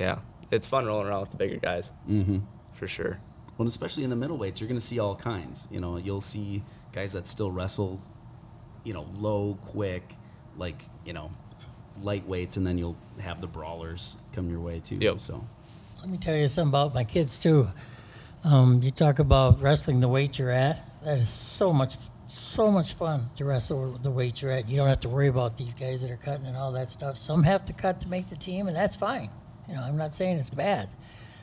yeah, 0.00 0.18
it's 0.50 0.66
fun 0.66 0.86
rolling 0.86 1.06
around 1.08 1.20
with 1.22 1.30
the 1.30 1.36
bigger 1.36 1.56
guys, 1.58 1.92
Mm-hmm. 2.08 2.38
for 2.74 2.86
sure. 2.88 3.20
Well, 3.58 3.68
especially 3.68 4.04
in 4.04 4.10
the 4.10 4.16
middleweights, 4.16 4.60
you're 4.60 4.68
going 4.68 4.80
to 4.80 4.86
see 4.86 4.98
all 4.98 5.14
kinds. 5.14 5.68
You 5.70 5.80
know, 5.80 5.98
you'll 5.98 6.20
see 6.22 6.62
guys 6.92 7.12
that 7.12 7.26
still 7.26 7.50
wrestle, 7.50 8.00
you 8.84 8.94
know, 8.94 9.06
low, 9.18 9.58
quick, 9.62 10.16
like 10.56 10.82
you 11.04 11.12
know, 11.12 11.30
lightweights, 12.02 12.56
and 12.56 12.66
then 12.66 12.78
you'll 12.78 12.96
have 13.20 13.40
the 13.40 13.46
brawlers 13.46 14.16
come 14.32 14.48
your 14.50 14.60
way 14.60 14.80
too. 14.80 14.96
Yep. 14.96 15.20
So, 15.20 15.46
Let 16.00 16.08
me 16.08 16.16
tell 16.18 16.34
you 16.36 16.48
something 16.48 16.70
about 16.70 16.94
my 16.94 17.04
kids 17.04 17.38
too. 17.38 17.68
Um, 18.44 18.82
you 18.82 18.90
talk 18.90 19.18
about 19.18 19.60
wrestling 19.60 20.00
the 20.00 20.08
weight 20.08 20.38
you're 20.38 20.50
at. 20.50 20.84
That 21.04 21.18
is 21.18 21.28
so 21.30 21.72
much, 21.72 21.96
so 22.34 22.70
much 22.70 22.94
fun 22.94 23.28
to 23.36 23.44
wrestle 23.44 23.92
the 24.02 24.10
weight 24.10 24.40
you're 24.40 24.50
at. 24.50 24.68
You 24.68 24.76
don't 24.78 24.88
have 24.88 25.00
to 25.00 25.08
worry 25.08 25.28
about 25.28 25.56
these 25.56 25.74
guys 25.74 26.00
that 26.02 26.10
are 26.10 26.16
cutting 26.16 26.46
and 26.46 26.56
all 26.56 26.72
that 26.72 26.88
stuff. 26.88 27.16
Some 27.18 27.42
have 27.42 27.64
to 27.66 27.72
cut 27.72 28.00
to 28.02 28.08
make 28.08 28.28
the 28.28 28.36
team, 28.36 28.68
and 28.68 28.76
that's 28.76 28.96
fine. 28.96 29.28
You 29.68 29.74
know, 29.74 29.82
I'm 29.82 29.96
not 29.96 30.14
saying 30.14 30.38
it's 30.38 30.50
bad, 30.50 30.88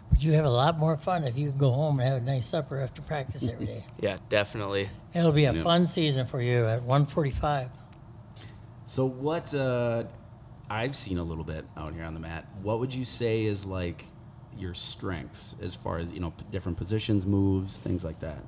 but 0.10 0.24
you 0.24 0.34
have 0.34 0.46
a 0.46 0.50
lot 0.50 0.78
more 0.80 0.98
fun 0.98 1.24
if 1.26 1.38
you 1.38 1.50
can 1.50 1.58
go 1.60 1.72
home 1.72 2.00
and 2.00 2.10
have 2.10 2.22
a 2.22 2.26
nice 2.26 2.48
supper 2.48 2.82
after 2.82 3.02
practice 3.04 3.48
every 3.48 3.66
day. 3.68 3.86
Yeah, 4.00 4.18
definitely. 4.30 4.90
It'll 5.14 5.32
be 5.32 5.46
a 5.46 5.54
Yeah. 5.54 5.62
fun 5.64 5.86
season 5.86 6.26
for 6.26 6.42
you 6.42 6.66
at 6.66 6.82
145. 6.84 7.70
so 8.84 9.06
what? 9.06 9.54
Uh, 9.54 10.06
I've 10.72 10.96
seen 10.96 11.18
a 11.18 11.24
little 11.24 11.44
bit 11.44 11.66
out 11.78 11.94
here 11.94 12.04
on 12.04 12.14
the 12.14 12.20
mat. 12.20 12.46
What 12.62 12.80
would 12.80 12.94
you 12.94 13.06
say 13.06 13.44
is 13.44 13.66
like 13.66 14.06
your 14.58 14.74
strengths 14.76 15.56
as 15.62 15.74
far 15.76 15.98
as 15.98 16.14
you 16.14 16.20
know, 16.20 16.32
p- 16.32 16.46
different 16.52 16.78
positions, 16.78 17.26
moves, 17.26 17.80
things 17.80 18.04
like 18.06 18.20
that? 18.20 18.44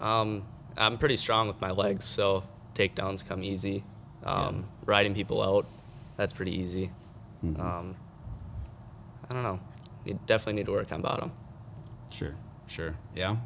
Um, 0.00 0.44
I'm 0.76 0.98
pretty 0.98 1.16
strong 1.16 1.46
with 1.48 1.60
my 1.60 1.70
legs, 1.70 2.04
so 2.04 2.44
takedowns 2.74 3.26
come 3.26 3.42
easy. 3.44 3.84
Um, 4.24 4.64
Riding 4.86 5.14
people 5.14 5.42
out, 5.42 5.66
that's 6.16 6.32
pretty 6.32 6.52
easy. 6.58 6.90
Mm-hmm. 7.44 7.60
Um, 7.60 7.94
I 9.28 9.34
don't 9.34 9.42
know. 9.42 9.60
You 10.04 10.18
definitely 10.26 10.54
need 10.54 10.66
to 10.66 10.72
work 10.72 10.92
on 10.92 11.00
bottom. 11.02 11.32
Sure, 12.10 12.34
sure, 12.66 12.94
yeah. 13.14 13.36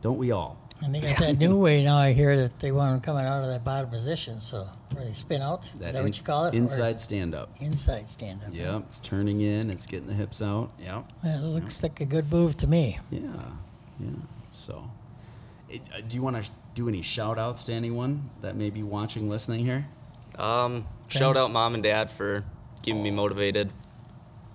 Don't 0.00 0.18
we 0.18 0.30
all? 0.32 0.58
And 0.82 0.94
they 0.94 1.00
got 1.00 1.18
that 1.18 1.38
new 1.38 1.56
way 1.58 1.84
now. 1.84 1.96
I 1.96 2.12
hear 2.12 2.36
that 2.36 2.58
they 2.58 2.72
want 2.72 2.92
them 2.92 3.00
coming 3.00 3.24
out 3.26 3.42
of 3.42 3.48
that 3.48 3.62
bottom 3.64 3.88
position, 3.90 4.40
so 4.40 4.68
where 4.92 5.04
they 5.04 5.12
spin 5.12 5.40
out. 5.42 5.70
Is 5.80 5.92
that 5.92 6.02
what 6.02 6.16
you 6.18 6.24
call 6.24 6.46
it? 6.46 6.54
Or 6.54 6.58
Inside 6.58 7.00
stand 7.00 7.34
up. 7.34 7.50
inside 7.60 8.08
stand 8.08 8.42
up. 8.42 8.50
Yeah, 8.52 8.78
it's 8.78 8.98
turning 8.98 9.40
in. 9.40 9.70
It's 9.70 9.86
getting 9.86 10.08
the 10.08 10.14
hips 10.14 10.42
out. 10.42 10.72
Yeah, 10.80 11.02
Well, 11.22 11.44
it 11.44 11.48
looks 11.48 11.82
like 11.82 12.00
a 12.00 12.04
good 12.04 12.30
move 12.32 12.56
to 12.58 12.66
me. 12.66 12.98
yeah, 13.10 13.20
yeah. 14.00 14.10
So, 14.50 14.74
it, 14.74 15.01
do 16.08 16.16
you 16.16 16.22
want 16.22 16.42
to 16.42 16.50
do 16.74 16.88
any 16.88 17.02
shout 17.02 17.38
outs 17.38 17.64
to 17.66 17.72
anyone 17.72 18.30
that 18.40 18.56
may 18.56 18.70
be 18.70 18.82
watching, 18.82 19.28
listening 19.28 19.64
here? 19.64 19.86
Um, 20.38 20.86
shout 21.08 21.36
out 21.36 21.50
mom 21.50 21.74
and 21.74 21.82
dad 21.82 22.10
for 22.10 22.44
keeping 22.82 23.02
me 23.02 23.10
motivated, 23.10 23.70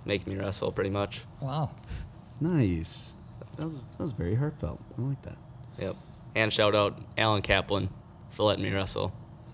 making 0.05 0.33
me 0.33 0.39
wrestle 0.39 0.71
pretty 0.71 0.89
much. 0.89 1.21
Wow. 1.39 1.71
Nice. 2.41 3.15
That 3.57 3.65
was 3.65 3.79
that 3.79 3.99
was 3.99 4.11
very 4.11 4.35
heartfelt. 4.35 4.79
I 4.97 5.01
like 5.01 5.21
that. 5.23 5.37
Yep. 5.79 5.95
And 6.35 6.53
shout 6.53 6.75
out 6.75 6.99
Alan 7.17 7.41
Kaplan 7.41 7.89
for 8.29 8.43
letting 8.43 8.63
me 8.63 8.71
wrestle. 8.71 9.11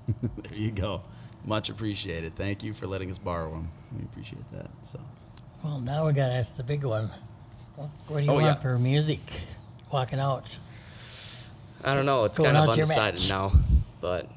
there 0.21 0.57
you 0.59 0.71
go. 0.71 1.01
Much 1.45 1.69
appreciated. 1.69 2.35
Thank 2.35 2.63
you 2.63 2.73
for 2.73 2.87
letting 2.87 3.09
us 3.09 3.17
borrow 3.17 3.53
him. 3.53 3.69
We 3.97 4.03
appreciate 4.03 4.49
that. 4.51 4.69
So, 4.81 4.99
Well, 5.63 5.79
now 5.79 6.05
we 6.05 6.13
got 6.13 6.27
to 6.29 6.33
ask 6.33 6.55
the 6.55 6.63
big 6.63 6.83
one. 6.83 7.09
What, 7.75 7.89
what 8.07 8.19
do 8.21 8.25
you 8.25 8.31
Oh, 8.31 8.35
want 8.35 8.45
yeah. 8.45 8.55
for 8.55 8.77
music? 8.77 9.19
Walking 9.91 10.19
out. 10.19 10.57
I 11.83 11.95
don't 11.95 12.05
know. 12.05 12.25
It's 12.25 12.37
Going 12.37 12.53
kind 12.53 12.57
of 12.57 12.69
out 12.69 12.73
to 12.73 12.77
your 12.79 12.85
undecided 12.85 13.19
match. 13.19 13.29
now, 13.29 13.51
but 14.01 14.29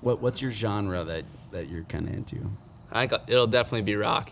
what 0.00 0.20
what's 0.20 0.42
your 0.42 0.52
genre 0.52 1.04
that 1.04 1.24
that 1.50 1.68
you're 1.68 1.84
kind 1.84 2.06
of 2.06 2.14
into? 2.14 2.50
I 2.92 3.06
got, 3.06 3.28
it'll 3.28 3.46
definitely 3.46 3.82
be 3.82 3.96
rock. 3.96 4.30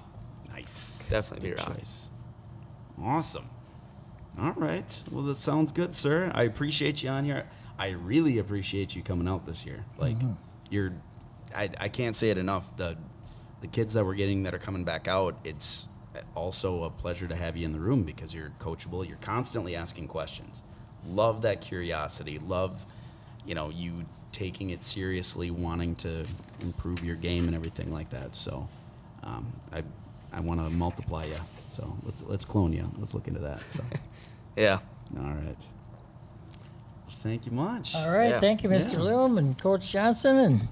Nice. 0.50 1.10
Definitely 1.10 1.50
be 1.50 1.56
rock. 1.56 1.76
choice. 1.76 2.10
Awesome. 3.00 3.48
All 4.38 4.52
right. 4.52 5.04
Well, 5.10 5.22
that 5.24 5.36
sounds 5.36 5.72
good, 5.72 5.94
sir. 5.94 6.30
I 6.34 6.44
appreciate 6.44 7.02
you 7.02 7.08
on 7.10 7.24
here. 7.24 7.46
I 7.78 7.90
really 7.90 8.38
appreciate 8.38 8.94
you 8.94 9.02
coming 9.02 9.28
out 9.28 9.46
this 9.46 9.66
year. 9.66 9.84
Like, 9.98 10.16
mm-hmm. 10.16 10.32
you're, 10.70 10.92
I, 11.54 11.70
I 11.78 11.88
can't 11.88 12.16
say 12.16 12.30
it 12.30 12.38
enough. 12.38 12.76
The, 12.76 12.96
the 13.60 13.66
kids 13.66 13.94
that 13.94 14.04
we're 14.04 14.14
getting 14.14 14.44
that 14.44 14.54
are 14.54 14.58
coming 14.58 14.84
back 14.84 15.08
out, 15.08 15.36
it's 15.44 15.88
also 16.34 16.84
a 16.84 16.90
pleasure 16.90 17.26
to 17.28 17.34
have 17.34 17.56
you 17.56 17.64
in 17.64 17.72
the 17.72 17.80
room 17.80 18.04
because 18.04 18.34
you're 18.34 18.52
coachable. 18.60 19.06
You're 19.06 19.18
constantly 19.18 19.76
asking 19.76 20.08
questions. 20.08 20.62
Love 21.08 21.42
that 21.42 21.60
curiosity. 21.60 22.38
Love, 22.46 22.84
you 23.46 23.54
know, 23.54 23.70
you 23.70 24.04
taking 24.32 24.70
it 24.70 24.82
seriously, 24.82 25.50
wanting 25.50 25.94
to 25.96 26.24
improve 26.62 27.04
your 27.04 27.16
game 27.16 27.46
and 27.46 27.54
everything 27.54 27.92
like 27.92 28.10
that. 28.10 28.34
So, 28.34 28.68
um, 29.22 29.46
I, 29.72 29.82
I 30.32 30.40
want 30.40 30.60
to 30.60 30.70
multiply 30.70 31.24
you. 31.24 31.36
So 31.70 31.92
let's 32.04 32.22
let's 32.24 32.44
clone 32.44 32.72
you. 32.72 32.84
Let's 32.98 33.14
look 33.14 33.28
into 33.28 33.40
that. 33.40 33.60
So, 33.60 33.82
Yeah. 34.56 34.78
all 35.18 35.24
right. 35.24 35.66
Thank 37.08 37.46
you 37.46 37.52
much. 37.52 37.94
All 37.94 38.10
right. 38.10 38.30
Yeah. 38.30 38.40
Thank 38.40 38.62
you, 38.62 38.68
Mr. 38.68 38.94
Yeah. 38.94 38.98
Loom 39.00 39.38
and 39.38 39.58
Coach 39.58 39.90
Johnson. 39.90 40.36
And 40.36 40.68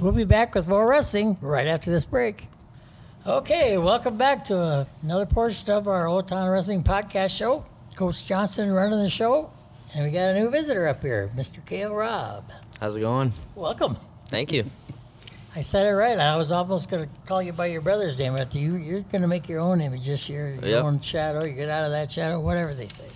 we'll 0.00 0.12
be 0.12 0.24
back 0.24 0.54
with 0.54 0.68
more 0.68 0.88
wrestling 0.88 1.36
right 1.40 1.66
after 1.66 1.90
this 1.90 2.04
break 2.04 2.48
Okay, 3.26 3.76
welcome 3.76 4.16
back 4.16 4.44
to 4.44 4.86
another 5.02 5.26
portion 5.26 5.68
of 5.72 5.88
our 5.88 6.04
Owatonna 6.04 6.52
Wrestling 6.52 6.84
Podcast 6.84 7.36
Show. 7.36 7.64
Coach 7.96 8.24
Johnson 8.24 8.70
running 8.70 9.00
the 9.00 9.10
show, 9.10 9.50
and 9.96 10.04
we 10.04 10.10
got 10.10 10.28
a 10.28 10.34
new 10.34 10.50
visitor 10.50 10.86
up 10.86 11.00
here, 11.02 11.30
Mr. 11.34 11.64
Cael 11.64 11.96
Robb. 11.96 12.52
How's 12.80 12.96
it 12.96 13.00
going? 13.00 13.32
Welcome. 13.54 13.96
Thank 14.28 14.52
you. 14.52 14.64
I 15.54 15.62
said 15.62 15.86
it 15.86 15.92
right. 15.92 16.18
I 16.18 16.36
was 16.36 16.52
almost 16.52 16.90
going 16.90 17.04
to 17.04 17.10
call 17.26 17.42
you 17.42 17.54
by 17.54 17.66
your 17.66 17.80
brother's 17.80 18.18
name, 18.18 18.34
but 18.36 18.54
you, 18.54 18.74
you're 18.76 19.00
going 19.00 19.22
to 19.22 19.28
make 19.28 19.48
your 19.48 19.60
own 19.60 19.80
image, 19.80 20.04
just 20.04 20.28
your, 20.28 20.50
your 20.50 20.64
Yep. 20.64 20.84
own 20.84 21.00
shadow. 21.00 21.46
You 21.46 21.54
get 21.54 21.70
out 21.70 21.84
of 21.84 21.92
that 21.92 22.10
shadow, 22.10 22.38
whatever 22.40 22.74
they 22.74 22.88
say. 22.88 23.06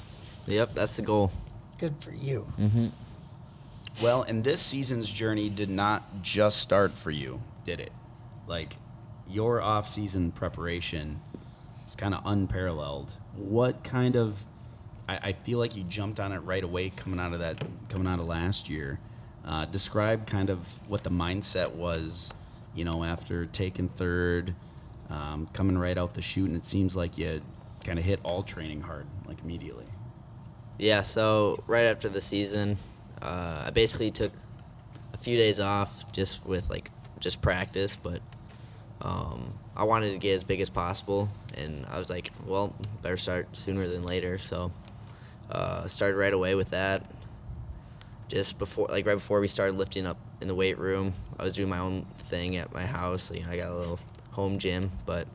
Yep, 0.47 0.73
that's 0.73 0.97
the 0.97 1.03
goal. 1.03 1.31
Good 1.79 1.95
for 2.01 2.13
you. 2.13 2.51
Mm-hmm. 2.59 2.87
Well, 4.03 4.23
and 4.23 4.43
this 4.43 4.61
season's 4.63 5.11
journey 5.11 5.51
did 5.51 5.69
not 5.69 6.23
just 6.23 6.61
start 6.61 6.93
for 6.97 7.11
you, 7.11 7.43
did 7.65 7.81
it? 7.81 7.93
Like 8.47 8.77
your 9.29 9.61
off-season 9.61 10.33
preparation 10.33 11.21
is 11.87 11.95
kind 11.95 12.15
of 12.15 12.23
unparalleled. 12.25 13.13
What 13.37 13.85
kind 13.85 14.17
of? 14.17 14.43
I, 15.11 15.19
I 15.31 15.33
feel 15.33 15.59
like 15.59 15.77
you 15.77 15.83
jumped 15.83 16.21
on 16.21 16.31
it 16.31 16.39
right 16.39 16.63
away 16.63 16.91
coming 16.91 17.19
out 17.19 17.33
of 17.33 17.41
that, 17.41 17.61
coming 17.89 18.07
out 18.07 18.21
of 18.21 18.27
last 18.27 18.71
year. 18.71 19.01
Uh, 19.45 19.65
describe 19.65 20.27
kind 20.27 20.51
of 20.51 20.89
what 20.89 21.03
the 21.03 21.11
mindset 21.11 21.73
was, 21.73 22.33
you 22.77 22.85
know, 22.85 23.03
after 23.03 23.47
taking 23.47 23.89
third, 23.89 24.55
um, 25.09 25.49
coming 25.53 25.77
right 25.77 25.99
out 25.99 26.15
the 26.15 26.23
shoot, 26.23 26.47
and 26.47 26.57
it 26.57 26.65
seems 26.65 26.95
like 26.95 27.19
you 27.19 27.43
kind 27.83 27.99
of 27.99 28.05
hit 28.05 28.21
all 28.23 28.45
training 28.45 28.83
hard, 28.83 29.07
like 29.27 29.43
immediately. 29.43 29.87
Yeah, 30.79 31.03
so 31.03 31.65
right 31.67 31.87
after 31.87 32.09
the 32.09 32.21
season, 32.21 32.77
uh, 33.21 33.65
I 33.67 33.71
basically 33.71 34.13
took 34.13 34.33
a 35.13 35.19
few 35.19 35.37
days 35.37 35.59
off 35.59 36.13
just 36.13 36.47
with 36.47 36.71
like 36.71 36.89
just 37.19 37.43
practice, 37.43 37.97
but 37.97 38.21
um, 39.01 39.55
I 39.75 39.83
wanted 39.83 40.13
to 40.13 40.19
get 40.19 40.35
as 40.35 40.45
big 40.45 40.61
as 40.61 40.71
possible, 40.71 41.29
and 41.55 41.85
I 41.87 41.99
was 41.99 42.11
like, 42.11 42.31
well, 42.47 42.77
better 43.03 43.17
start 43.17 43.57
sooner 43.57 43.89
than 43.89 44.03
later. 44.03 44.39
So 44.39 44.71
uh, 45.51 45.87
started 45.87 46.17
right 46.17 46.33
away 46.33 46.55
with 46.55 46.71
that. 46.71 47.05
Just 48.29 48.59
before, 48.59 48.87
like 48.89 49.07
right 49.07 49.15
before 49.15 49.41
we 49.41 49.49
started 49.49 49.77
lifting 49.77 50.07
up 50.07 50.17
in 50.41 50.47
the 50.49 50.55
weight 50.55 50.79
room, 50.79 51.13
I 51.39 51.43
was 51.45 51.55
doing 51.55 51.69
my 51.69 51.79
own 51.81 52.07
thing 52.19 52.57
at 52.57 52.73
my 52.73 52.87
house. 52.87 53.31
You 53.33 53.43
know, 53.45 53.51
I 53.51 53.57
got 53.57 53.73
a 53.73 53.75
little 53.77 53.99
home 54.31 54.59
gym, 54.59 54.93
but 55.05 55.27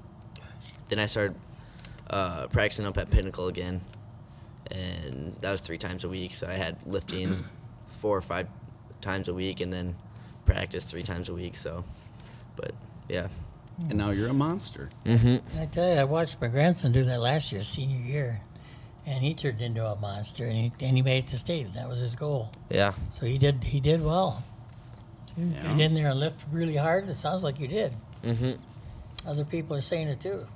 then 0.88 1.00
I 1.00 1.06
started 1.06 1.36
uh, 2.10 2.48
practicing 2.48 2.86
up 2.86 2.98
at 2.98 3.10
Pinnacle 3.10 3.48
again, 3.50 3.82
and 4.72 5.36
that 5.42 5.52
was 5.52 5.60
three 5.62 5.78
times 5.78 6.06
a 6.06 6.10
week. 6.10 6.34
So 6.34 6.48
I 6.48 6.54
had 6.54 6.78
lifting 6.86 7.44
four 7.88 8.16
or 8.18 8.22
five 8.22 8.48
times 9.02 9.28
a 9.28 9.34
week, 9.34 9.60
and 9.60 9.74
then 9.74 9.96
practice 10.46 10.90
three 10.90 11.04
times 11.04 11.28
a 11.28 11.34
week. 11.34 11.58
So, 11.58 11.84
but 12.56 12.72
yeah, 13.10 13.28
And 13.90 13.98
now 13.98 14.12
you're 14.12 14.30
a 14.30 14.34
monster. 14.34 14.90
mm-hmm. 15.06 15.60
I 15.60 15.66
tell 15.66 15.94
you, 15.94 16.00
I 16.00 16.06
watched 16.06 16.40
my 16.40 16.48
grandson 16.48 16.94
do 16.94 17.04
that 17.04 17.20
last 17.20 17.52
year, 17.52 17.62
senior 17.62 18.00
year, 18.00 18.42
and 19.06 19.24
he 19.24 19.34
turned 19.34 19.62
into 19.62 19.86
a 19.86 19.96
monster, 19.96 20.46
and 20.46 20.56
he, 20.56 20.72
and 20.86 20.98
he 20.98 21.04
made 21.04 21.20
it 21.26 21.28
to 21.28 21.38
state. 21.38 21.74
That 21.74 21.88
was 21.88 22.00
his 22.00 22.16
goal. 22.16 22.52
yeah, 22.70 22.94
So 23.10 23.26
he 23.26 23.38
did 23.38 23.64
he 23.66 23.80
did 23.80 24.04
well. 24.04 24.44
So 25.28 25.36
Yeah. 25.38 25.74
Get 25.76 25.80
in 25.80 25.94
there 25.94 26.08
and 26.10 26.20
lift 26.20 26.46
really 26.52 26.76
hard. 26.76 27.08
It 27.08 27.16
sounds 27.16 27.44
like 27.44 27.60
you 27.60 27.68
did. 27.68 27.94
mm-hmm. 28.24 28.54
Other 29.28 29.44
people 29.46 29.76
are 29.76 29.82
saying 29.82 30.08
it 30.08 30.20
too. 30.20 30.48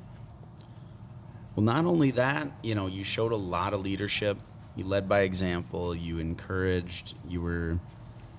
Well, 1.55 1.63
not 1.65 1.85
only 1.85 2.11
that, 2.11 2.51
you 2.63 2.75
know, 2.75 2.87
you 2.87 3.03
showed 3.03 3.31
a 3.31 3.35
lot 3.35 3.73
of 3.73 3.81
leadership. 3.81 4.37
You 4.75 4.85
led 4.85 5.09
by 5.09 5.21
example. 5.21 5.95
You 5.95 6.19
encouraged. 6.19 7.15
You 7.27 7.41
were, 7.41 7.79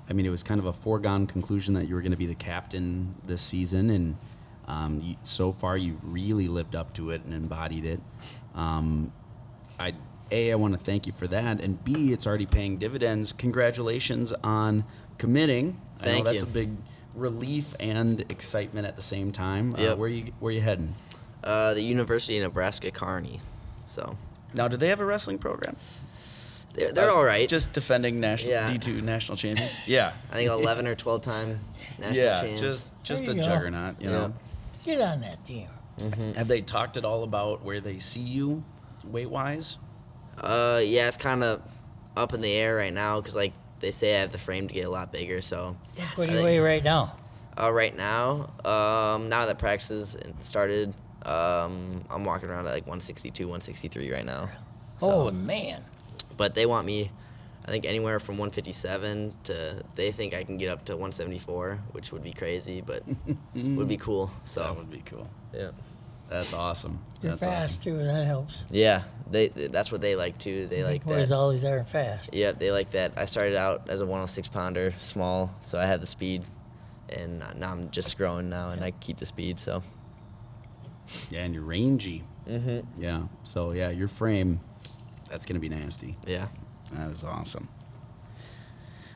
I 0.08 0.12
mean, 0.12 0.24
it 0.24 0.30
was 0.30 0.42
kind 0.42 0.58
of 0.60 0.66
a 0.66 0.72
foregone 0.72 1.26
conclusion 1.26 1.74
that 1.74 1.86
you 1.88 1.94
were 1.94 2.00
going 2.00 2.12
to 2.12 2.16
be 2.16 2.26
the 2.26 2.34
captain 2.34 3.16
this 3.26 3.42
season, 3.42 3.90
and 3.90 4.16
um, 4.68 5.00
you, 5.02 5.16
so 5.22 5.52
far 5.52 5.76
you've 5.76 6.00
really 6.02 6.48
lived 6.48 6.74
up 6.74 6.94
to 6.94 7.10
it 7.10 7.24
and 7.24 7.34
embodied 7.34 7.84
it. 7.84 8.00
Um, 8.54 9.12
I 9.80 9.94
a 10.30 10.52
I 10.52 10.54
want 10.54 10.74
to 10.74 10.78
thank 10.80 11.06
you 11.06 11.12
for 11.12 11.26
that, 11.28 11.60
and 11.60 11.82
b 11.84 12.12
it's 12.12 12.26
already 12.26 12.46
paying 12.46 12.76
dividends. 12.76 13.32
Congratulations 13.32 14.32
on 14.44 14.84
committing. 15.18 15.80
I 16.00 16.04
Thank 16.04 16.24
know 16.24 16.30
that's 16.32 16.42
you. 16.42 16.48
a 16.48 16.52
big 16.52 16.70
relief 17.14 17.74
and 17.80 18.20
excitement 18.30 18.86
at 18.86 18.96
the 18.96 19.02
same 19.02 19.32
time. 19.32 19.74
Uh, 19.74 19.80
Yep. 19.80 19.98
where 19.98 20.08
you 20.08 20.24
where 20.40 20.52
you 20.52 20.60
heading? 20.60 20.94
uh, 21.42 21.72
the 21.74 21.80
University 21.82 22.36
of 22.36 22.42
Nebraska 22.44 22.90
Kearney. 22.90 23.40
So 23.86 24.16
Now, 24.54 24.68
do 24.68 24.76
they 24.76 24.88
have 24.88 25.00
a 25.00 25.04
wrestling 25.06 25.38
program? 25.38 25.74
they're, 26.74 26.92
they're 26.92 27.10
Uh, 27.10 27.14
all 27.14 27.24
right. 27.24 27.48
Just 27.48 27.72
defending 27.72 28.20
national 28.20 28.52
Yeah. 28.52 28.70
D 28.70 28.78
two 28.78 29.00
national 29.00 29.36
champions. 29.38 29.72
Yeah, 29.86 30.12
I 30.30 30.34
think 30.34 30.50
11 30.50 30.86
or 30.86 30.94
12 30.94 31.22
time 31.22 31.58
national 31.98 32.14
champions. 32.14 32.18
yeah, 32.18 32.40
champs. 32.42 32.60
just 32.60 33.02
just 33.02 33.28
a 33.28 33.34
go. 33.34 33.42
juggernaut. 33.42 33.96
You 34.00 34.10
Yeah. 34.10 34.16
know, 34.18 34.32
Get 34.84 35.00
on 35.00 35.20
that 35.22 35.44
team. 35.44 35.68
have 36.36 36.46
they 36.48 36.60
talked 36.60 36.96
at 36.96 37.04
all 37.04 37.22
about 37.24 37.64
where 37.64 37.80
they 37.80 37.98
see 37.98 38.20
you, 38.20 38.62
weight 39.12 39.30
wise? 39.30 39.78
Uh, 40.38 40.80
yeah, 40.82 41.08
it's 41.08 41.16
kind 41.16 41.42
of 41.44 41.60
up 42.16 42.32
in 42.34 42.40
the 42.40 42.52
air 42.52 42.76
right 42.76 42.92
now 42.92 43.20
because 43.20 43.36
like 43.36 43.52
they 43.80 43.90
say 43.90 44.16
I 44.16 44.20
have 44.20 44.32
the 44.32 44.38
frame 44.38 44.68
to 44.68 44.74
get 44.74 44.86
a 44.86 44.90
lot 44.90 45.12
bigger. 45.12 45.40
So 45.40 45.76
What 45.96 46.16
do 46.16 46.22
you 46.22 46.28
think- 46.28 46.44
weigh 46.44 46.58
right 46.58 46.84
now? 46.84 47.16
Uh, 47.60 47.70
right 47.72 47.94
now, 47.96 48.48
um, 48.64 49.28
now 49.28 49.44
that 49.44 49.58
practice 49.58 49.88
has 50.14 50.16
started, 50.38 50.94
um, 51.26 52.02
I'm 52.08 52.24
walking 52.24 52.48
around 52.48 52.66
at 52.66 52.72
like 52.72 52.86
162, 52.86 53.44
163 53.46 54.10
right 54.12 54.24
now. 54.24 54.48
So, 54.98 55.10
oh 55.28 55.30
man, 55.30 55.82
but 56.38 56.54
they 56.54 56.64
want 56.64 56.86
me, 56.86 57.10
I 57.66 57.70
think 57.70 57.84
anywhere 57.84 58.18
from 58.20 58.38
157 58.38 59.34
to 59.44 59.82
they 59.94 60.10
think 60.10 60.32
I 60.32 60.44
can 60.44 60.56
get 60.56 60.68
up 60.70 60.84
to 60.86 60.92
174, 60.92 61.80
which 61.92 62.12
would 62.12 62.22
be 62.22 62.32
crazy, 62.32 62.80
but 62.80 63.02
would 63.54 63.88
be 63.88 63.98
cool. 63.98 64.30
So 64.44 64.60
That 64.62 64.68
So 64.68 64.74
would 64.74 64.90
be 64.90 65.02
cool. 65.04 65.28
yeah, 65.52 65.70
That's 66.30 66.54
awesome. 66.54 67.00
you're 67.22 67.32
That's 67.32 67.44
fast 67.44 67.82
too. 67.82 67.98
That 67.98 68.24
helps. 68.24 68.64
yeah, 68.70 69.02
they 69.30 69.48
that's 69.48 69.90
what 69.92 70.00
they 70.00 70.14
like 70.16 70.38
too. 70.38 70.66
They 70.66 70.84
like 70.84 71.04
Big 71.04 71.14
boys 71.16 71.28
that. 71.30 71.34
always 71.34 71.64
are 71.64 71.82
fast. 71.84 72.30
Yeah, 72.32 72.52
they 72.52 72.70
like 72.70 72.90
that. 72.90 73.12
I 73.16 73.24
started 73.24 73.56
out 73.56 73.90
as 73.90 74.00
a 74.00 74.04
106 74.06 74.48
pounder, 74.48 74.92
small, 74.98 75.52
so 75.60 75.78
I 75.78 75.86
had 75.86 76.00
the 76.00 76.06
speed, 76.06 76.44
and 77.08 77.40
now 77.58 77.72
I'm 77.72 77.90
just 77.90 78.16
growing 78.16 78.48
now, 78.48 78.70
and 78.70 78.82
I 78.84 78.92
keep 78.92 79.18
the 79.18 79.26
speed. 79.26 79.58
So 79.58 79.82
Yeah, 81.30 81.40
and 81.44 81.52
you're 81.52 81.64
rangy. 81.64 82.22
mm-hmm. 82.48 82.80
Yeah. 83.02 83.24
So 83.42 83.72
yeah, 83.72 83.90
your 83.90 84.08
frame, 84.08 84.60
that's 85.28 85.46
gonna 85.46 85.58
be 85.60 85.68
nasty. 85.68 86.16
yeah, 86.28 86.46
That 86.92 87.10
is 87.10 87.24
awesome. 87.24 87.68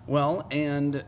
Well, 0.07 0.47
and 0.51 1.05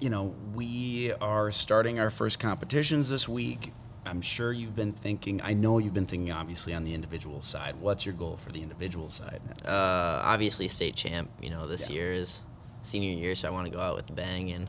you 0.00 0.10
know, 0.10 0.34
we 0.54 1.12
are 1.20 1.50
starting 1.52 1.98
our 2.00 2.10
first 2.10 2.38
competitions 2.40 3.10
this 3.10 3.28
week. 3.28 3.72
I'm 4.06 4.20
sure 4.20 4.52
you've 4.52 4.76
been 4.76 4.92
thinking. 4.92 5.40
I 5.42 5.54
know 5.54 5.78
you've 5.78 5.94
been 5.94 6.06
thinking, 6.06 6.30
obviously, 6.32 6.74
on 6.74 6.84
the 6.84 6.94
individual 6.94 7.40
side. 7.40 7.76
What's 7.80 8.04
your 8.04 8.14
goal 8.14 8.36
for 8.36 8.52
the 8.52 8.62
individual 8.62 9.08
side? 9.08 9.40
uh, 9.64 10.20
obviously 10.24 10.68
state 10.68 10.94
champ. 10.94 11.30
You 11.40 11.50
know, 11.50 11.66
this 11.66 11.88
Yeah. 11.88 11.96
year 11.96 12.12
is 12.12 12.42
senior 12.82 13.12
year, 13.12 13.34
so 13.34 13.48
I 13.48 13.50
want 13.50 13.66
to 13.66 13.72
go 13.72 13.80
out 13.80 13.96
with 13.96 14.10
a 14.10 14.12
bang, 14.12 14.50
and 14.52 14.68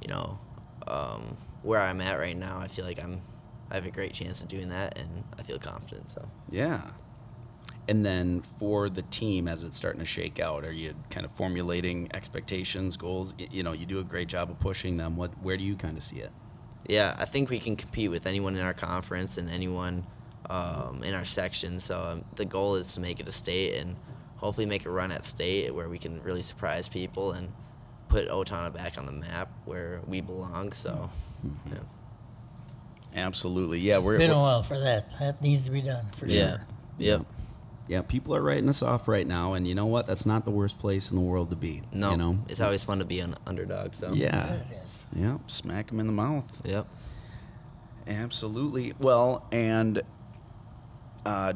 you 0.00 0.08
know, 0.08 0.38
um, 0.86 1.36
where 1.62 1.80
I'm 1.80 2.00
at 2.00 2.18
right 2.18 2.36
now, 2.36 2.58
I 2.58 2.68
feel 2.68 2.84
like 2.84 3.02
I'm. 3.02 3.20
I 3.70 3.74
have 3.74 3.84
a 3.84 3.90
great 3.90 4.14
chance 4.14 4.40
of 4.40 4.48
doing 4.48 4.70
that, 4.70 4.96
and 4.98 5.24
I 5.38 5.42
feel 5.42 5.58
confident. 5.58 6.08
So 6.10 6.26
Yeah. 6.48 6.90
And 7.86 8.04
then 8.04 8.40
for 8.42 8.88
the 8.88 9.02
team, 9.02 9.46
as 9.48 9.62
it's 9.62 9.76
starting 9.76 9.98
to 10.00 10.06
shake 10.06 10.40
out, 10.40 10.64
are 10.64 10.72
you 10.72 10.94
kind 11.10 11.26
of 11.26 11.32
formulating 11.32 12.08
expectations, 12.14 12.96
goals? 12.96 13.34
You 13.50 13.62
know, 13.62 13.72
you 13.72 13.86
do 13.86 13.98
a 13.98 14.04
great 14.04 14.28
job 14.28 14.50
of 14.50 14.58
pushing 14.58 14.96
them. 14.98 15.16
What, 15.16 15.32
where 15.42 15.56
do 15.56 15.64
you 15.64 15.74
kind 15.76 15.96
of 15.96 16.02
see 16.02 16.18
it? 16.18 16.30
Yeah, 16.86 17.14
I 17.18 17.24
think 17.24 17.50
we 17.50 17.58
can 17.58 17.76
compete 17.76 18.10
with 18.10 18.26
anyone 18.26 18.56
in 18.56 18.62
our 18.62 18.74
conference 18.74 19.36
and 19.36 19.50
anyone 19.50 20.06
um, 20.48 21.02
in 21.04 21.14
our 21.14 21.24
section. 21.24 21.80
So 21.80 22.00
um, 22.00 22.24
the 22.36 22.44
goal 22.44 22.76
is 22.76 22.94
to 22.94 23.00
make 23.00 23.20
it 23.20 23.28
a 23.28 23.32
state 23.32 23.76
and 23.78 23.96
hopefully 24.36 24.66
make 24.66 24.86
a 24.86 24.90
run 24.90 25.12
at 25.12 25.24
state 25.24 25.74
where 25.74 25.88
we 25.88 25.98
can 25.98 26.22
really 26.22 26.42
surprise 26.42 26.88
people 26.88 27.32
and 27.32 27.52
put 28.08 28.28
Owatonna 28.28 28.72
back 28.72 28.96
on 28.96 29.06
the 29.06 29.12
map 29.12 29.50
where 29.64 30.00
we 30.06 30.20
belong. 30.20 30.72
So 30.72 31.10
yeah. 31.70 31.78
Absolutely. 33.14 33.80
Yeah, 33.80 33.98
we're, 33.98 34.18
Been 34.18 34.30
a 34.30 34.34
we're 34.34 34.40
while 34.40 34.62
for 34.62 34.78
that. 34.78 35.18
That 35.18 35.42
needs 35.42 35.64
to 35.64 35.70
be 35.70 35.82
done 35.82 36.06
for 36.16 36.28
sure. 36.28 36.38
yeah, 36.38 36.50
sure. 36.50 36.66
yep. 36.98 37.26
Yeah. 37.88 38.02
People 38.02 38.34
are 38.34 38.42
writing 38.42 38.68
us 38.68 38.82
off 38.82 39.08
right 39.08 39.26
now, 39.26 39.54
and 39.54 39.66
you 39.66 39.74
know 39.74 39.86
what? 39.86 40.06
That's 40.06 40.26
not 40.26 40.44
the 40.44 40.50
worst 40.50 40.78
place 40.78 41.10
in 41.10 41.16
the 41.16 41.22
world 41.22 41.50
to 41.50 41.56
be. 41.56 41.82
No, 41.92 42.12
you 42.12 42.16
know. 42.16 42.38
it's 42.48 42.60
always 42.60 42.84
fun 42.84 42.98
to 42.98 43.04
be 43.04 43.20
an 43.20 43.34
underdog. 43.46 43.94
So 43.94 44.12
Yeah. 44.12 44.30
That 44.30 44.60
it 44.60 44.78
is. 44.84 45.06
Yeah. 45.14 45.38
Smack 45.46 45.88
them 45.88 46.00
in 46.00 46.06
the 46.06 46.12
mouth. 46.12 46.60
yep. 46.64 46.86
Absolutely. 48.06 48.94
Well, 48.98 49.46
and 49.52 50.02
uh, 51.26 51.54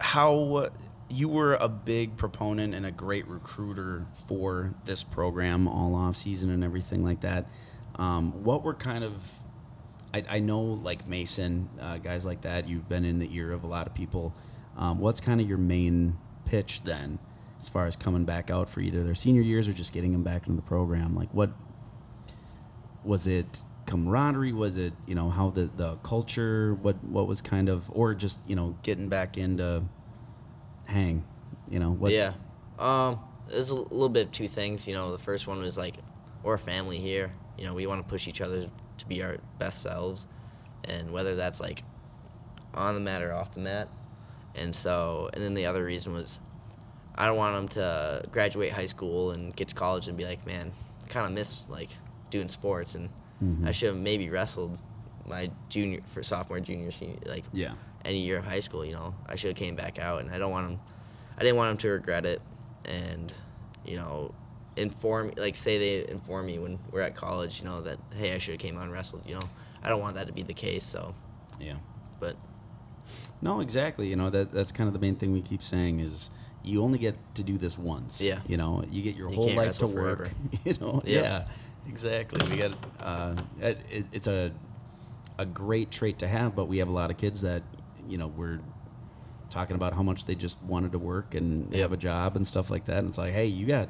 how 0.00 0.70
you 1.08 1.28
were 1.28 1.54
a 1.54 1.68
big 1.68 2.16
proponent 2.16 2.74
and 2.74 2.84
a 2.84 2.90
great 2.90 3.26
recruiter 3.28 4.06
for 4.28 4.74
this 4.84 5.02
program 5.02 5.68
all 5.68 5.94
off 5.94 6.16
season 6.16 6.50
and 6.50 6.64
everything 6.64 7.04
like 7.04 7.20
that. 7.20 7.46
Um, 7.96 8.44
what 8.44 8.62
were 8.62 8.74
kind 8.74 9.04
of 9.04 9.40
I, 10.12 10.24
I 10.28 10.38
know 10.38 10.62
like 10.62 11.06
Mason, 11.06 11.68
uh, 11.80 11.98
guys 11.98 12.24
like 12.24 12.42
that. 12.42 12.68
You've 12.68 12.88
been 12.88 13.04
in 13.04 13.18
the 13.18 13.28
ear 13.34 13.52
of 13.52 13.64
a 13.64 13.66
lot 13.66 13.86
of 13.86 13.94
people. 13.94 14.34
Um, 14.76 14.98
what's 14.98 15.20
kind 15.20 15.40
of 15.40 15.48
your 15.48 15.58
main 15.58 16.18
pitch 16.44 16.82
then, 16.82 17.18
as 17.58 17.68
far 17.68 17.86
as 17.86 17.96
coming 17.96 18.24
back 18.24 18.50
out 18.50 18.68
for 18.68 18.80
either 18.80 19.02
their 19.02 19.14
senior 19.14 19.42
years 19.42 19.68
or 19.68 19.72
just 19.72 19.92
getting 19.92 20.12
them 20.12 20.22
back 20.22 20.46
into 20.46 20.56
the 20.56 20.66
program? 20.66 21.14
Like, 21.14 21.30
what 21.32 21.50
was 23.04 23.26
it? 23.26 23.62
camaraderie? 23.86 24.52
Was 24.52 24.76
it 24.76 24.92
you 25.06 25.14
know 25.14 25.30
how 25.30 25.50
the 25.50 25.70
the 25.76 25.96
culture? 25.96 26.74
What 26.74 27.02
what 27.04 27.26
was 27.26 27.40
kind 27.40 27.68
of 27.68 27.90
or 27.92 28.14
just 28.14 28.40
you 28.46 28.56
know 28.56 28.76
getting 28.82 29.08
back 29.08 29.38
into 29.38 29.84
hang? 30.86 31.24
You 31.70 31.78
know 31.78 31.92
what? 31.92 32.12
Yeah. 32.12 32.34
Um, 32.78 33.20
there's 33.48 33.70
a 33.70 33.74
little 33.74 34.08
bit 34.08 34.26
of 34.26 34.32
two 34.32 34.48
things. 34.48 34.86
You 34.86 34.94
know, 34.94 35.12
the 35.12 35.18
first 35.18 35.46
one 35.46 35.58
was 35.60 35.78
like, 35.78 35.96
we're 36.42 36.54
a 36.54 36.58
family 36.58 36.98
here. 36.98 37.32
You 37.56 37.64
know, 37.64 37.74
we 37.74 37.86
want 37.86 38.02
to 38.02 38.08
push 38.08 38.28
each 38.28 38.40
other 38.40 38.68
to 38.98 39.06
be 39.06 39.22
our 39.22 39.38
best 39.58 39.82
selves, 39.82 40.26
and 40.84 41.10
whether 41.12 41.34
that's 41.36 41.60
like 41.60 41.82
on 42.74 42.94
the 42.94 43.00
mat 43.00 43.22
or 43.22 43.32
off 43.32 43.54
the 43.54 43.60
mat. 43.60 43.88
And 44.56 44.74
so, 44.74 45.30
and 45.32 45.42
then 45.42 45.54
the 45.54 45.66
other 45.66 45.84
reason 45.84 46.12
was, 46.12 46.40
I 47.14 47.26
don't 47.26 47.36
want 47.36 47.54
them 47.56 47.68
to 47.80 48.24
graduate 48.30 48.72
high 48.72 48.86
school 48.86 49.30
and 49.30 49.54
get 49.54 49.68
to 49.68 49.74
college 49.74 50.08
and 50.08 50.16
be 50.16 50.24
like, 50.24 50.46
man, 50.46 50.72
I 51.04 51.08
kind 51.08 51.26
of 51.26 51.32
miss 51.32 51.68
like 51.68 51.90
doing 52.30 52.48
sports, 52.48 52.94
and 52.94 53.08
I 53.40 53.44
mm-hmm. 53.44 53.70
should 53.70 53.88
have 53.88 53.96
maybe 53.98 54.28
wrestled 54.30 54.78
my 55.26 55.50
junior 55.68 56.00
for 56.02 56.22
sophomore, 56.22 56.60
junior, 56.60 56.90
senior, 56.90 57.18
like 57.26 57.44
Yeah. 57.52 57.74
any 58.04 58.20
year 58.20 58.38
of 58.38 58.44
high 58.44 58.60
school. 58.60 58.84
You 58.84 58.92
know, 58.92 59.14
I 59.26 59.36
should 59.36 59.48
have 59.48 59.56
came 59.56 59.76
back 59.76 59.98
out, 59.98 60.20
and 60.20 60.30
I 60.30 60.38
don't 60.38 60.50
want 60.50 60.68
them. 60.68 60.80
I 61.38 61.42
didn't 61.42 61.56
want 61.56 61.70
them 61.70 61.78
to 61.78 61.88
regret 61.88 62.24
it, 62.26 62.40
and 62.86 63.32
you 63.84 63.96
know, 63.96 64.34
inform 64.76 65.32
like 65.36 65.56
say 65.56 65.78
they 65.78 66.10
inform 66.10 66.46
me 66.46 66.58
when 66.58 66.78
we're 66.90 67.00
at 67.02 67.14
college. 67.14 67.60
You 67.60 67.66
know 67.66 67.80
that 67.82 67.98
hey, 68.14 68.34
I 68.34 68.38
should 68.38 68.52
have 68.52 68.60
came 68.60 68.76
out 68.76 68.84
and 68.84 68.92
wrestled. 68.92 69.22
You 69.26 69.34
know, 69.34 69.48
I 69.82 69.88
don't 69.88 70.00
want 70.00 70.16
that 70.16 70.26
to 70.26 70.32
be 70.32 70.42
the 70.42 70.54
case. 70.54 70.84
So, 70.84 71.14
Yeah. 71.60 71.76
but 72.20 72.36
No, 73.42 73.60
exactly. 73.60 74.08
You 74.08 74.16
know 74.16 74.30
that 74.30 74.50
that's 74.52 74.72
kind 74.72 74.86
of 74.88 74.92
the 74.94 75.00
main 75.00 75.16
thing 75.16 75.32
we 75.32 75.42
keep 75.42 75.62
saying 75.62 76.00
is 76.00 76.30
you 76.64 76.82
only 76.82 76.98
get 76.98 77.16
to 77.36 77.42
do 77.44 77.58
this 77.58 77.78
once. 77.78 78.20
Yeah. 78.20 78.40
You 78.48 78.56
know, 78.56 78.82
you 78.90 79.02
get 79.02 79.14
your 79.16 79.28
You 79.30 79.36
whole 79.36 79.54
life 79.54 79.78
to 79.78 79.86
work. 79.86 79.94
forever. 79.94 80.30
You 80.64 80.74
know. 80.80 81.00
Yep. 81.04 81.24
Yeah. 81.24 81.44
Exactly. 81.88 82.48
We 82.50 82.56
got. 82.56 82.74
Uh, 83.00 83.36
it, 83.60 83.78
it- 83.90 84.06
it's 84.12 84.26
a 84.26 84.52
a 85.38 85.44
great 85.44 85.90
trait 85.90 86.18
to 86.20 86.26
have, 86.26 86.56
but 86.56 86.64
we 86.66 86.78
have 86.78 86.88
a 86.88 86.92
lot 86.92 87.10
of 87.10 87.18
kids 87.18 87.42
that 87.42 87.62
you 88.08 88.16
know 88.18 88.28
we're 88.28 88.58
talking 89.50 89.76
about 89.76 89.92
how 89.94 90.02
much 90.02 90.24
they 90.24 90.34
just 90.34 90.60
wanted 90.62 90.92
to 90.92 90.98
work 90.98 91.34
and 91.34 91.70
Yep. 91.72 91.80
have 91.82 91.92
a 91.92 91.96
job 91.96 92.36
and 92.36 92.46
stuff 92.46 92.70
like 92.70 92.86
that. 92.86 92.98
And 92.98 93.08
it's 93.08 93.18
like, 93.18 93.32
hey, 93.32 93.46
you 93.46 93.66
got 93.66 93.88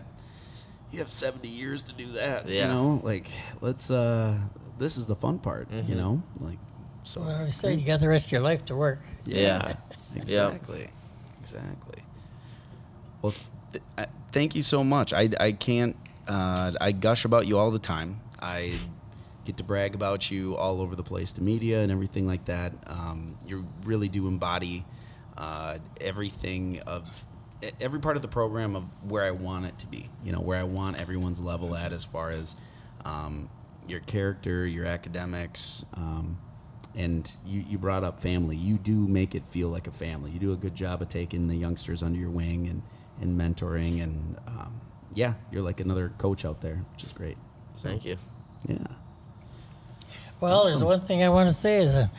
you 0.93 0.99
have 0.99 1.11
seventy 1.11 1.49
years 1.49 1.85
to 1.85 1.93
do 1.93 2.13
that. 2.13 2.49
yeah. 2.49 2.63
You 2.63 2.69
know, 2.69 3.01
like 3.05 3.29
let's. 3.61 3.91
uh 3.91 4.37
This 4.79 4.99
is 4.99 5.07
the 5.07 5.17
fun 5.17 5.39
part. 5.39 5.71
You 5.73 5.81
Mm-hmm. 5.83 5.97
know, 5.97 6.23
like 6.41 6.59
so. 7.09 7.21
Well, 7.21 7.47
I 7.47 7.51
said 7.51 7.81
you 7.81 7.87
got 7.87 8.01
the 8.01 8.09
rest 8.09 8.27
of 8.27 8.33
your 8.33 8.41
life 8.41 8.65
to 8.67 8.77
work. 8.77 9.01
Yeah. 9.25 9.75
exactly. 10.15 10.89
Exactly. 11.41 12.03
Well, 13.23 13.35
th- 13.73 13.85
I, 13.97 14.07
thank 14.33 14.55
you 14.55 14.63
so 14.63 14.83
much. 14.83 15.13
I, 15.13 15.29
I 15.39 15.53
can't, 15.53 15.97
uh, 16.27 16.73
I 16.81 16.93
gush 16.93 17.25
about 17.25 17.47
you 17.47 17.59
all 17.59 17.71
the 17.71 17.79
time. 17.79 18.21
I 18.41 18.75
get 19.45 19.57
to 19.59 19.65
brag 19.65 19.95
about 19.95 20.31
you 20.31 20.57
all 20.57 20.81
over 20.81 20.97
the 20.97 21.03
place 21.03 21.33
to 21.35 21.43
media 21.43 21.81
and 21.83 21.93
everything 21.93 22.27
like 22.27 22.47
that. 22.47 22.73
Um, 22.89 23.37
you 23.47 23.67
really 23.85 24.09
do 24.09 24.27
embody 24.27 24.85
uh, 25.39 25.79
everything 26.01 26.81
of 26.87 27.25
every 27.81 28.01
part 28.01 28.17
of 28.17 28.23
the 28.23 28.29
program 28.29 28.77
of 28.77 28.85
where 29.03 29.23
I 29.23 29.31
want 29.31 29.67
it 29.67 29.79
to 29.79 29.87
be. 29.87 30.09
You 30.25 30.33
know, 30.33 30.41
where 30.41 30.59
I 30.59 30.65
want 30.65 31.01
everyone's 31.01 31.41
level 31.41 31.75
at 31.75 31.93
as 31.93 32.05
far 32.05 32.31
as 32.31 32.57
um, 33.05 33.49
your 33.87 34.01
character, 34.01 34.67
your 34.67 34.85
academics. 34.85 35.85
Um, 35.95 36.39
and 36.97 37.31
you, 37.45 37.63
you 37.69 37.79
brought 37.79 38.03
up 38.03 38.19
family. 38.19 38.57
You 38.57 38.79
do 38.79 39.07
make 39.07 39.35
it 39.35 39.45
feel 39.45 39.69
like 39.69 39.87
a 39.87 39.93
family. 39.93 40.31
You 40.31 40.39
do 40.39 40.53
a 40.53 40.57
good 40.57 40.75
job 40.75 41.03
of 41.03 41.09
taking 41.09 41.47
the 41.47 41.57
youngsters 41.57 42.03
under 42.03 42.19
your 42.19 42.31
wing 42.31 42.67
and, 42.69 42.83
and 43.21 43.39
mentoring. 43.39 44.03
And 44.03 44.37
um, 44.49 44.81
yeah, 45.15 45.35
you're 45.53 45.63
like 45.63 45.81
another 45.81 46.13
coach 46.19 46.45
out 46.45 46.61
there, 46.63 46.85
which 46.93 47.05
is 47.05 47.13
great. 47.13 47.37
So, 47.75 47.91
thank 47.91 48.07
you. 48.07 48.17
Yeah. 48.67 48.79
Well, 50.41 50.67
there's 50.67 50.85
one 50.85 51.01
thing 51.01 51.23
I 51.23 51.29
want 51.29 51.49
to 51.49 51.55
say. 51.55 51.85
The, 51.85 52.11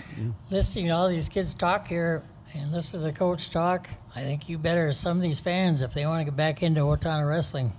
Listening 0.49 0.87
to 0.87 0.91
all 0.91 1.09
these 1.09 1.29
kids 1.29 1.53
talk 1.53 1.87
here 1.87 2.23
and 2.55 2.71
listen 2.71 2.99
to 2.99 3.05
the 3.05 3.13
coach 3.13 3.49
talk, 3.49 3.87
I 4.15 4.21
think 4.21 4.49
you 4.49 4.57
better, 4.57 4.91
some 4.91 5.17
of 5.17 5.23
these 5.23 5.39
fans, 5.39 5.81
if 5.81 5.93
they 5.93 6.05
want 6.05 6.21
to 6.21 6.25
get 6.25 6.35
back 6.35 6.63
into 6.63 6.81
Owatonna 6.81 7.27
wrestling, 7.27 7.73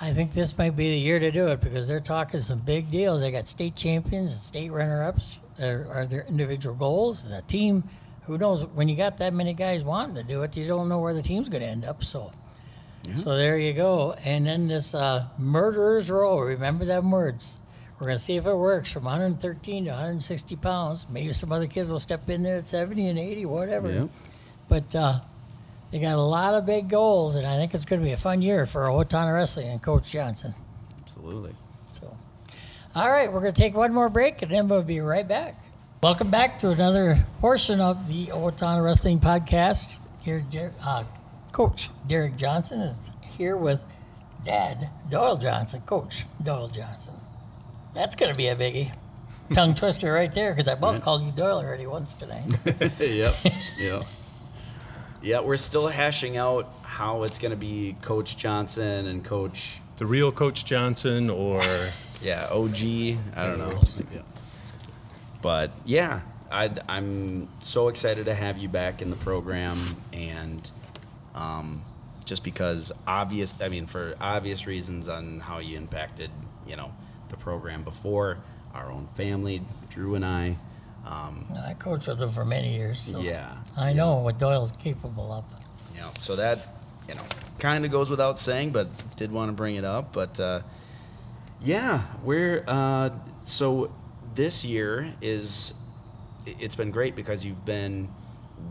I 0.00 0.12
think 0.12 0.32
this 0.32 0.56
might 0.56 0.76
be 0.76 0.90
the 0.90 0.98
year 0.98 1.18
to 1.18 1.30
do 1.30 1.48
it 1.48 1.60
because 1.60 1.88
they're 1.88 2.00
talking 2.00 2.40
some 2.40 2.60
big 2.60 2.90
deals. 2.90 3.20
They 3.20 3.30
got 3.30 3.48
state 3.48 3.74
champions 3.74 4.32
and 4.32 4.40
state 4.40 4.70
runner 4.70 5.02
ups. 5.02 5.40
There 5.58 5.86
are 5.92 6.06
their 6.06 6.24
individual 6.28 6.74
goals 6.74 7.24
and 7.24 7.34
a 7.34 7.42
team. 7.42 7.84
Who 8.22 8.38
knows? 8.38 8.66
When 8.66 8.88
you 8.88 8.96
got 8.96 9.18
that 9.18 9.32
many 9.32 9.54
guys 9.54 9.84
wanting 9.84 10.16
to 10.16 10.22
do 10.22 10.42
it, 10.42 10.56
you 10.56 10.66
don't 10.66 10.88
know 10.88 11.00
where 11.00 11.14
the 11.14 11.22
team's 11.22 11.48
going 11.48 11.62
to 11.62 11.68
end 11.68 11.84
up. 11.84 12.04
So, 12.04 12.32
so 13.16 13.36
there 13.36 13.58
you 13.58 13.72
go. 13.72 14.14
And 14.24 14.46
then 14.46 14.68
this 14.68 14.94
uh, 14.94 15.26
murderer's 15.38 16.10
row. 16.10 16.40
Remember 16.40 16.84
them 16.84 17.10
words. 17.10 17.60
We're 17.98 18.06
going 18.06 18.18
to 18.18 18.22
see 18.22 18.36
if 18.36 18.46
it 18.46 18.54
works 18.54 18.92
from 18.92 19.04
113 19.04 19.84
to 19.86 19.90
160 19.90 20.56
pounds. 20.56 21.08
Maybe 21.10 21.32
some 21.32 21.50
other 21.50 21.66
kids 21.66 21.90
will 21.90 21.98
step 21.98 22.30
in 22.30 22.44
there 22.44 22.58
at 22.58 22.68
70 22.68 23.08
and 23.08 23.18
80, 23.18 23.46
whatever. 23.46 23.90
Yep. 23.90 24.10
But 24.68 24.94
uh, 24.94 25.20
they 25.90 25.98
got 25.98 26.14
a 26.14 26.22
lot 26.22 26.54
of 26.54 26.64
big 26.64 26.88
goals, 26.88 27.34
and 27.34 27.44
I 27.46 27.56
think 27.56 27.74
it's 27.74 27.84
going 27.84 28.00
to 28.00 28.06
be 28.06 28.12
a 28.12 28.18
fun 28.18 28.42
year 28.42 28.66
for 28.66 28.82
Owatonna 28.82 29.34
Wrestling 29.34 29.68
and 29.68 29.82
Coach 29.82 30.12
Johnson. 30.12 30.54
Absolutely. 31.00 31.54
So, 31.92 32.16
all 32.94 33.10
right, 33.10 33.32
we're 33.32 33.40
going 33.40 33.52
to 33.52 33.60
take 33.60 33.74
one 33.74 33.92
more 33.92 34.08
break, 34.08 34.42
and 34.42 34.50
then 34.50 34.68
we'll 34.68 34.82
be 34.82 35.00
right 35.00 35.26
back. 35.26 35.54
Welcome 36.02 36.30
back 36.30 36.58
to 36.60 36.70
another 36.70 37.24
portion 37.40 37.80
of 37.80 38.08
the 38.08 38.26
Owatonna 38.26 38.82
Wrestling 38.82 39.20
Podcast. 39.20 39.96
Here, 40.22 40.44
uh, 40.84 41.04
Coach 41.52 41.90
Derek 42.06 42.36
Johnson 42.36 42.80
is 42.80 43.10
here 43.36 43.56
with 43.56 43.84
Dad 44.44 44.90
Doyle 45.10 45.36
Johnson, 45.36 45.82
Coach 45.82 46.24
Doyle 46.42 46.68
Johnson. 46.68 47.14
That's 47.94 48.16
going 48.16 48.32
to 48.32 48.36
be 48.36 48.48
a 48.48 48.56
biggie. 48.56 48.94
Tongue 49.52 49.74
twister 49.74 50.12
right 50.12 50.32
there, 50.32 50.52
because 50.52 50.68
I 50.68 50.72
about 50.72 51.02
called 51.02 51.22
you 51.24 51.32
Doyle 51.32 51.58
already 51.58 51.86
once 51.86 52.14
today. 52.14 52.42
yep. 53.00 53.34
Yep. 53.78 54.02
Yeah, 55.22 55.40
we're 55.40 55.56
still 55.56 55.88
hashing 55.88 56.36
out 56.36 56.68
how 56.82 57.22
it's 57.22 57.38
going 57.38 57.50
to 57.50 57.56
be 57.56 57.96
Coach 58.02 58.36
Johnson 58.36 59.06
and 59.06 59.24
Coach, 59.24 59.80
the 59.98 60.06
real 60.06 60.32
Coach 60.32 60.64
Johnson 60.64 61.28
or 61.28 61.60
yeah, 62.22 62.48
OG. 62.50 62.76
I 63.36 63.46
don't 63.46 63.58
know. 63.58 63.80
But 65.42 65.70
yeah, 65.84 66.22
i 66.50 66.70
I'm 66.88 67.48
so 67.60 67.88
excited 67.88 68.26
to 68.26 68.34
have 68.34 68.58
you 68.58 68.68
back 68.68 69.02
in 69.02 69.10
the 69.10 69.16
program, 69.16 69.78
and 70.12 70.68
um, 71.34 71.82
just 72.24 72.42
because 72.42 72.90
obvious, 73.06 73.60
I 73.60 73.68
mean, 73.68 73.86
for 73.86 74.14
obvious 74.20 74.66
reasons 74.66 75.08
on 75.08 75.40
how 75.40 75.58
you 75.58 75.76
impacted, 75.76 76.30
you 76.66 76.76
know, 76.76 76.92
the 77.28 77.36
program 77.36 77.82
before 77.82 78.38
our 78.74 78.90
own 78.90 79.06
family, 79.06 79.62
Drew 79.90 80.14
and 80.14 80.24
I. 80.24 80.58
Um, 81.06 81.46
I 81.64 81.74
coached 81.74 82.08
with 82.08 82.20
him 82.20 82.30
for 82.30 82.44
many 82.44 82.76
years, 82.76 83.00
so 83.00 83.20
yeah, 83.20 83.56
I 83.76 83.92
know 83.92 84.16
what 84.16 84.38
Doyle's 84.38 84.72
capable 84.72 85.32
of. 85.32 85.44
Yeah, 85.94 86.10
so 86.18 86.36
that 86.36 86.66
you 87.08 87.14
know 87.14 87.22
kind 87.58 87.84
of 87.84 87.90
goes 87.90 88.10
without 88.10 88.38
saying, 88.38 88.70
but 88.70 88.88
did 89.16 89.32
want 89.32 89.50
to 89.50 89.52
bring 89.52 89.76
it 89.76 89.84
up. 89.84 90.12
But 90.12 90.38
uh, 90.40 90.60
yeah, 91.60 92.02
we're 92.22 92.64
uh, 92.66 93.10
so 93.42 93.92
this 94.34 94.64
year 94.64 95.12
is 95.20 95.74
it's 96.46 96.74
been 96.74 96.90
great 96.90 97.16
because 97.16 97.44
you've 97.44 97.64
been 97.64 98.08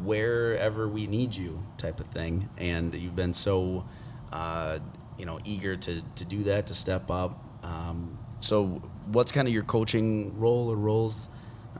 wherever 0.04 0.88
we 0.88 1.08
need 1.08 1.36
you 1.36 1.64
type 1.78 2.00
of 2.00 2.08
thing, 2.08 2.50
and 2.58 2.94
you've 2.94 3.16
been 3.16 3.34
so 3.34 3.86
uh, 4.32 4.80
you 5.18 5.26
know 5.26 5.40
eager 5.44 5.76
to 5.76 6.02
to 6.16 6.26
do 6.26 6.44
that 6.44 6.68
to 6.68 6.74
step 6.74 7.10
up. 7.10 7.44
Um, 7.64 8.18
so, 8.40 8.82
what's 9.08 9.32
kind 9.32 9.48
of 9.48 9.54
your 9.54 9.64
coaching 9.64 10.38
role 10.40 10.70
or 10.72 10.76
roles 10.76 11.30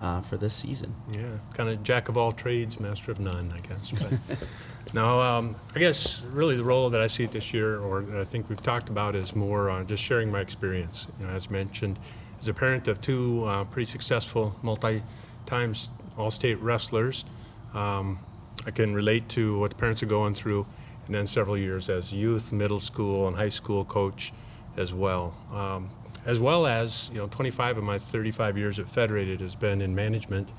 uh, 0.02 0.22
for 0.22 0.38
this 0.38 0.54
season? 0.54 0.96
yeah, 1.12 1.38
kind 1.54 1.70
of 1.70 1.84
jack 1.84 2.10
of 2.10 2.18
all 2.18 2.32
trades, 2.32 2.80
master 2.80 3.12
of 3.12 3.20
none, 3.20 3.54
I 3.56 3.60
guess. 3.60 3.92
But 3.92 4.38
no, 4.94 5.22
um, 5.22 5.56
I 5.76 5.80
guess 5.80 6.24
really 6.26 6.56
the 6.56 6.64
role 6.64 6.90
that 6.90 7.02
I 7.02 7.08
see 7.08 7.24
it 7.24 7.32
this 7.32 7.54
year, 7.54 7.80
or 7.80 8.06
I 8.20 8.24
think 8.24 8.50
we've 8.50 8.62
talked 8.62 8.90
about, 8.90 9.16
is 9.16 9.36
more 9.36 9.70
uh, 9.70 9.84
just 9.84 10.04
sharing 10.04 10.32
my 10.32 10.42
experience. 10.42 11.08
You 11.20 11.28
know, 11.28 11.34
as 11.34 11.50
mentioned, 11.50 12.00
as 12.40 12.48
a 12.48 12.54
parent 12.54 12.88
of 12.88 13.02
two 13.02 13.46
uh, 13.46 13.64
pretty 13.66 13.86
successful 13.86 14.56
multi-time 14.62 15.74
all-state 16.18 16.60
wrestlers, 16.60 17.26
um, 17.74 18.20
I 18.66 18.72
can 18.72 18.94
relate 18.94 19.30
to 19.30 19.60
what 19.60 19.72
the 19.72 19.76
parents 19.76 20.02
are 20.04 20.08
going 20.08 20.34
through, 20.34 20.66
and 21.06 21.16
then 21.16 21.26
several 21.26 21.58
years 21.58 21.90
as 21.90 22.14
youth, 22.14 22.52
middle 22.52 22.80
school, 22.80 23.28
and 23.28 23.36
high 23.36 23.50
school 23.50 23.86
coach 23.86 24.34
as 24.78 24.94
well. 24.94 25.34
Um, 25.54 25.90
as 26.26 26.40
well 26.40 26.68
as, 26.68 27.10
you 27.14 27.20
know, 27.20 27.28
25 27.28 27.78
of 27.78 27.84
my 27.84 27.98
35 27.98 28.58
years 28.58 28.80
at 28.80 28.90
Federated 28.90 29.40
has 29.40 29.56
been 29.56 29.82
in 29.82 29.96
management, 29.96 30.52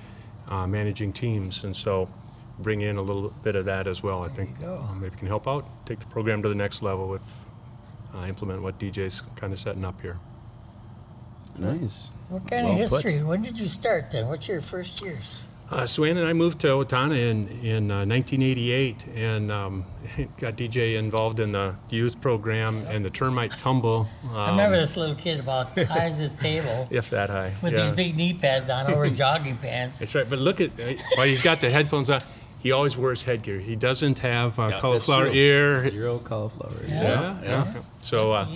uh, 0.48 0.66
managing 0.66 1.12
teams, 1.12 1.64
and 1.64 1.76
so 1.76 2.08
bring 2.58 2.80
in 2.80 2.96
a 2.96 3.02
little 3.02 3.30
bit 3.42 3.56
of 3.56 3.64
that 3.66 3.86
as 3.86 4.02
well. 4.02 4.24
I 4.24 4.28
think 4.28 4.60
you 4.60 4.66
uh, 4.66 4.94
maybe 4.94 5.16
can 5.16 5.26
help 5.28 5.46
out, 5.46 5.66
take 5.86 6.00
the 6.00 6.06
program 6.06 6.42
to 6.42 6.48
the 6.48 6.54
next 6.54 6.82
level 6.82 7.08
with 7.08 7.46
uh, 8.14 8.24
implement 8.26 8.62
what 8.62 8.78
DJ's 8.78 9.20
kind 9.36 9.52
of 9.52 9.58
setting 9.58 9.84
up 9.84 10.00
here. 10.00 10.18
Nice. 11.58 12.10
What 12.28 12.48
kind 12.50 12.66
Well 12.66 12.82
of 12.82 12.90
put. 12.90 13.02
history? 13.04 13.22
When 13.24 13.42
did 13.42 13.58
you 13.58 13.66
start 13.66 14.10
then? 14.10 14.28
What's 14.28 14.48
your 14.48 14.60
first 14.60 15.02
years? 15.02 15.44
Uh, 15.70 15.84
Swan 15.84 16.16
and 16.16 16.26
I 16.26 16.32
moved 16.32 16.60
to 16.60 16.68
Owatonna 16.68 17.18
in, 17.18 17.46
in 17.62 17.90
uh, 17.90 18.06
1988 18.06 19.06
and 19.14 19.52
um, 19.52 19.84
got 20.38 20.56
DJ 20.56 20.96
involved 20.96 21.40
in 21.40 21.52
the 21.52 21.74
youth 21.90 22.18
program 22.22 22.86
and 22.88 23.04
the 23.04 23.10
termite 23.10 23.50
tumble. 23.58 24.08
Um, 24.30 24.34
I 24.34 24.50
remember 24.50 24.76
this 24.76 24.96
little 24.96 25.14
kid 25.14 25.40
about 25.40 25.74
the 25.74 25.84
high 25.84 26.06
as 26.06 26.18
this 26.18 26.32
table 26.32 26.88
If 26.90 27.10
that 27.10 27.28
high. 27.28 27.52
with 27.62 27.74
yeah. 27.74 27.82
these 27.82 27.90
big 27.90 28.16
knee 28.16 28.32
pads 28.32 28.70
on 28.70 28.90
over 28.90 29.10
jogging 29.10 29.58
pants. 29.58 29.98
That's 29.98 30.14
right. 30.14 30.28
But 30.28 30.38
look 30.38 30.62
at, 30.62 30.70
while 31.16 31.26
he's 31.26 31.42
got 31.42 31.60
the 31.60 31.68
headphones 31.68 32.08
on, 32.08 32.20
he 32.60 32.72
always 32.72 32.96
wears 32.96 33.22
headgear. 33.22 33.58
He 33.60 33.76
doesn't 33.76 34.18
have 34.20 34.58
uh, 34.58 34.62
Yeah, 34.62 34.68
that's 34.70 34.82
cauliflower 34.82 35.26
true. 35.26 35.34
ear. 35.34 35.88
Zero 35.88 36.18
cauliflower. 36.18 36.72
Yeah, 36.88 37.38
yeah. 37.42 37.74
So, 38.00 38.32
uh, 38.32 38.46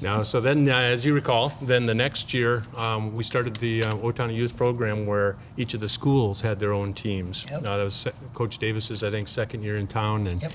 now, 0.00 0.22
so 0.22 0.40
then, 0.40 0.68
uh, 0.68 0.76
as 0.76 1.04
you 1.04 1.14
recall, 1.14 1.52
then 1.62 1.86
the 1.86 1.94
next 1.94 2.34
year, 2.34 2.62
um, 2.76 3.14
we 3.14 3.22
started 3.22 3.56
the 3.56 3.84
uh, 3.84 3.94
Owatonna 3.94 4.34
Youth 4.34 4.56
Program 4.56 5.06
where 5.06 5.36
each 5.56 5.74
of 5.74 5.80
the 5.80 5.88
schools 5.88 6.40
had 6.40 6.58
their 6.58 6.72
own 6.72 6.92
teams. 6.92 7.46
Yep. 7.50 7.58
Uh, 7.64 7.76
that 7.76 7.84
was 7.84 7.94
se- 7.94 8.12
Coach 8.34 8.58
Davis's, 8.58 9.02
I 9.04 9.10
think, 9.10 9.28
second 9.28 9.62
year 9.62 9.76
in 9.76 9.86
town, 9.86 10.26
and 10.26 10.42
Yep. 10.42 10.52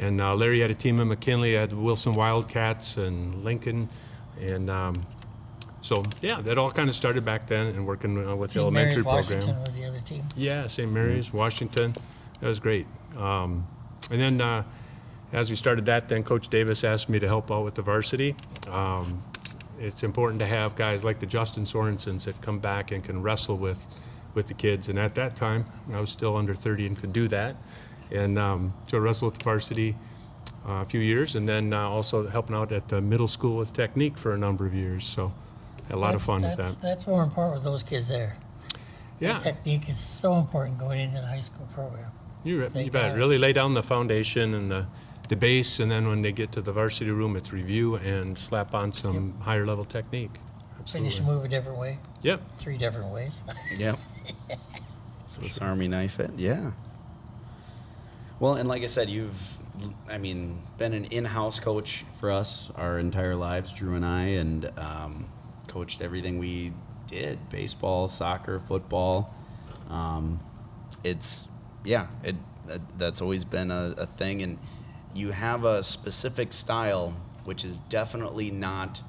and 0.00 0.20
uh, 0.20 0.34
Larry 0.34 0.60
had 0.60 0.70
a 0.70 0.74
team 0.74 1.00
in 1.00 1.08
McKinley, 1.08 1.54
had 1.54 1.72
Wilson 1.72 2.12
Wildcats 2.14 2.96
and 2.98 3.44
Lincoln, 3.44 3.88
and 4.40 4.68
um, 4.70 5.00
so 5.80 6.02
yeah, 6.20 6.40
that 6.42 6.58
all 6.58 6.70
kind 6.70 6.88
of 6.88 6.94
started 6.94 7.24
back 7.24 7.46
then, 7.46 7.66
and 7.66 7.86
working 7.86 8.16
uh, 8.26 8.34
with 8.36 8.50
the 8.50 8.54
St. 8.54 8.62
elementary 8.62 9.02
Mary's 9.02 9.26
program. 9.26 9.38
Washington 9.40 9.64
was 9.64 9.76
the 9.76 9.84
other 9.86 10.00
team. 10.00 10.22
Yeah, 10.36 10.66
St. 10.66 10.90
Mary's, 10.90 11.32
Washington. 11.32 11.94
That 12.40 12.48
was 12.48 12.60
great. 12.60 12.86
Um, 13.16 13.66
and 14.10 14.20
then 14.20 14.40
uh, 14.40 14.64
as 15.32 15.50
we 15.50 15.56
started 15.56 15.86
that, 15.86 16.08
then 16.08 16.22
Coach 16.22 16.48
Davis 16.48 16.84
asked 16.84 17.08
me 17.08 17.18
to 17.18 17.26
help 17.26 17.50
out 17.50 17.64
with 17.64 17.74
the 17.74 17.82
varsity. 17.82 18.34
Um, 18.70 19.22
it's 19.78 20.02
important 20.02 20.40
to 20.40 20.46
have 20.46 20.74
guys 20.76 21.04
like 21.04 21.20
the 21.20 21.26
Justin 21.26 21.64
Sorensons 21.64 22.24
that 22.24 22.40
come 22.40 22.58
back 22.58 22.90
and 22.90 23.02
can 23.02 23.22
wrestle 23.22 23.56
with, 23.56 23.86
with 24.34 24.48
the 24.48 24.54
kids. 24.54 24.88
And 24.88 24.98
at 24.98 25.14
that 25.16 25.34
time, 25.34 25.66
I 25.92 26.00
was 26.00 26.10
still 26.10 26.36
under 26.36 26.54
30 26.54 26.86
and 26.86 26.98
could 26.98 27.12
do 27.12 27.28
that. 27.28 27.56
And 28.10 28.38
um, 28.38 28.74
so 28.84 28.98
I 28.98 29.00
wrestled 29.00 29.32
with 29.32 29.38
the 29.38 29.44
varsity 29.44 29.96
uh, 30.66 30.72
a 30.80 30.84
few 30.84 31.00
years, 31.00 31.36
and 31.36 31.48
then 31.48 31.72
uh, 31.72 31.80
also 31.88 32.26
helping 32.26 32.56
out 32.56 32.72
at 32.72 32.88
the 32.88 33.00
middle 33.00 33.28
school 33.28 33.56
with 33.58 33.72
technique 33.72 34.16
for 34.16 34.32
a 34.32 34.38
number 34.38 34.66
of 34.66 34.74
years. 34.74 35.04
So 35.04 35.32
a 35.90 35.96
lot 35.96 36.14
of 36.14 36.24
That's- 36.24 36.26
fun 36.26 36.42
with 36.42 36.56
that. 36.56 36.80
That's 36.80 37.06
more 37.06 37.22
important 37.22 37.54
with 37.54 37.64
those 37.64 37.82
kids 37.82 38.08
there. 38.08 38.36
Yeah. 39.20 39.34
The 39.34 39.40
technique 39.40 39.88
is 39.88 39.98
so 39.98 40.36
important 40.36 40.78
going 40.78 41.00
into 41.00 41.20
the 41.20 41.26
high 41.26 41.40
school 41.40 41.66
program. 41.74 42.10
You, 42.44 42.60
re- 42.66 42.84
you 42.84 42.90
bet. 42.90 43.16
Really 43.16 43.38
lay 43.38 43.52
down 43.52 43.74
the 43.74 43.82
foundation 43.82 44.54
and 44.54 44.70
the, 44.70 44.86
the 45.28 45.36
base, 45.36 45.80
and 45.80 45.90
then 45.90 46.08
when 46.08 46.22
they 46.22 46.32
get 46.32 46.52
to 46.52 46.60
the 46.62 46.72
varsity 46.72 47.10
room, 47.10 47.36
it's 47.36 47.52
review 47.52 47.96
and 47.96 48.36
slap 48.38 48.74
on 48.74 48.92
some 48.92 49.38
higher 49.40 49.66
level 49.66 49.84
technique. 49.84 50.30
Absolutely. 50.78 51.10
Finish 51.10 51.18
a 51.18 51.22
Absolutely. 51.22 51.34
move 51.34 51.44
a 51.44 51.48
different 51.48 51.78
way, 51.78 51.98
Yep. 52.22 52.40
three 52.58 52.78
different 52.78 53.12
ways. 53.12 53.42
Yep. 53.76 53.98
Swiss 55.26 55.58
Army 55.58 55.88
knife 55.88 56.20
it, 56.20 56.30
yeah. 56.38 56.70
Well, 58.40 58.54
and 58.54 58.68
like 58.68 58.82
I 58.82 58.86
said, 58.86 59.10
you've, 59.10 59.58
I 60.08 60.16
mean, 60.16 60.62
been 60.78 60.94
an 60.94 61.04
in-house 61.06 61.60
coach 61.60 62.04
for 62.14 62.30
us 62.30 62.70
our 62.76 62.98
entire 62.98 63.34
lives, 63.34 63.72
Drew 63.72 63.94
and 63.94 64.06
I, 64.06 64.22
and 64.22 64.70
um, 64.78 65.26
coached 65.66 66.00
everything 66.00 66.38
we 66.38 66.72
did: 67.08 67.50
baseball, 67.50 68.08
soccer, 68.08 68.58
football. 68.58 69.34
Um, 69.90 70.40
it's 71.04 71.48
yeah, 71.88 72.06
it 72.22 72.36
that, 72.66 72.82
that's 72.98 73.22
always 73.22 73.44
been 73.44 73.70
a, 73.70 73.94
a 73.96 74.06
thing, 74.06 74.42
and 74.42 74.58
you 75.14 75.30
have 75.30 75.64
a 75.64 75.82
specific 75.82 76.52
style, 76.52 77.16
which 77.44 77.64
is 77.64 77.80
definitely 77.88 78.50
not 78.50 79.02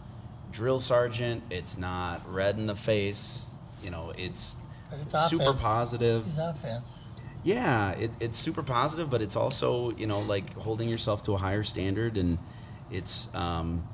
drill 0.51 0.79
sergeant. 0.79 1.43
It's 1.49 1.77
not 1.77 2.21
red 2.33 2.57
in 2.57 2.67
the 2.67 2.75
face. 2.75 3.49
You 3.83 3.91
know, 3.91 4.13
it's 4.17 4.55
it's 4.93 5.29
super 5.29 5.43
offense. 5.43 5.61
positive. 5.61 6.25
It's 6.25 6.37
offense. 6.37 7.03
Yeah, 7.43 7.91
it, 7.91 8.11
it's 8.21 8.37
super 8.37 8.63
positive, 8.63 9.09
but 9.09 9.21
it's 9.21 9.35
also 9.35 9.91
you 9.97 10.07
know 10.07 10.21
like 10.21 10.53
holding 10.53 10.87
yourself 10.87 11.21
to 11.23 11.33
a 11.33 11.37
higher 11.37 11.63
standard, 11.63 12.17
and 12.17 12.39
it's 12.89 13.27
um, 13.33 13.85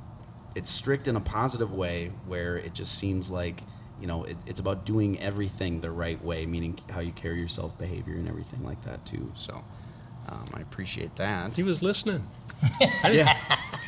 it's 0.54 0.70
strict 0.70 1.08
in 1.08 1.16
a 1.16 1.22
positive 1.22 1.74
way 1.74 2.12
where 2.28 2.56
it 2.56 2.76
just 2.76 3.00
seems 3.00 3.32
like 3.32 3.62
you 4.02 4.08
know 4.08 4.24
it, 4.26 4.38
it's 4.46 4.60
about 4.60 4.86
doing 4.86 5.20
everything 5.20 5.82
the 5.82 5.92
right 5.92 6.24
way, 6.24 6.46
meaning 6.46 6.78
how 6.90 7.00
you 7.02 7.12
carry 7.12 7.40
yourself, 7.40 7.78
behavior, 7.78 8.16
and 8.16 8.28
everything 8.28 8.64
like 8.64 8.82
that 8.84 9.06
too. 9.06 9.32
So 9.36 9.64
um, 10.30 10.46
I 10.54 10.62
appreciate 10.62 11.16
that. 11.18 11.56
He 11.56 11.64
was 11.64 11.82
listening. 11.82 12.26
Yeah, 13.12 13.38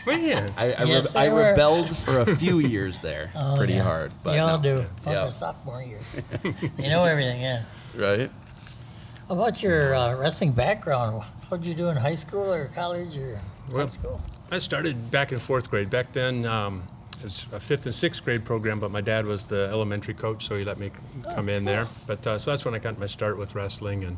Man. 0.06 0.52
I, 0.58 0.72
I, 0.74 0.84
Yes, 0.84 1.16
re- 1.16 1.22
I 1.22 1.50
rebelled 1.50 1.96
for 1.96 2.20
a 2.20 2.36
few 2.36 2.60
years 2.74 3.00
there, 3.00 3.32
Oh, 3.36 3.56
pretty 3.58 3.74
yeah. 3.74 3.84
hard. 3.84 4.12
But 4.24 4.36
you 4.36 4.42
all 4.42 4.58
no. 4.58 4.64
do. 4.64 4.76
About 4.78 5.12
Yeah. 5.14 5.20
their 5.22 5.32
sophomore 5.32 5.82
year. 5.84 6.00
you 6.78 6.90
know 6.90 7.04
everything, 7.06 7.42
yeah. 7.42 7.64
right? 7.96 8.30
How 9.28 9.36
about 9.36 9.62
your 9.64 9.94
uh, 9.96 10.16
wrestling 10.16 10.52
background? 10.52 11.24
What 11.50 11.62
did 11.62 11.68
you 11.68 11.74
do 11.74 11.90
in 11.90 11.98
high 11.98 12.14
school 12.16 12.54
or 12.54 12.66
college 12.76 13.18
or 13.18 13.42
high 13.74 13.88
school? 13.88 14.22
I 14.52 14.60
started 14.60 15.12
back 15.12 15.32
in 15.34 15.40
fourth 15.40 15.70
grade. 15.70 15.90
Back 15.90 16.14
then, 16.14 16.46
um, 16.46 16.84
it 17.18 17.24
was 17.24 17.48
a 17.52 17.60
fifth 17.60 17.86
and 17.86 17.96
sixth 17.96 18.24
grade 18.24 18.46
program, 18.46 18.80
but 18.80 18.92
my 18.92 19.02
dad 19.02 19.26
was 19.26 19.48
the 19.48 19.68
elementary 19.72 20.14
coach, 20.14 20.46
so 20.46 20.58
he 20.58 20.64
let 20.64 20.78
me 20.78 20.90
c- 20.90 21.24
come 21.36 21.50
in 21.50 21.66
there. 21.66 21.88
But 22.06 22.26
uh, 22.26 22.38
so 22.38 22.52
that's 22.52 22.64
when 22.66 22.74
I 22.76 22.80
got 22.80 22.98
my 23.00 23.06
start 23.06 23.38
with 23.38 23.56
wrestling, 23.56 24.04
and 24.04 24.18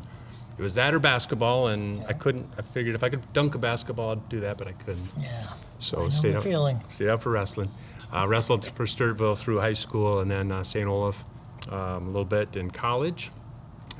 it 0.58 0.62
was 0.62 0.74
that 0.74 0.92
or 0.94 0.98
basketball. 0.98 1.68
And 1.68 2.04
I 2.08 2.12
couldn't. 2.12 2.46
I 2.58 2.62
figured 2.62 2.94
if 2.94 3.02
I 3.02 3.08
could 3.08 3.32
dunk 3.32 3.54
a 3.54 3.58
basketball, 3.58 4.12
I'd 4.12 4.28
do 4.28 4.40
that, 4.40 4.58
but 4.58 4.68
I 4.68 4.72
couldn't. 4.72 5.08
Yeah. 5.18 5.46
So 5.78 6.04
I 6.04 6.08
stayed 6.10 6.36
out, 6.36 6.42
feeling. 6.42 6.80
stayed 6.88 7.08
out 7.08 7.22
for 7.22 7.30
wrestling. 7.30 7.70
Uh, 8.12 8.26
wrestled 8.26 8.64
for 8.66 8.84
Stewartville 8.84 9.38
through 9.38 9.60
high 9.60 9.72
school 9.72 10.18
and 10.18 10.30
then 10.30 10.50
uh, 10.50 10.64
St. 10.64 10.88
Olaf 10.88 11.24
um, 11.70 12.04
a 12.04 12.06
little 12.06 12.24
bit 12.24 12.56
in 12.56 12.70
college. 12.70 13.30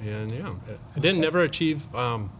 And 0.04 0.30
yeah, 0.32 0.54
I 0.96 1.00
didn't 1.00 1.20
never 1.20 1.40
achieve 1.40 1.94
um, 1.94 2.32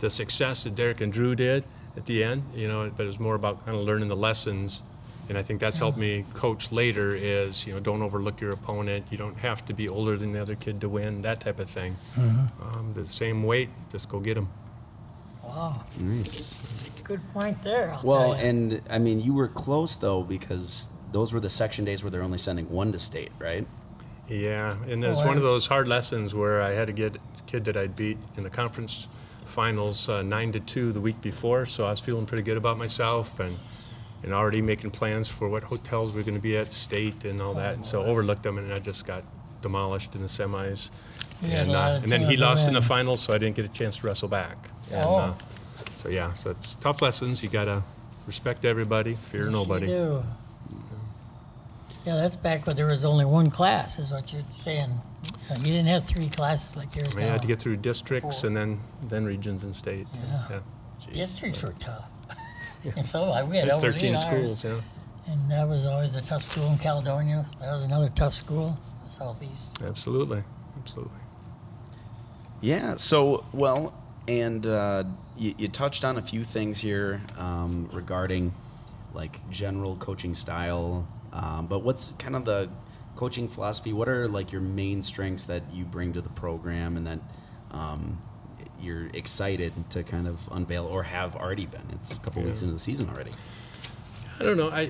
the 0.00 0.10
success 0.10 0.64
that 0.64 0.74
Derek 0.74 1.00
and 1.00 1.12
Drew 1.12 1.34
did 1.34 1.64
at 1.96 2.06
the 2.06 2.22
end, 2.22 2.42
you 2.54 2.68
know, 2.68 2.90
but 2.94 3.04
it 3.04 3.06
was 3.06 3.18
more 3.18 3.34
about 3.34 3.64
kind 3.64 3.76
of 3.76 3.84
learning 3.84 4.08
the 4.08 4.16
lessons. 4.16 4.82
And 5.28 5.36
I 5.36 5.42
think 5.42 5.60
that's 5.60 5.78
helped 5.78 5.98
me 5.98 6.24
coach 6.34 6.72
later 6.72 7.14
is, 7.14 7.66
you 7.66 7.74
know, 7.74 7.80
don't 7.80 8.00
overlook 8.02 8.40
your 8.40 8.52
opponent. 8.52 9.06
You 9.10 9.18
don't 9.18 9.36
have 9.38 9.62
to 9.66 9.74
be 9.74 9.86
older 9.88 10.16
than 10.16 10.32
the 10.32 10.40
other 10.40 10.54
kid 10.54 10.80
to 10.80 10.88
win, 10.88 11.20
that 11.22 11.40
type 11.40 11.60
of 11.60 11.68
thing. 11.68 11.96
Um, 12.16 12.92
the 12.94 13.06
same 13.06 13.42
weight, 13.42 13.68
just 13.92 14.08
go 14.08 14.20
get 14.20 14.34
them. 14.36 14.48
Wow. 15.44 15.84
Nice. 16.00 16.58
Good 17.04 17.20
point 17.32 17.62
there. 17.62 17.92
I'll 17.92 18.00
Well, 18.02 18.32
tell 18.34 18.42
ya. 18.42 18.48
and 18.48 18.82
I 18.88 18.98
mean, 18.98 19.20
you 19.20 19.34
were 19.34 19.48
close 19.48 19.96
though 19.96 20.22
because 20.22 20.88
those 21.12 21.32
were 21.32 21.40
the 21.40 21.50
section 21.50 21.84
days 21.84 22.02
where 22.02 22.10
they're 22.10 22.22
only 22.22 22.38
sending 22.38 22.68
one 22.70 22.92
to 22.92 22.98
state, 22.98 23.32
right? 23.38 23.66
Yeah, 24.28 24.74
and 24.88 25.02
it 25.04 25.08
was 25.08 25.20
Oh, 25.22 25.26
one 25.26 25.36
of 25.38 25.42
those 25.42 25.66
hard 25.66 25.88
lessons 25.88 26.34
where 26.34 26.60
I 26.62 26.70
had 26.72 26.86
to 26.88 26.92
get 26.92 27.16
a 27.16 27.20
kid 27.46 27.64
that 27.64 27.76
I'd 27.78 27.96
beat 27.96 28.18
in 28.36 28.44
the 28.44 28.50
conference 28.50 29.08
finals 29.46 30.08
uh, 30.10 30.20
nine 30.22 30.52
to 30.52 30.60
two 30.60 30.92
the 30.92 31.00
week 31.00 31.20
before, 31.22 31.64
so 31.64 31.86
I 31.86 31.90
was 31.90 32.00
feeling 32.00 32.26
pretty 32.26 32.42
good 32.42 32.58
about 32.58 32.76
myself 32.76 33.40
and 33.40 33.56
and 34.22 34.32
already 34.32 34.60
making 34.60 34.90
plans 34.90 35.28
for 35.28 35.48
what 35.48 35.62
hotels 35.62 36.12
we 36.12 36.20
are 36.20 36.24
going 36.24 36.34
to 36.36 36.40
be 36.42 36.56
at 36.56 36.72
state 36.72 37.24
and 37.24 37.40
all 37.40 37.54
that. 37.54 37.74
And 37.74 37.86
so 37.86 38.02
overlooked 38.04 38.42
them, 38.42 38.58
and 38.58 38.72
I 38.72 38.78
just 38.78 39.06
got 39.06 39.22
demolished 39.62 40.14
in 40.14 40.22
the 40.22 40.28
semis. 40.28 40.90
You 41.42 41.50
had 41.50 41.60
And, 41.62 41.70
a 41.70 41.72
lot 41.72 41.92
uh, 41.92 41.96
of 41.96 42.02
and 42.02 42.12
then 42.12 42.22
he 42.22 42.36
lost 42.36 42.66
in 42.68 42.74
the 42.74 42.82
finals, 42.82 43.20
so 43.20 43.32
I 43.32 43.38
didn't 43.38 43.54
get 43.56 43.64
a 43.64 43.68
chance 43.68 43.98
to 43.98 44.06
wrestle 44.06 44.28
back. 44.28 44.56
And, 44.92 45.04
Oh. 45.06 45.16
uh, 45.16 45.34
so 45.94 46.08
yeah, 46.08 46.32
so 46.32 46.50
it's 46.50 46.74
tough 46.76 47.00
lessons. 47.02 47.42
You 47.42 47.48
gotta 47.48 47.82
respect 48.26 48.64
everybody, 48.64 49.14
fear 49.14 49.44
Yes, 49.46 49.52
nobody. 49.52 49.86
You 49.86 49.92
do. 49.92 50.24
Yeah, 52.06 52.16
that's 52.16 52.36
back 52.36 52.66
when 52.66 52.74
there 52.76 52.86
was 52.86 53.04
only 53.04 53.24
one 53.24 53.50
class, 53.50 53.98
is 53.98 54.12
what 54.12 54.32
you're 54.32 54.42
saying. 54.52 54.90
Uh, 55.50 55.54
You 55.58 55.64
didn't 55.66 55.86
have 55.88 56.06
three 56.06 56.28
classes 56.28 56.76
like 56.76 56.90
there's 56.92 57.16
I 57.16 57.20
now. 57.20 57.32
had 57.32 57.42
to 57.42 57.48
get 57.48 57.60
through 57.60 57.76
districts 57.76 58.44
and 58.44 58.56
then 58.56 58.80
then 59.08 59.24
regions 59.24 59.62
and 59.64 59.74
state. 59.76 60.06
Yeah. 60.14 60.60
Jeez. 61.06 61.12
Districts 61.12 61.62
were 61.62 61.74
tough. 61.78 62.04
and 62.96 63.04
so 63.04 63.30
like, 63.30 63.48
we 63.48 63.56
had 63.56 63.68
over 63.68 63.92
13 63.92 64.14
eight 64.14 64.18
schools, 64.18 64.64
hours. 64.64 64.74
yeah. 65.26 65.32
And 65.32 65.50
that 65.50 65.68
was 65.68 65.84
always 65.86 66.14
a 66.14 66.22
tough 66.22 66.42
school 66.42 66.70
in 66.72 66.78
Caledonia. 66.78 67.44
That 67.60 67.70
was 67.72 67.82
another 67.82 68.08
tough 68.14 68.32
school, 68.32 68.78
southeast. 69.08 69.82
Absolutely. 69.82 70.42
Absolutely. 70.78 71.18
Yeah. 72.60 72.96
So, 72.96 73.44
well, 73.52 73.92
and 74.26 74.66
uh, 74.66 75.04
you, 75.36 75.54
you 75.58 75.68
touched 75.68 76.04
on 76.04 76.16
a 76.16 76.22
few 76.22 76.44
things 76.44 76.78
here 76.78 77.20
um, 77.36 77.88
regarding 77.92 78.54
like 79.14 79.48
general 79.50 79.96
coaching 79.96 80.34
style, 80.34 81.08
um, 81.32 81.66
but 81.66 81.82
what's 81.82 82.12
kind 82.18 82.36
of 82.36 82.44
the 82.44 82.70
coaching 83.16 83.48
philosophy? 83.48 83.92
What 83.92 84.08
are 84.08 84.28
like 84.28 84.52
your 84.52 84.60
main 84.60 85.02
strengths 85.02 85.44
that 85.46 85.62
you 85.72 85.84
bring 85.84 86.12
to 86.12 86.20
the 86.20 86.28
program, 86.30 86.96
and 86.96 87.06
that 87.06 87.18
um, 87.70 88.18
you're 88.80 89.08
excited 89.14 89.72
to 89.90 90.02
kind 90.02 90.26
of 90.26 90.48
unveil 90.52 90.86
or 90.86 91.02
have 91.02 91.36
already 91.36 91.66
been? 91.66 91.84
It's 91.92 92.16
a 92.16 92.20
couple 92.20 92.42
weeks 92.42 92.62
into 92.62 92.74
the 92.74 92.80
season 92.80 93.08
already. 93.08 93.32
I 94.40 94.44
don't 94.44 94.56
know. 94.56 94.70
I, 94.70 94.82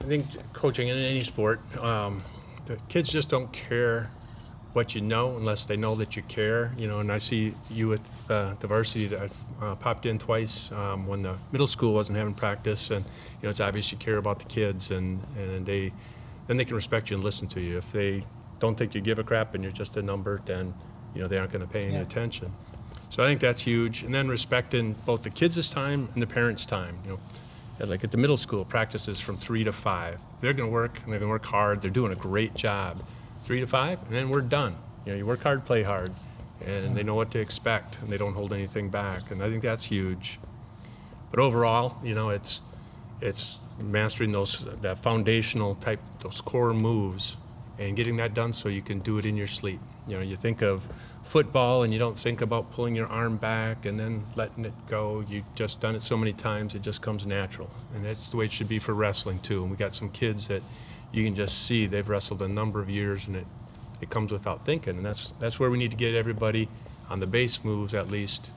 I 0.00 0.04
think 0.04 0.26
coaching 0.52 0.88
in 0.88 0.96
any 0.96 1.20
sport, 1.20 1.60
um, 1.82 2.22
the 2.66 2.76
kids 2.88 3.10
just 3.10 3.28
don't 3.28 3.50
care 3.52 4.10
what 4.72 4.94
you 4.94 5.00
know 5.00 5.36
unless 5.36 5.64
they 5.66 5.76
know 5.76 5.94
that 5.96 6.16
you 6.16 6.22
care. 6.22 6.72
You 6.78 6.86
know, 6.86 7.00
and 7.00 7.10
I 7.10 7.18
see 7.18 7.54
you 7.70 7.88
with 7.88 8.30
uh, 8.30 8.54
the 8.60 8.66
varsity 8.66 9.06
that 9.08 9.20
I've 9.20 9.36
uh, 9.62 9.74
popped 9.76 10.06
in 10.06 10.18
twice 10.18 10.70
um, 10.72 11.06
when 11.06 11.22
the 11.22 11.34
middle 11.50 11.66
school 11.66 11.92
wasn't 11.94 12.18
having 12.18 12.34
practice, 12.34 12.90
and 12.90 13.04
you 13.04 13.42
know 13.44 13.48
it's 13.48 13.60
obvious 13.60 13.90
you 13.90 13.98
care 13.98 14.18
about 14.18 14.38
the 14.38 14.44
kids, 14.46 14.90
and 14.90 15.20
and 15.36 15.66
they 15.66 15.92
then 16.46 16.56
they 16.56 16.64
can 16.64 16.76
respect 16.76 17.10
you 17.10 17.16
and 17.16 17.24
listen 17.24 17.48
to 17.48 17.60
you. 17.60 17.78
If 17.78 17.90
they 17.92 18.22
don't 18.58 18.76
think 18.76 18.94
you 18.94 19.00
give 19.00 19.18
a 19.18 19.24
crap 19.24 19.54
and 19.54 19.64
you're 19.64 19.72
just 19.72 19.96
a 19.96 20.02
number, 20.02 20.40
then 20.44 20.74
you 21.14 21.20
know, 21.22 21.26
they 21.28 21.38
aren't 21.38 21.50
going 21.52 21.66
to 21.66 21.72
pay 21.72 21.82
any 21.82 21.94
Yeah. 21.94 22.02
attention. 22.02 22.52
So 23.10 23.22
I 23.22 23.26
think 23.26 23.40
that's 23.40 23.62
huge. 23.62 24.02
And 24.02 24.14
then 24.14 24.28
respecting 24.28 24.94
both 25.04 25.24
the 25.24 25.30
kids' 25.30 25.68
time 25.68 26.08
and 26.14 26.22
the 26.22 26.26
parents' 26.26 26.64
time. 26.64 26.98
You 27.04 27.10
know, 27.10 27.86
like 27.86 28.04
at 28.04 28.10
the 28.10 28.16
middle 28.16 28.36
school, 28.36 28.64
practices 28.64 29.20
from 29.20 29.36
three 29.36 29.64
to 29.64 29.72
five. 29.72 30.22
They're 30.40 30.52
going 30.52 30.68
to 30.68 30.72
work 30.72 30.98
and 31.02 31.12
they're 31.12 31.18
going 31.18 31.28
to 31.28 31.32
work 31.32 31.46
hard. 31.46 31.82
They're 31.82 31.90
doing 31.90 32.12
a 32.12 32.16
great 32.16 32.54
job. 32.54 33.04
Three 33.44 33.60
to 33.60 33.66
five, 33.66 34.02
and 34.02 34.12
then 34.12 34.28
we're 34.28 34.42
done. 34.42 34.76
You 35.04 35.12
know, 35.12 35.18
you 35.18 35.26
work 35.26 35.42
hard, 35.42 35.64
play 35.64 35.82
hard, 35.82 36.12
and 36.64 36.94
they 36.94 37.02
know 37.02 37.14
what 37.14 37.30
to 37.32 37.40
expect, 37.40 37.98
and 38.00 38.10
they 38.10 38.18
don't 38.18 38.34
hold 38.34 38.52
anything 38.52 38.90
back. 38.90 39.30
And 39.30 39.42
I 39.42 39.50
think 39.50 39.62
that's 39.62 39.84
huge. 39.84 40.38
But 41.30 41.40
overall, 41.40 41.98
you 42.04 42.14
know, 42.14 42.28
it's 42.28 42.60
it's 43.20 43.58
mastering 43.80 44.32
those 44.32 44.66
that 44.82 44.98
foundational 44.98 45.74
type, 45.74 46.00
those 46.20 46.40
core 46.40 46.74
moves, 46.74 47.38
and 47.78 47.96
getting 47.96 48.16
that 48.16 48.34
done 48.34 48.52
so 48.52 48.68
you 48.68 48.82
can 48.82 48.98
do 49.00 49.18
it 49.18 49.24
in 49.24 49.36
your 49.36 49.46
sleep. 49.46 49.80
You 50.06 50.16
know, 50.16 50.22
you 50.22 50.36
think 50.36 50.62
of 50.62 50.86
football 51.22 51.82
and 51.82 51.92
you 51.92 51.98
don't 51.98 52.18
think 52.18 52.40
about 52.40 52.70
pulling 52.72 52.96
your 52.96 53.06
arm 53.06 53.36
back 53.36 53.84
and 53.86 53.98
then 53.98 54.24
letting 54.36 54.64
it 54.64 54.72
go. 54.86 55.24
You've 55.28 55.44
just 55.54 55.80
done 55.80 55.94
it 55.94 56.02
so 56.02 56.16
many 56.16 56.32
times, 56.32 56.74
it 56.74 56.82
just 56.82 57.02
comes 57.02 57.26
natural. 57.26 57.70
And 57.94 58.04
that's 58.04 58.30
the 58.30 58.36
way 58.36 58.46
it 58.46 58.52
should 58.52 58.68
be 58.68 58.78
for 58.78 58.92
wrestling 58.94 59.38
too. 59.40 59.62
And 59.62 59.70
we 59.70 59.76
got 59.76 59.94
some 59.94 60.10
kids 60.10 60.48
that 60.48 60.62
you 61.12 61.24
can 61.24 61.34
just 61.34 61.66
see 61.66 61.86
they've 61.86 62.08
wrestled 62.08 62.42
a 62.42 62.48
number 62.48 62.80
of 62.80 62.88
years 62.88 63.26
and 63.26 63.36
it, 63.36 63.46
it 64.00 64.10
comes 64.10 64.32
without 64.32 64.64
thinking. 64.64 64.96
And 64.96 65.04
that's 65.04 65.32
that's 65.38 65.60
where 65.60 65.70
we 65.70 65.78
need 65.78 65.90
to 65.90 65.96
get 65.96 66.14
everybody 66.14 66.68
on 67.10 67.20
the 67.20 67.26
base 67.26 67.64
moves 67.64 67.94
at 67.94 68.08
least 68.08 68.50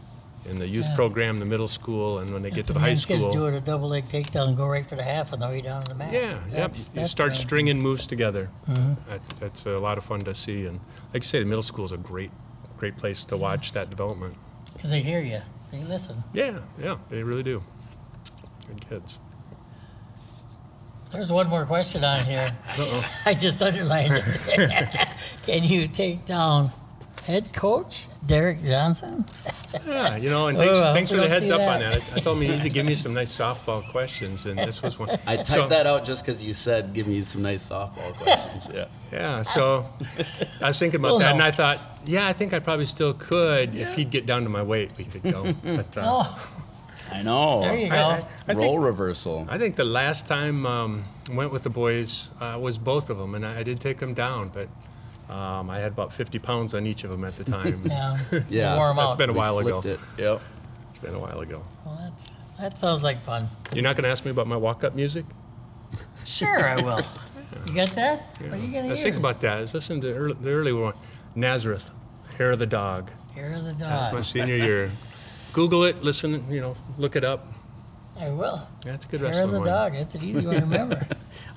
in 0.49 0.59
the 0.59 0.67
youth 0.67 0.85
Yeah. 0.89 0.95
program, 0.95 1.39
the 1.39 1.45
middle 1.45 1.69
school, 1.69 2.19
and 2.19 2.31
when 2.33 2.41
they 2.41 2.51
get 2.51 2.65
to 2.65 2.73
the 2.73 2.79
And 2.79 2.87
high 2.89 2.93
school. 2.95 3.17
Kids 3.17 3.33
do 3.33 3.45
it 3.47 3.53
a 3.53 3.61
double 3.61 3.87
leg 3.89 4.09
takedown 4.09 4.49
and 4.49 4.57
go 4.57 4.67
right 4.67 4.85
for 4.85 4.95
the 4.95 5.03
half 5.03 5.31
and 5.31 5.41
throw 5.41 5.51
you 5.51 5.61
down 5.61 5.83
on 5.83 5.85
the 5.89 5.95
mat. 5.95 6.11
Yeah, 6.11 6.19
yep. 6.21 6.51
That's- 6.51 6.91
You 6.95 7.07
start 7.07 7.37
stringing 7.37 7.79
moves 7.79 8.05
together. 8.05 8.49
Mm-hmm. 8.69 9.09
That, 9.09 9.21
that's 9.39 9.65
a 9.65 9.79
lot 9.79 9.97
of 9.97 10.03
fun 10.03 10.19
to 10.21 10.33
see. 10.35 10.65
And 10.65 10.81
like 11.13 11.23
you 11.23 11.27
say, 11.29 11.39
the 11.39 11.45
middle 11.45 11.63
school 11.63 11.85
is 11.85 11.93
a 11.93 11.97
great, 11.97 12.29
great 12.77 12.97
place 12.97 13.25
to 13.25 13.37
watch 13.37 13.73
that 13.73 13.89
development. 13.89 14.35
Because 14.73 14.89
they 14.89 15.01
hear 15.01 15.21
you, 15.21 15.41
they 15.71 15.83
listen. 15.83 16.23
Yeah, 16.33 16.59
yeah, 16.81 16.97
they 17.09 17.23
really 17.23 17.43
do. 17.43 17.63
Good 18.67 18.89
kids. 18.89 19.19
There's 21.11 21.31
one 21.31 21.47
more 21.47 21.65
question 21.65 22.03
on 22.03 22.25
here. 22.25 22.49
I 23.25 23.35
just 23.35 23.61
underlined 23.61 24.13
it. 24.15 25.15
Can 25.45 25.63
you 25.63 25.87
take 25.87 26.25
down 26.25 26.71
head 27.25 27.53
coach 27.53 28.07
Derek 28.25 28.63
Johnson? 28.63 29.25
Yeah, 29.85 30.15
you 30.17 30.29
know, 30.29 30.47
and 30.47 30.57
thanks, 30.57 30.73
Oh, 30.75 30.93
thanks 30.93 31.09
for 31.11 31.17
the 31.17 31.27
heads 31.27 31.47
see 31.47 31.53
up 31.53 31.59
on 31.61 31.79
that. 31.79 31.93
that. 31.99 32.13
I, 32.13 32.17
I 32.17 32.19
told 32.19 32.39
me 32.39 32.47
you 32.47 32.53
need 32.53 32.63
to 32.63 32.69
give 32.69 32.85
me 32.85 32.95
some 33.03 33.13
nice 33.13 33.37
softball 33.37 33.83
questions, 33.89 34.45
and 34.45 34.57
this 34.59 34.81
was 34.81 34.97
one. 34.99 35.09
I 35.27 35.35
typed 35.37 35.47
So- 35.47 35.67
that 35.67 35.87
out 35.87 36.05
just 36.05 36.23
because 36.25 36.41
you 36.43 36.53
said 36.53 36.93
give 36.93 37.07
me 37.07 37.21
some 37.21 37.41
nice 37.41 37.69
softball 37.69 38.13
questions. 38.15 38.69
Yeah. 38.73 38.85
Yeah, 39.11 39.41
so 39.43 39.85
I 40.61 40.67
was 40.67 40.79
thinking 40.79 40.99
about 40.99 41.09
We'll 41.11 41.19
that, 41.19 41.33
and. 41.33 41.43
I 41.43 41.51
thought, 41.51 41.79
yeah, 42.05 42.27
I 42.27 42.33
think 42.33 42.53
I 42.53 42.59
probably 42.59 42.85
still 42.85 43.13
could 43.13 43.75
if 43.75 43.95
he'd 43.95 44.09
get 44.09 44.25
down 44.25 44.43
to 44.43 44.49
my 44.49 44.63
weight. 44.63 44.91
We 44.97 45.03
could 45.05 45.23
go. 45.23 45.53
But 45.63 45.95
uh, 45.97 46.01
Oh, 46.03 46.51
I 47.11 47.21
know. 47.21 47.61
there 47.61 47.77
you 47.77 47.89
go. 47.89 47.95
I- 47.95 48.23
I 48.47 48.53
Role 48.53 48.73
think- 48.73 48.83
reversal. 48.85 49.45
I 49.49 49.57
think 49.57 49.75
the 49.75 49.83
last 49.85 50.27
time 50.27 50.65
um, 50.65 51.03
I 51.29 51.33
went 51.35 51.51
with 51.51 51.63
the 51.63 51.69
boys 51.69 52.29
uh, 52.41 52.57
was 52.59 52.77
both 52.77 53.09
of 53.09 53.17
them, 53.17 53.35
and 53.35 53.45
I, 53.45 53.59
I 53.59 53.63
did 53.63 53.79
take 53.79 53.99
them 53.99 54.13
down, 54.13 54.49
but 54.49 54.67
um, 55.29 55.69
I 55.69 55.79
had 55.79 55.91
about 55.91 56.11
50 56.13 56.39
pounds 56.39 56.73
on 56.73 56.85
each 56.85 57.03
of 57.03 57.09
them 57.11 57.23
at 57.23 57.33
the 57.35 57.43
time. 57.51 57.81
Yeah, 57.85 58.17
Yeah, 58.49 58.77
warm 58.77 58.97
that's 58.97 59.09
out. 59.09 59.17
been 59.17 59.29
a 59.29 59.33
We 59.33 59.39
while 59.39 59.57
ago. 59.59 59.81
flipped 59.81 60.01
it. 60.01 60.21
Yep. 60.21 60.41
It's 60.89 60.97
been 60.99 61.15
a 61.15 61.19
while 61.19 61.39
ago. 61.39 61.63
Well, 61.85 61.97
that's, 62.03 62.31
that 62.59 62.77
sounds 62.77 63.03
like 63.03 63.21
fun. 63.21 63.47
You're 63.73 63.83
not 63.83 63.95
going 63.95 64.03
to 64.03 64.09
ask 64.09 64.25
me 64.25 64.31
about 64.31 64.47
my 64.47 64.57
walk-up 64.57 64.95
music? 64.95 65.25
Sure, 66.25 66.65
I 66.67 66.81
will. 66.81 66.99
You 67.67 67.75
got 67.75 67.89
that? 67.91 68.19
What 68.41 68.53
are 68.53 68.57
you 68.57 68.71
gonna 68.73 68.87
Let's 68.87 69.03
think 69.03 69.15
about 69.15 69.39
that. 69.41 69.57
I 69.57 69.61
was 69.61 69.73
listening 69.75 70.01
to 70.01 70.13
early, 70.15 70.33
the 70.41 70.49
early 70.49 70.73
one, 70.73 70.95
Nazareth, 71.35 71.91
Hair 72.37 72.51
of 72.53 72.59
the 72.59 72.65
Dog. 72.65 73.11
Hair 73.35 73.53
of 73.53 73.63
the 73.63 73.73
Dog. 73.73 73.79
That's 73.79 74.13
my 74.13 74.21
senior 74.21 74.55
year. 74.55 74.91
Google 75.53 75.83
it, 75.83 76.03
listen, 76.03 76.51
you 76.51 76.59
know, 76.61 76.75
look 76.97 77.15
it 77.15 77.23
up. 77.23 77.45
I 78.23 78.31
will. 78.31 78.67
That's 78.83 79.05
a 79.05 79.09
good 79.09 79.19
Hair 79.21 79.29
of 79.29 79.35
wrestling 79.35 79.51
the 79.53 79.59
one. 79.59 79.67
dog. 79.69 79.93
That's 79.93 80.15
an 80.15 80.23
easy 80.23 80.45
one 80.45 80.55
to 80.55 80.61
remember. 80.69 81.07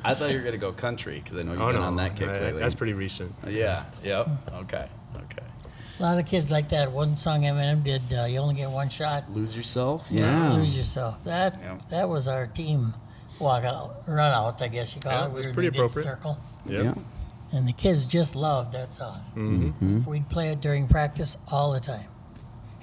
I 0.04 0.14
thought 0.14 0.30
you 0.30 0.38
were 0.38 0.44
gonna 0.44 0.56
go 0.58 0.72
country 0.72 1.20
because 1.22 1.38
I 1.38 1.42
know 1.42 1.52
you've 1.52 1.60
Oh 1.62 1.66
been 1.72 1.76
no, 1.80 1.86
on 1.86 1.96
that 1.96 2.16
kick 2.16 2.28
I- 2.28 2.40
lately. 2.40 2.60
that's 2.60 2.74
pretty 2.74 2.92
recent. 2.92 3.32
Yeah. 3.46 3.84
Yep. 4.04 4.28
Okay. 4.62 4.88
Okay. 5.16 5.42
A 5.98 6.02
lot 6.02 6.18
of 6.18 6.26
kids 6.26 6.50
like 6.50 6.68
that 6.70 6.92
one 6.92 7.16
song 7.16 7.42
Eminem 7.42 7.82
did. 7.82 8.02
Uh, 8.12 8.24
you 8.24 8.38
only 8.38 8.54
get 8.56 8.70
one 8.70 8.88
shot. 8.88 9.24
Lose 9.32 9.56
yourself. 9.56 10.10
Never 10.10 10.22
Yeah. 10.30 10.52
lose 10.54 10.76
yourself. 10.76 11.22
That 11.24 11.58
Yeah. 11.62 11.78
that 11.90 12.08
was 12.08 12.28
our 12.28 12.46
team 12.46 12.94
walk 13.40 13.64
out, 13.64 14.02
run 14.06 14.32
out. 14.32 14.60
I 14.62 14.68
guess 14.68 14.94
you 14.94 15.00
call 15.00 15.12
Yeah, 15.12 15.24
it. 15.24 15.26
it 15.28 15.32
was 15.32 15.44
were 15.44 15.48
in 15.50 15.54
pretty 15.54 15.68
appropriate. 15.68 16.04
Circle, 16.04 16.38
Yep. 16.66 16.84
Yeah. 16.84 16.94
and 17.58 17.66
the 17.68 17.72
kids 17.72 18.06
just 18.06 18.34
loved 18.36 18.72
that 18.72 18.92
song. 18.92 19.20
Mm-hmm. 19.36 20.04
We'd 20.04 20.28
play 20.28 20.48
it 20.48 20.60
during 20.60 20.86
practice 20.88 21.36
all 21.48 21.72
the 21.72 21.80
time, 21.80 22.08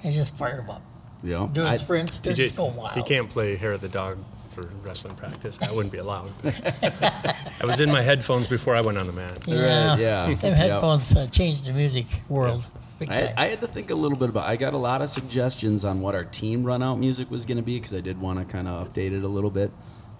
and 0.02 0.12
just 0.14 0.36
fired 0.36 0.58
them 0.60 0.70
up. 0.70 0.82
Yeah. 1.24 1.48
Doing 1.52 1.66
I- 1.66 1.76
sprints, 1.76 2.20
they're 2.20 2.32
You, 2.34 2.42
just 2.42 2.56
going 2.56 2.76
wild. 2.76 2.96
you 2.96 3.02
can't 3.02 3.28
play 3.28 3.56
Hair 3.56 3.72
of 3.72 3.80
the 3.80 3.88
Dog 3.88 4.18
for 4.50 4.62
wrestling 4.84 5.16
practice. 5.16 5.56
That 5.58 5.74
wouldn't 5.74 5.90
be 5.92 5.98
allowed. 5.98 6.30
I 6.44 7.64
was 7.66 7.80
in 7.80 7.90
my 7.90 8.02
headphones 8.02 8.46
before 8.46 8.76
I 8.76 8.80
went 8.82 8.98
on 8.98 9.06
the 9.06 9.12
mat. 9.12 9.38
Yeah, 9.46 9.90
Right, 9.90 9.98
yeah. 9.98 10.26
Them 10.26 10.38
Yep. 10.42 10.56
headphones 10.56 11.16
uh, 11.16 11.26
changed 11.26 11.64
the 11.66 11.72
music 11.72 12.06
world 12.28 12.64
big 12.98 13.10
I, 13.10 13.16
time. 13.20 13.34
I 13.36 13.46
had 13.46 13.60
to 13.62 13.66
think 13.66 13.90
a 13.90 13.94
little 13.96 14.16
bit 14.18 14.28
about. 14.28 14.46
I 14.48 14.54
got 14.56 14.74
a 14.74 14.78
lot 14.78 15.02
of 15.02 15.08
suggestions 15.08 15.84
on 15.84 16.00
what 16.00 16.14
our 16.14 16.24
team 16.24 16.62
run 16.62 16.82
out 16.82 16.96
music 17.00 17.30
was 17.30 17.46
going 17.46 17.56
to 17.56 17.64
be 17.64 17.78
because 17.80 17.94
I 17.94 18.00
did 18.00 18.20
want 18.20 18.38
to 18.38 18.44
kind 18.44 18.68
of 18.68 18.86
update 18.92 19.10
it 19.10 19.24
a 19.24 19.28
little 19.28 19.50
bit. 19.50 19.72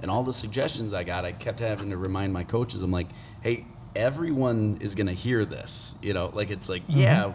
And 0.02 0.10
all 0.10 0.22
the 0.24 0.32
suggestions 0.32 0.92
I 0.92 1.04
got, 1.04 1.24
I 1.24 1.30
kept 1.32 1.60
having 1.60 1.90
to 1.90 1.96
remind 1.96 2.32
my 2.32 2.42
coaches. 2.44 2.82
I'm 2.82 2.90
like, 2.90 3.06
hey, 3.42 3.66
everyone 3.94 4.78
is 4.80 4.94
going 4.96 5.06
to 5.06 5.12
hear 5.12 5.44
this. 5.44 5.94
You 6.02 6.12
know, 6.14 6.30
like 6.34 6.50
it's 6.50 6.68
like, 6.68 6.82
yeah, 6.88 7.34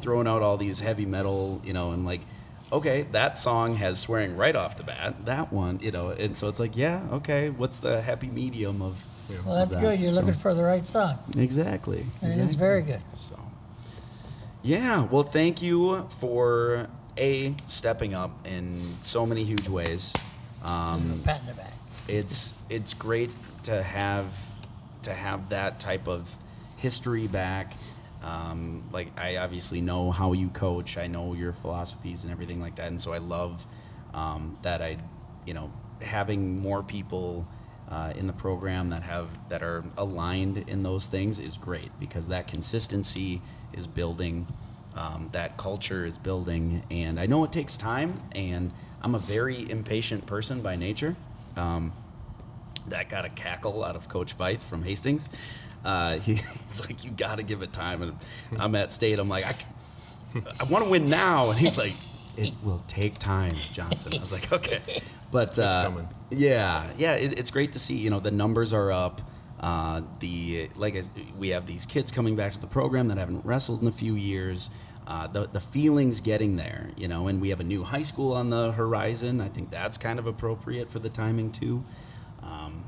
throwing 0.00 0.26
out 0.26 0.40
all 0.42 0.56
these 0.56 0.80
heavy 0.80 1.04
metal, 1.04 1.60
you 1.62 1.74
know, 1.74 1.92
and 1.92 2.06
like, 2.06 2.22
okay, 2.72 3.02
that 3.12 3.36
song 3.38 3.74
has 3.76 4.00
swearing 4.00 4.36
right 4.36 4.56
off 4.56 4.76
the 4.76 4.82
bat. 4.82 5.26
That 5.26 5.52
one, 5.52 5.78
you 5.82 5.90
know, 5.92 6.08
and 6.08 6.36
so 6.36 6.48
it's 6.48 6.58
like, 6.58 6.76
yeah, 6.76 7.06
okay, 7.12 7.50
what's 7.50 7.78
the 7.78 8.00
happy 8.02 8.28
medium 8.28 8.80
of? 8.82 9.04
well, 9.46 9.54
that's 9.54 9.74
of 9.74 9.80
good. 9.80 10.00
You're 10.00 10.12
So- 10.12 10.20
looking 10.20 10.34
for 10.34 10.54
the 10.54 10.64
right 10.64 10.86
song. 10.86 11.18
Exactly. 11.36 12.06
It 12.22 12.28
is 12.28 12.36
exactly. 12.36 12.56
very 12.56 12.82
good. 12.82 13.02
So, 13.14 13.38
yeah, 14.62 15.04
well, 15.04 15.22
thank 15.22 15.62
you 15.62 16.06
for 16.08 16.88
a 17.18 17.54
stepping 17.66 18.14
up 18.14 18.30
in 18.46 18.80
so 19.02 19.26
many 19.26 19.44
huge 19.44 19.68
ways. 19.68 20.12
Um, 20.64 21.20
Pat 21.24 21.40
in 21.40 21.46
the 21.48 21.54
back. 21.54 21.72
it's 22.08 22.52
it's 22.70 22.94
great 22.94 23.30
to 23.64 23.82
have 23.82 24.48
to 25.02 25.12
have 25.12 25.48
that 25.50 25.80
type 25.80 26.06
of 26.08 26.36
history 26.76 27.26
back. 27.26 27.74
Um, 28.22 28.84
like 28.92 29.18
I 29.18 29.36
obviously 29.36 29.80
know 29.80 30.10
how 30.10 30.32
you 30.32 30.48
coach. 30.48 30.96
I 30.96 31.06
know 31.06 31.34
your 31.34 31.52
philosophies 31.52 32.24
and 32.24 32.32
everything 32.32 32.60
like 32.60 32.76
that, 32.76 32.88
and 32.88 33.00
so 33.00 33.12
I 33.12 33.18
love 33.18 33.66
um, 34.14 34.56
that 34.62 34.80
I, 34.80 34.98
you 35.46 35.54
know, 35.54 35.72
having 36.00 36.60
more 36.60 36.82
people 36.82 37.48
uh, 37.88 38.12
in 38.16 38.26
the 38.26 38.32
program 38.32 38.90
that 38.90 39.02
have 39.02 39.48
that 39.48 39.62
are 39.62 39.84
aligned 39.96 40.58
in 40.68 40.82
those 40.82 41.06
things 41.06 41.38
is 41.38 41.56
great 41.56 41.90
because 41.98 42.28
that 42.28 42.46
consistency 42.46 43.42
is 43.72 43.86
building. 43.86 44.46
Um, 44.94 45.30
that 45.32 45.56
culture 45.56 46.04
is 46.04 46.18
building, 46.18 46.82
and 46.90 47.18
I 47.18 47.24
know 47.24 47.44
it 47.44 47.52
takes 47.52 47.78
time. 47.78 48.20
And 48.34 48.72
I'm 49.00 49.14
a 49.14 49.18
very 49.18 49.70
impatient 49.70 50.26
person 50.26 50.60
by 50.60 50.76
nature. 50.76 51.16
Um, 51.56 51.92
that 52.88 53.08
got 53.08 53.24
a 53.24 53.28
cackle 53.28 53.84
out 53.84 53.96
of 53.96 54.08
Coach 54.08 54.36
Veith 54.36 54.62
from 54.62 54.82
Hastings. 54.82 55.28
Uh, 55.84 56.18
he, 56.18 56.34
he's 56.66 56.80
like, 56.80 57.04
"You 57.04 57.10
got 57.10 57.36
to 57.36 57.42
give 57.42 57.62
it 57.62 57.72
time." 57.72 58.02
And 58.02 58.16
I'm 58.58 58.74
at 58.74 58.92
state. 58.92 59.18
I'm 59.18 59.28
like, 59.28 59.44
"I, 59.44 59.54
I 60.60 60.64
want 60.64 60.84
to 60.84 60.90
win 60.90 61.08
now," 61.08 61.50
and 61.50 61.58
he's 61.58 61.78
like, 61.78 61.94
"It 62.36 62.54
will 62.62 62.82
take 62.88 63.18
time, 63.18 63.56
Johnson." 63.72 64.12
I 64.14 64.18
was 64.18 64.32
like, 64.32 64.52
"Okay," 64.52 64.80
but 65.30 65.58
uh, 65.58 65.84
coming. 65.84 66.08
yeah, 66.30 66.88
yeah, 66.96 67.14
it, 67.14 67.38
it's 67.38 67.50
great 67.50 67.72
to 67.72 67.78
see. 67.78 67.96
You 67.96 68.10
know, 68.10 68.20
the 68.20 68.30
numbers 68.30 68.72
are 68.72 68.92
up. 68.92 69.20
Uh, 69.60 70.02
the 70.18 70.68
like 70.76 70.96
I, 70.96 71.02
we 71.38 71.50
have 71.50 71.66
these 71.66 71.86
kids 71.86 72.10
coming 72.10 72.34
back 72.34 72.52
to 72.52 72.60
the 72.60 72.66
program 72.66 73.08
that 73.08 73.18
haven't 73.18 73.44
wrestled 73.44 73.82
in 73.82 73.88
a 73.88 73.92
few 73.92 74.14
years. 74.14 74.70
Uh, 75.06 75.26
the 75.26 75.48
the 75.48 75.60
feelings 75.60 76.20
getting 76.20 76.56
there, 76.56 76.90
you 76.96 77.08
know, 77.08 77.26
and 77.26 77.40
we 77.40 77.48
have 77.50 77.60
a 77.60 77.64
new 77.64 77.82
high 77.82 78.02
school 78.02 78.32
on 78.32 78.50
the 78.50 78.72
horizon. 78.72 79.40
I 79.40 79.48
think 79.48 79.70
that's 79.70 79.98
kind 79.98 80.18
of 80.18 80.26
appropriate 80.26 80.88
for 80.88 81.00
the 81.00 81.08
timing 81.08 81.50
too. 81.50 81.84
Um, 82.42 82.81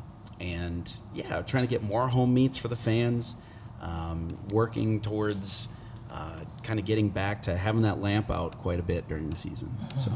and 0.53 0.91
yeah, 1.15 1.43
trying 1.43 1.65
to 1.65 1.71
get 1.71 1.83
more 1.83 2.09
home 2.09 2.35
meets 2.35 2.59
for 2.59 2.69
the 2.69 2.77
fans. 2.77 3.37
Um, 3.81 4.39
working 4.51 5.01
towards 5.01 5.69
uh, 6.11 6.41
kind 6.63 6.79
of 6.79 6.87
getting 6.87 7.11
back 7.11 7.43
to 7.43 7.57
having 7.57 7.83
that 7.83 8.01
lamp 8.01 8.31
out 8.31 8.59
quite 8.59 8.81
a 8.81 8.83
bit 8.83 9.07
during 9.09 9.29
the 9.29 9.37
season. 9.37 9.71
So 9.99 10.11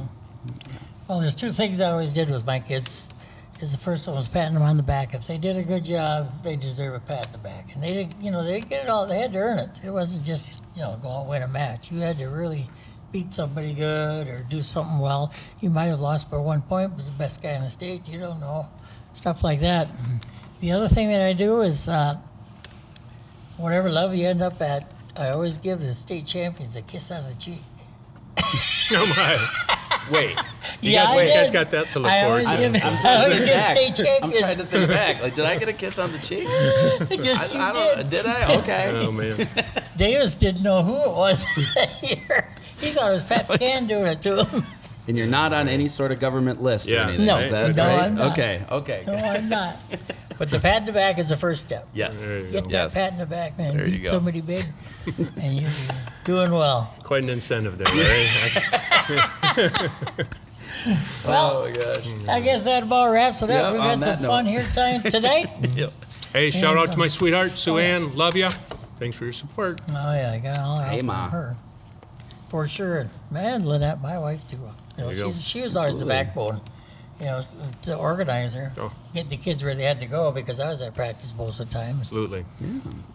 Well, 1.06 1.20
there's 1.20 1.34
two 1.34 1.50
things 1.50 1.80
I 1.80 1.90
always 1.90 2.12
did 2.12 2.30
with 2.30 2.46
my 2.46 2.60
kids. 2.60 3.06
Is 3.60 3.72
the 3.72 3.78
first 3.78 4.06
one 4.06 4.14
was 4.14 4.28
patting 4.28 4.54
them 4.54 4.62
on 4.62 4.76
the 4.76 4.84
back. 4.84 5.14
If 5.14 5.26
they 5.26 5.36
did 5.36 5.56
a 5.56 5.64
good 5.64 5.84
job, 5.84 6.44
they 6.44 6.54
deserve 6.54 6.94
a 6.94 7.00
pat 7.00 7.26
in 7.26 7.32
the 7.32 7.38
back. 7.38 7.74
And 7.74 7.82
they 7.82 7.92
didn't, 7.92 8.22
you 8.22 8.30
know, 8.30 8.44
they 8.44 8.54
didn't 8.54 8.68
get 8.68 8.84
it 8.84 8.88
all. 8.88 9.04
They 9.04 9.18
had 9.18 9.32
to 9.32 9.38
earn 9.40 9.58
it. 9.58 9.80
It 9.84 9.90
wasn't 9.90 10.24
just, 10.24 10.62
you 10.76 10.82
know, 10.82 10.96
go 11.02 11.08
out 11.08 11.20
and 11.22 11.30
win 11.30 11.42
a 11.42 11.48
match. 11.48 11.90
You 11.90 11.98
had 11.98 12.18
to 12.18 12.28
really 12.28 12.70
beat 13.10 13.34
somebody 13.34 13.74
good 13.74 14.28
or 14.28 14.46
do 14.48 14.62
something 14.62 15.00
well. 15.00 15.34
You 15.60 15.70
might 15.70 15.86
have 15.86 16.00
lost 16.00 16.30
by 16.30 16.36
one 16.36 16.62
point, 16.62 16.96
but 16.96 17.04
the 17.04 17.10
best 17.10 17.42
guy 17.42 17.50
in 17.50 17.62
the 17.62 17.68
state. 17.68 18.06
You 18.06 18.20
don't 18.20 18.38
know 18.38 18.68
stuff 19.12 19.42
like 19.44 19.60
that. 19.60 19.88
The 20.60 20.72
other 20.72 20.88
thing 20.88 21.08
that 21.10 21.22
I 21.22 21.32
do 21.32 21.60
is 21.62 21.88
uh, 21.88 22.16
whatever 23.56 23.90
level 23.90 24.14
you 24.16 24.26
end 24.28 24.42
up 24.42 24.60
at, 24.60 24.90
I 25.16 25.30
always 25.30 25.58
give 25.58 25.80
the 25.80 25.94
state 25.94 26.26
champions 26.26 26.76
a 26.76 26.82
kiss 26.82 27.10
on 27.10 27.24
the 27.28 27.34
cheek. 27.34 27.60
Oh 28.90 29.04
my! 29.04 30.08
Wait, 30.10 30.30
You 30.80 30.92
yeah, 30.92 31.04
got- 31.04 31.12
I 31.12 31.16
wait, 31.18 31.22
you 31.26 31.28
did. 31.32 31.34
guys 31.36 31.50
got 31.50 31.70
that 31.72 31.90
to 31.92 31.98
look 31.98 32.10
I 32.10 32.22
forward 32.22 32.46
always 32.46 32.50
to. 32.50 32.56
give, 32.56 32.74
I'm 32.74 32.76
I 32.76 32.80
trying 32.80 33.02
to 33.02 33.22
always 33.22 33.36
think 33.36 33.46
give 33.50 33.56
back. 33.58 33.76
state 33.76 34.22
I'm 34.22 34.32
trying 34.32 34.56
to 34.56 34.64
think 34.64 34.88
back. 34.88 35.22
Like, 35.22 35.34
did 35.34 35.44
I 35.44 35.58
get 35.58 35.68
a 35.68 35.72
kiss 35.74 35.98
on 35.98 36.10
the 36.10 36.18
cheek? 36.18 36.44
yes, 37.22 37.54
I, 37.54 37.58
you 37.58 37.62
I 37.64 37.72
did. 37.72 37.96
don't. 37.96 38.10
Did 38.10 38.26
I? 38.26 38.56
Okay. 38.60 39.04
Oh 39.06 39.12
man! 39.12 39.46
Davis 39.98 40.34
didn't 40.36 40.62
know 40.62 40.82
who 40.82 40.94
it 41.02 41.10
was 41.14 41.44
that 41.74 42.02
year. 42.02 42.48
He 42.80 42.86
thought 42.92 43.10
it 43.10 43.12
was 43.12 43.24
Pat 43.24 43.46
McCann 43.46 43.86
doing 43.88 44.06
it 44.06 44.22
to 44.22 44.44
him. 44.46 44.64
And 45.08 45.16
you're 45.16 45.26
not 45.26 45.52
on 45.54 45.68
any 45.68 45.88
sort 45.88 46.12
of 46.12 46.20
government 46.20 46.60
list 46.62 46.86
Yeah. 46.86 47.00
or 47.00 47.08
anything. 47.08 47.24
No, 47.26 47.38
is 47.38 47.50
that 47.50 47.74
no, 47.74 47.86
right? 47.86 48.02
I'm 48.02 48.14
not. 48.14 48.32
Okay. 48.32 48.62
Okay. 48.70 49.02
No, 49.06 49.14
I'm 49.14 49.48
not. 49.48 49.76
But 50.38 50.50
the 50.52 50.60
pat 50.60 50.82
in 50.82 50.86
the 50.86 50.92
back 50.92 51.18
is 51.18 51.26
the 51.26 51.34
first 51.36 51.66
step. 51.66 51.88
Yes. 51.92 52.22
There 52.24 52.38
you 52.46 52.52
Get 52.52 52.64
that 52.66 52.72
Yes. 52.72 52.94
pat 52.94 53.12
in 53.14 53.18
the 53.18 53.26
back, 53.26 53.58
man. 53.58 53.76
There 53.76 53.86
you 53.86 53.90
Beat 53.98 54.04
go. 54.04 54.10
somebody 54.10 54.40
big, 54.40 54.64
and 55.42 55.58
you're 55.60 55.70
doing 56.22 56.52
well. 56.52 56.94
Quite 57.02 57.24
an 57.24 57.30
incentive 57.30 57.76
there, 57.76 57.88
right? 57.88 59.88
Well, 61.26 61.64
Oh 61.66 61.72
gosh. 61.74 62.06
I 62.28 62.40
guess 62.40 62.64
that 62.64 62.84
about 62.84 63.10
wraps 63.10 63.42
it 63.42 63.50
up. 63.50 63.64
Yep, 63.64 63.72
We've 63.72 63.80
on 63.80 63.88
had 63.88 64.00
some 64.02 64.10
that 64.10 64.20
note. 64.22 64.28
fun 64.28 64.46
here 64.46 64.64
ti- 64.72 65.10
tonight. 65.10 65.50
Yep. 65.74 65.92
hey, 66.32 66.50
shout 66.52 66.76
out 66.76 66.92
to 66.92 66.98
my 66.98 67.06
uh, 67.06 67.08
sweetheart 67.08 67.50
Sue 67.58 67.74
oh, 67.74 67.78
Ann. 67.78 68.14
Love 68.14 68.36
ya. 68.36 68.50
Thanks 69.00 69.16
for 69.16 69.24
your 69.24 69.32
support. 69.32 69.80
Oh 69.90 70.14
yeah, 70.14 70.30
I 70.34 70.38
got 70.38 70.58
all 70.60 70.78
that 70.78 70.88
Hey, 70.88 70.94
help 70.96 71.06
Ma. 71.06 71.24
from 71.28 71.32
her 71.32 71.56
for 72.48 72.66
sure. 72.68 72.98
And 72.98 73.10
man, 73.30 73.64
Lynette, 73.64 74.00
my 74.00 74.18
wife 74.18 74.46
too. 74.48 74.56
You 74.96 75.04
know, 75.04 75.10
you 75.10 75.24
she's, 75.26 75.46
she 75.46 75.60
was 75.62 75.76
always 75.76 75.94
Absolutely. 75.94 76.16
the 76.18 76.24
backbone. 76.24 76.60
You 77.20 77.26
know, 77.26 77.40
the 77.82 77.96
organizer, 77.96 78.70
Oh. 78.78 78.92
get 79.12 79.28
the 79.28 79.36
kids 79.36 79.64
where 79.64 79.74
they 79.74 79.82
had 79.82 79.98
to 80.00 80.06
go 80.06 80.30
because 80.30 80.60
I 80.60 80.68
was 80.68 80.80
at 80.82 80.94
practice 80.94 81.34
most 81.36 81.58
of 81.60 81.68
the 81.68 81.74
time. 81.74 81.96
Absolutely. 81.98 82.44
Yeah. 82.60 82.68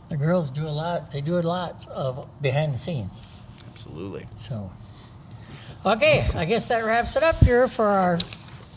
The 0.09 0.17
girls 0.17 0.49
do 0.51 0.67
a 0.67 0.75
lot. 0.75 1.11
They 1.11 1.21
do 1.21 1.39
a 1.39 1.41
lot 1.41 1.87
of 1.87 2.27
behind 2.41 2.73
the 2.73 2.77
scenes. 2.79 3.27
Absolutely. 3.71 4.25
So, 4.35 4.69
okay, 5.85 6.21
I 6.35 6.43
guess 6.45 6.67
that 6.67 6.83
wraps 6.83 7.15
it 7.15 7.23
up 7.23 7.37
here 7.37 7.67
for 7.69 7.85
our 7.85 8.19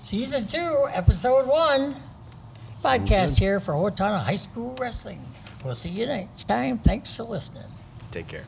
season 0.05 0.47
two, 0.47 0.87
episode 0.93 1.49
one 1.49 1.97
podcast 2.77 3.39
here 3.39 3.59
for 3.59 3.73
Owatonna 3.75 4.23
High 4.23 4.37
School 4.37 4.77
Wrestling. 4.81 5.21
We'll 5.65 5.75
see 5.75 5.91
you 5.91 6.07
next 6.07 6.45
time. 6.45 6.79
Thanks 6.79 7.17
for 7.17 7.25
listening. 7.25 7.65
Take 8.13 8.29
care. 8.29 8.45